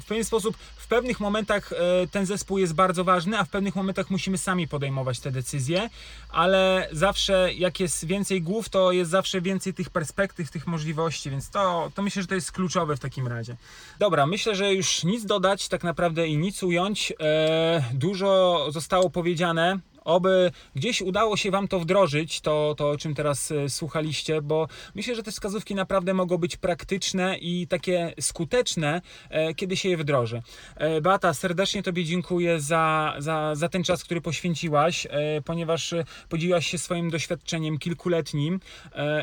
w 0.01 0.05
pewien 0.07 0.23
sposób 0.23 0.57
w 0.57 0.87
pewnych 0.87 1.19
momentach 1.19 1.73
e, 1.73 2.07
ten 2.07 2.25
zespół 2.25 2.57
jest 2.57 2.73
bardzo 2.73 3.03
ważny, 3.03 3.39
a 3.39 3.43
w 3.43 3.49
pewnych 3.49 3.75
momentach 3.75 4.09
musimy 4.09 4.37
sami 4.37 4.67
podejmować 4.67 5.19
te 5.19 5.31
decyzje, 5.31 5.89
ale 6.29 6.89
zawsze 6.91 7.53
jak 7.53 7.79
jest 7.79 8.05
więcej 8.05 8.41
głów, 8.41 8.69
to 8.69 8.91
jest 8.91 9.11
zawsze 9.11 9.41
więcej 9.41 9.73
tych 9.73 9.89
perspektyw, 9.89 10.51
tych 10.51 10.67
możliwości, 10.67 11.29
więc 11.29 11.49
to, 11.49 11.91
to 11.95 12.01
myślę, 12.01 12.21
że 12.21 12.27
to 12.27 12.35
jest 12.35 12.51
kluczowe 12.51 12.95
w 12.95 12.99
takim 12.99 13.27
razie. 13.27 13.55
Dobra, 13.99 14.25
myślę, 14.25 14.55
że 14.55 14.73
już 14.73 15.03
nic 15.03 15.25
dodać 15.25 15.67
tak 15.67 15.83
naprawdę 15.83 16.27
i 16.27 16.37
nic 16.37 16.63
ująć. 16.63 17.13
E, 17.19 17.83
dużo 17.93 18.65
zostało 18.71 19.09
powiedziane. 19.09 19.79
Oby 20.05 20.51
gdzieś 20.75 21.01
udało 21.01 21.37
się 21.37 21.51
Wam 21.51 21.67
to 21.67 21.79
wdrożyć, 21.79 22.41
to, 22.41 22.75
to 22.77 22.89
o 22.89 22.97
czym 22.97 23.15
teraz 23.15 23.51
e, 23.51 23.69
słuchaliście, 23.69 24.41
bo 24.41 24.67
myślę, 24.95 25.15
że 25.15 25.23
te 25.23 25.31
wskazówki 25.31 25.75
naprawdę 25.75 26.13
mogą 26.13 26.37
być 26.37 26.57
praktyczne 26.57 27.37
i 27.37 27.67
takie 27.67 28.13
skuteczne, 28.19 29.01
e, 29.29 29.53
kiedy 29.53 29.77
się 29.77 29.89
je 29.89 29.97
wdroży. 29.97 30.41
E, 30.75 31.01
Beata, 31.01 31.33
serdecznie 31.33 31.83
Tobie 31.83 32.05
dziękuję 32.05 32.59
za, 32.59 33.15
za, 33.17 33.55
za 33.55 33.69
ten 33.69 33.83
czas, 33.83 34.03
który 34.03 34.21
poświęciłaś, 34.21 35.07
ponieważ 35.45 35.93
podzieliłaś 36.29 36.67
się 36.67 36.77
swoim 36.77 37.09
doświadczeniem 37.09 37.77
kilkuletnim 37.77 38.59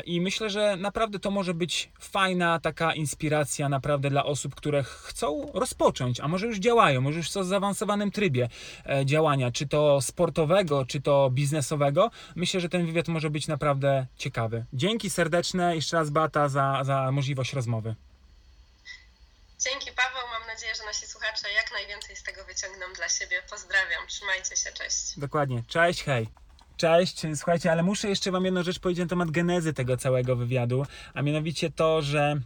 i 0.05 0.21
myślę, 0.21 0.49
że 0.49 0.77
naprawdę 0.77 1.19
to 1.19 1.31
może 1.31 1.53
być 1.53 1.89
fajna 1.99 2.59
taka 2.59 2.93
inspiracja 2.93 3.69
naprawdę 3.69 4.09
dla 4.09 4.25
osób, 4.25 4.55
które 4.55 4.83
chcą 4.83 5.51
rozpocząć, 5.53 6.19
a 6.19 6.27
może 6.27 6.47
już 6.47 6.59
działają, 6.59 7.01
może 7.01 7.17
już 7.17 7.29
są 7.29 7.41
w 7.41 7.45
zaawansowanym 7.45 8.11
trybie 8.11 8.49
działania, 9.05 9.51
czy 9.51 9.67
to 9.67 10.01
sportowego, 10.01 10.66
czy 10.87 11.01
to 11.01 11.29
biznesowego. 11.29 12.11
Myślę, 12.35 12.59
że 12.59 12.69
ten 12.69 12.85
wywiad 12.85 13.07
może 13.07 13.29
być 13.29 13.47
naprawdę 13.47 14.05
ciekawy. 14.17 14.65
Dzięki 14.73 15.09
serdeczne 15.09 15.75
jeszcze 15.75 15.97
raz 15.97 16.09
Beata 16.09 16.49
za, 16.49 16.81
za 16.83 17.11
możliwość 17.11 17.53
rozmowy. 17.53 17.95
Dzięki 19.59 19.91
Paweł, 19.95 20.27
mam 20.39 20.47
nadzieję, 20.47 20.75
że 20.75 20.85
nasi 20.85 21.07
słuchacze 21.07 21.47
jak 21.55 21.71
najwięcej 21.71 22.15
z 22.15 22.23
tego 22.23 22.43
wyciągną 22.45 22.85
dla 22.95 23.09
siebie. 23.09 23.41
Pozdrawiam, 23.49 24.07
trzymajcie 24.07 24.55
się, 24.55 24.71
cześć. 24.71 25.19
Dokładnie. 25.19 25.63
Cześć, 25.67 26.03
hej. 26.03 26.27
Cześć, 26.77 27.21
słuchajcie, 27.35 27.71
ale 27.71 27.83
muszę 27.83 28.09
jeszcze 28.09 28.31
Wam 28.31 28.45
jedną 28.45 28.63
rzecz 28.63 28.79
powiedzieć 28.79 29.03
na 29.03 29.09
temat 29.09 29.31
genezy 29.31 29.73
tego 29.73 29.97
całego 29.97 30.35
wywiadu, 30.35 30.85
a 31.13 31.21
mianowicie 31.21 31.71
to, 31.71 32.01
że 32.01 32.41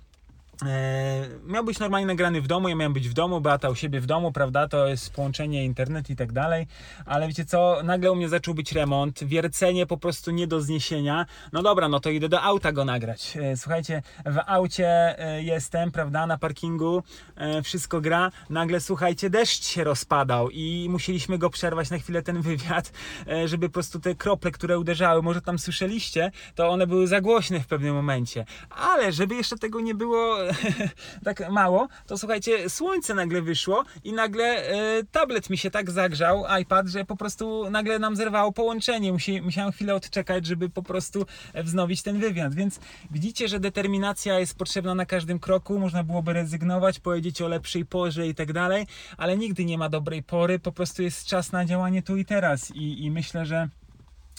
miał 1.45 1.63
być 1.63 1.79
normalnie 1.79 2.07
nagrany 2.07 2.41
w 2.41 2.47
domu, 2.47 2.69
ja 2.69 2.75
miałem 2.75 2.93
być 2.93 3.09
w 3.09 3.13
domu, 3.13 3.41
Beata 3.41 3.69
u 3.69 3.75
siebie 3.75 4.01
w 4.01 4.05
domu, 4.05 4.31
prawda, 4.31 4.67
to 4.67 4.87
jest 4.87 5.13
połączenie 5.13 5.65
internet 5.65 6.09
i 6.09 6.15
tak 6.15 6.31
dalej, 6.31 6.67
ale 7.05 7.27
wiecie 7.27 7.45
co, 7.45 7.77
nagle 7.83 8.11
u 8.11 8.15
mnie 8.15 8.29
zaczął 8.29 8.53
być 8.53 8.71
remont, 8.71 9.23
wiercenie 9.23 9.85
po 9.85 9.97
prostu 9.97 10.31
nie 10.31 10.47
do 10.47 10.61
zniesienia, 10.61 11.25
no 11.53 11.61
dobra, 11.61 11.89
no 11.89 11.99
to 11.99 12.09
idę 12.09 12.29
do 12.29 12.41
auta 12.41 12.71
go 12.71 12.85
nagrać, 12.85 13.37
e, 13.37 13.57
słuchajcie, 13.57 14.01
w 14.25 14.37
aucie 14.47 15.19
e, 15.19 15.43
jestem, 15.43 15.91
prawda, 15.91 16.25
na 16.25 16.37
parkingu, 16.37 17.03
e, 17.35 17.61
wszystko 17.61 18.01
gra, 18.01 18.31
nagle 18.49 18.79
słuchajcie, 18.79 19.29
deszcz 19.29 19.65
się 19.65 19.83
rozpadał 19.83 20.49
i 20.49 20.87
musieliśmy 20.89 21.37
go 21.37 21.49
przerwać 21.49 21.89
na 21.89 21.97
chwilę 21.97 22.21
ten 22.21 22.41
wywiad, 22.41 22.91
e, 23.27 23.47
żeby 23.47 23.69
po 23.69 23.73
prostu 23.73 23.99
te 23.99 24.15
krople, 24.15 24.51
które 24.51 24.79
uderzały, 24.79 25.21
może 25.21 25.41
tam 25.41 25.59
słyszeliście, 25.59 26.31
to 26.55 26.69
one 26.69 26.87
były 26.87 27.07
za 27.07 27.21
głośne 27.21 27.59
w 27.59 27.67
pewnym 27.67 27.95
momencie, 27.95 28.45
ale 28.69 29.11
żeby 29.11 29.35
jeszcze 29.35 29.57
tego 29.57 29.81
nie 29.81 29.95
było 29.95 30.37
tak 31.25 31.49
mało, 31.49 31.87
to 32.07 32.17
słuchajcie, 32.17 32.69
słońce 32.69 33.13
nagle 33.13 33.41
wyszło 33.41 33.83
i 34.03 34.13
nagle 34.13 34.45
e, 34.45 35.03
tablet 35.11 35.49
mi 35.49 35.57
się 35.57 35.71
tak 35.71 35.91
zagrzał, 35.91 36.45
iPad, 36.61 36.87
że 36.87 37.05
po 37.05 37.15
prostu 37.15 37.69
nagle 37.69 37.99
nam 37.99 38.15
zerwało 38.15 38.51
połączenie. 38.51 39.13
Musi, 39.13 39.41
musiałem 39.41 39.71
chwilę 39.71 39.95
odczekać, 39.95 40.45
żeby 40.45 40.69
po 40.69 40.83
prostu 40.83 41.25
e, 41.53 41.63
wznowić 41.63 42.01
ten 42.01 42.19
wywiad. 42.19 42.55
Więc 42.55 42.79
widzicie, 43.11 43.47
że 43.47 43.59
determinacja 43.59 44.39
jest 44.39 44.57
potrzebna 44.57 44.95
na 44.95 45.05
każdym 45.05 45.39
kroku. 45.39 45.79
Można 45.79 46.03
byłoby 46.03 46.33
rezygnować, 46.33 46.99
powiedzieć 46.99 47.41
o 47.41 47.47
lepszej 47.47 47.85
porze 47.85 48.27
i 48.27 48.35
tak 48.35 48.53
dalej, 48.53 48.87
ale 49.17 49.37
nigdy 49.37 49.65
nie 49.65 49.77
ma 49.77 49.89
dobrej 49.89 50.23
pory. 50.23 50.59
Po 50.59 50.71
prostu 50.71 51.03
jest 51.03 51.25
czas 51.25 51.51
na 51.51 51.65
działanie 51.65 52.03
tu 52.03 52.17
i 52.17 52.25
teraz. 52.25 52.71
I, 52.75 53.03
i 53.05 53.11
myślę, 53.11 53.45
że. 53.45 53.80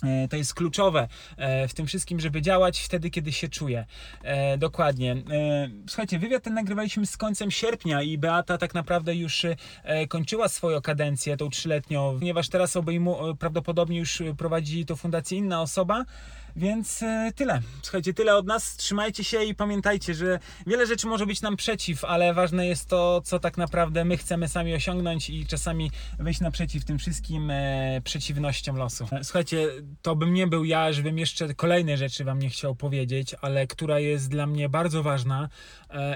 E, 0.02 0.28
To 0.28 0.36
jest 0.36 0.54
kluczowe 0.54 1.08
e, 1.36 1.68
w 1.68 1.74
tym 1.74 1.86
wszystkim, 1.86 2.20
żeby 2.20 2.42
działać 2.42 2.80
wtedy, 2.80 3.10
kiedy 3.10 3.32
się 3.32 3.48
czuje. 3.48 3.86
E, 4.22 4.58
Dokładnie. 4.58 5.16
Słuchajcie, 5.88 6.18
wywiad 6.18 6.42
ten 6.42 6.54
nagrywaliśmy 6.54 7.06
z 7.06 7.16
końcem 7.16 7.50
sierpnia 7.50 8.02
i 8.02 8.18
Beata 8.18 8.58
tak 8.58 8.74
naprawdę 8.74 9.14
już 9.14 9.46
kończyła 10.08 10.48
swoją 10.48 10.80
kadencję, 10.80 11.36
tą 11.36 11.50
trzyletnią, 11.50 12.16
ponieważ 12.18 12.48
teraz 12.48 12.76
obejmu, 12.76 13.36
prawdopodobnie 13.38 13.98
już 13.98 14.22
prowadzi 14.38 14.86
tą 14.86 14.96
fundację 14.96 15.38
inna 15.38 15.62
osoba. 15.62 16.04
Więc 16.56 17.02
e, 17.02 17.32
tyle. 17.36 17.60
Słuchajcie, 17.82 18.14
tyle 18.14 18.36
od 18.36 18.46
nas. 18.46 18.76
Trzymajcie 18.76 19.24
się 19.24 19.44
i 19.44 19.54
pamiętajcie, 19.54 20.14
że 20.14 20.38
wiele 20.66 20.86
rzeczy 20.86 21.06
może 21.06 21.26
być 21.26 21.42
nam 21.42 21.56
przeciw, 21.56 22.04
ale 22.04 22.34
ważne 22.34 22.66
jest 22.66 22.88
to, 22.88 23.22
co 23.24 23.38
tak 23.38 23.56
naprawdę 23.56 24.04
my 24.04 24.16
chcemy 24.16 24.48
sami 24.48 24.74
osiągnąć 24.74 25.30
i 25.30 25.46
czasami 25.46 25.90
wyjść 26.18 26.40
naprzeciw 26.40 26.84
tym 26.84 26.98
wszystkim 26.98 27.50
e, 27.50 28.00
przeciwnościom 28.04 28.76
losu. 28.76 29.06
Słuchajcie, 29.22 29.68
to 30.02 30.16
bym 30.16 30.34
nie 30.34 30.46
był 30.46 30.64
ja, 30.64 30.92
żebym 30.92 31.18
jeszcze 31.18 31.54
kolejne 31.54 31.96
rzeczy 31.96 32.24
Wam 32.24 32.38
nie 32.38 32.50
chciał 32.50 32.74
powiedzieć, 32.74 33.34
ale 33.40 33.66
która 33.66 33.98
jest 33.98 34.30
dla 34.30 34.46
mnie 34.46 34.68
bardzo 34.68 35.02
ważna 35.02 35.48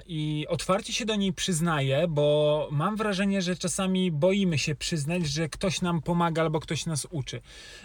i 0.06 0.46
otwarcie 0.48 0.92
się 0.92 1.04
do 1.04 1.16
niej 1.16 1.32
przyznaję, 1.32 2.06
bo 2.08 2.68
mam 2.70 2.96
wrażenie, 2.96 3.42
że 3.42 3.56
czasami 3.56 4.10
boimy 4.10 4.58
się 4.58 4.74
przyznać, 4.74 5.26
że 5.26 5.48
ktoś 5.48 5.80
nam 5.80 6.02
pomaga 6.02 6.42
albo 6.42 6.60
ktoś 6.60 6.86
nas 6.86 7.06
uczy. 7.10 7.40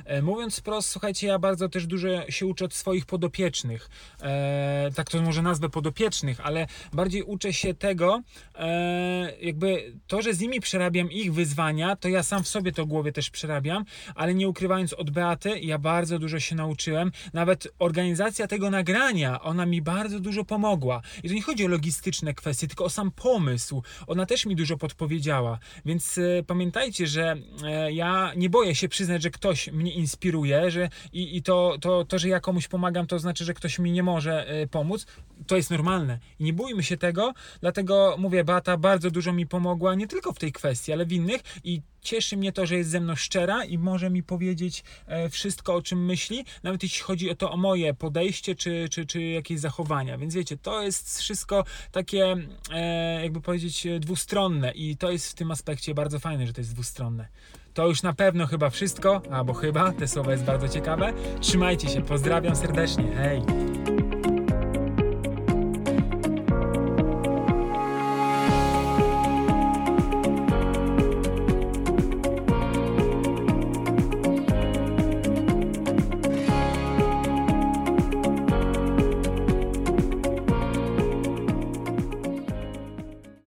E, 0.05 0.21
Mówiąc 0.21 0.59
wprost, 0.59 0.89
słuchajcie, 0.89 1.27
ja 1.27 1.39
bardzo 1.39 1.69
też 1.69 1.87
dużo 1.87 2.07
się 2.29 2.45
uczę 2.45 2.65
od 2.65 2.73
swoich 2.73 3.05
podopiecznych. 3.05 3.89
E, 4.21 4.89
tak 4.95 5.09
to 5.09 5.21
może 5.21 5.41
nazwę 5.41 5.69
podopiecznych, 5.69 6.39
ale 6.43 6.67
bardziej 6.93 7.23
uczę 7.23 7.53
się 7.53 7.73
tego, 7.73 8.21
e, 8.55 9.33
jakby 9.41 9.93
to, 10.07 10.21
że 10.21 10.33
z 10.33 10.39
nimi 10.39 10.59
przerabiam 10.59 11.11
ich 11.11 11.33
wyzwania, 11.33 11.95
to 11.95 12.09
ja 12.09 12.23
sam 12.23 12.43
w 12.43 12.47
sobie 12.47 12.71
to 12.71 12.85
głowie 12.85 13.11
też 13.11 13.29
przerabiam, 13.29 13.85
ale 14.15 14.33
nie 14.33 14.49
ukrywając 14.49 14.93
od 14.93 15.09
Beaty, 15.09 15.59
ja 15.59 15.77
bardzo 15.77 16.19
dużo 16.19 16.39
się 16.39 16.55
nauczyłem. 16.55 17.11
Nawet 17.33 17.67
organizacja 17.79 18.47
tego 18.47 18.69
nagrania, 18.69 19.41
ona 19.41 19.65
mi 19.65 19.81
bardzo 19.81 20.19
dużo 20.19 20.45
pomogła. 20.45 21.01
I 21.23 21.27
to 21.27 21.35
nie 21.35 21.41
chodzi 21.41 21.65
o 21.65 21.67
logistyczne 21.81 22.33
kwestie, 22.33 22.67
tylko 22.67 22.85
o 22.85 22.89
sam 22.89 23.11
pomysł. 23.11 23.83
Ona 24.07 24.25
też 24.25 24.45
mi 24.45 24.55
dużo 24.55 24.77
podpowiedziała. 24.77 25.59
Więc 25.85 26.17
e, 26.17 26.43
pamiętajcie, 26.43 27.07
że 27.07 27.37
e, 27.63 27.91
ja 27.91 28.33
nie 28.35 28.49
boję 28.49 28.75
się 28.75 28.89
przyznać, 28.89 29.21
że 29.21 29.29
ktoś 29.29 29.71
mnie 29.71 29.93
inspiruje, 29.93 30.71
że 30.71 30.89
i, 31.13 31.37
i 31.37 31.43
to, 31.43 31.77
to, 31.81 32.05
to, 32.05 32.19
że 32.19 32.29
ja 32.29 32.39
komuś 32.39 32.67
pomagam, 32.67 33.07
to 33.07 33.19
znaczy, 33.19 33.45
że 33.45 33.53
ktoś 33.53 33.79
mi 33.79 33.91
nie 33.91 34.03
może 34.03 34.47
e, 34.47 34.67
pomóc. 34.67 35.05
To 35.47 35.55
jest 35.57 35.71
normalne. 35.71 36.19
I 36.39 36.43
nie 36.43 36.53
bójmy 36.53 36.83
się 36.83 36.97
tego, 36.97 37.33
dlatego 37.61 38.15
mówię, 38.17 38.43
Beata 38.43 38.77
bardzo 38.77 39.11
dużo 39.11 39.33
mi 39.33 39.47
pomogła, 39.47 39.95
nie 39.95 40.07
tylko 40.07 40.33
w 40.33 40.39
tej 40.39 40.51
kwestii, 40.51 40.93
ale 40.93 41.05
w 41.05 41.11
innych 41.11 41.41
i 41.63 41.81
cieszy 42.01 42.37
mnie 42.37 42.51
to, 42.51 42.65
że 42.65 42.75
jest 42.75 42.89
ze 42.89 42.99
mną 42.99 43.15
szczera 43.15 43.65
i 43.65 43.77
może 43.77 44.09
mi 44.09 44.23
powiedzieć 44.23 44.83
e, 45.07 45.29
wszystko, 45.29 45.75
o 45.75 45.81
czym 45.81 46.05
myśli, 46.05 46.45
nawet 46.63 46.83
jeśli 46.83 47.01
chodzi 47.01 47.29
o 47.29 47.35
to 47.35 47.51
o 47.51 47.57
moje 47.57 47.93
podejście 47.93 48.55
czy, 48.55 48.87
czy, 48.91 49.05
czy 49.05 49.21
jakieś 49.21 49.59
zachowania. 49.59 50.17
Więc 50.17 50.35
wiecie, 50.35 50.57
to 50.57 50.81
jest 50.81 51.19
wszystko 51.19 51.63
takie, 51.91 52.35
e, 52.71 53.23
jakby 53.23 53.41
powiedzieć, 53.41 53.85
e, 53.85 53.99
dwustronne 53.99 54.71
i 54.71 54.97
to 54.97 55.11
jest 55.11 55.31
w 55.31 55.33
tym 55.33 55.51
aspekcie 55.51 55.93
bardzo 55.93 56.19
fajne, 56.19 56.47
że 56.47 56.53
to 56.53 56.61
jest 56.61 56.73
dwustronne. 56.73 57.27
To 57.73 57.87
już 57.87 58.03
na 58.03 58.13
pewno 58.13 58.47
chyba 58.47 58.69
wszystko, 58.69 59.21
albo 59.31 59.53
chyba, 59.53 59.91
te 59.91 60.07
słowa 60.07 60.31
jest 60.31 60.43
bardzo 60.43 60.69
ciekawe. 60.69 61.13
Trzymajcie 61.41 61.89
się, 61.89 62.01
pozdrawiam 62.01 62.55
serdecznie, 62.55 63.11
hej! 63.15 63.41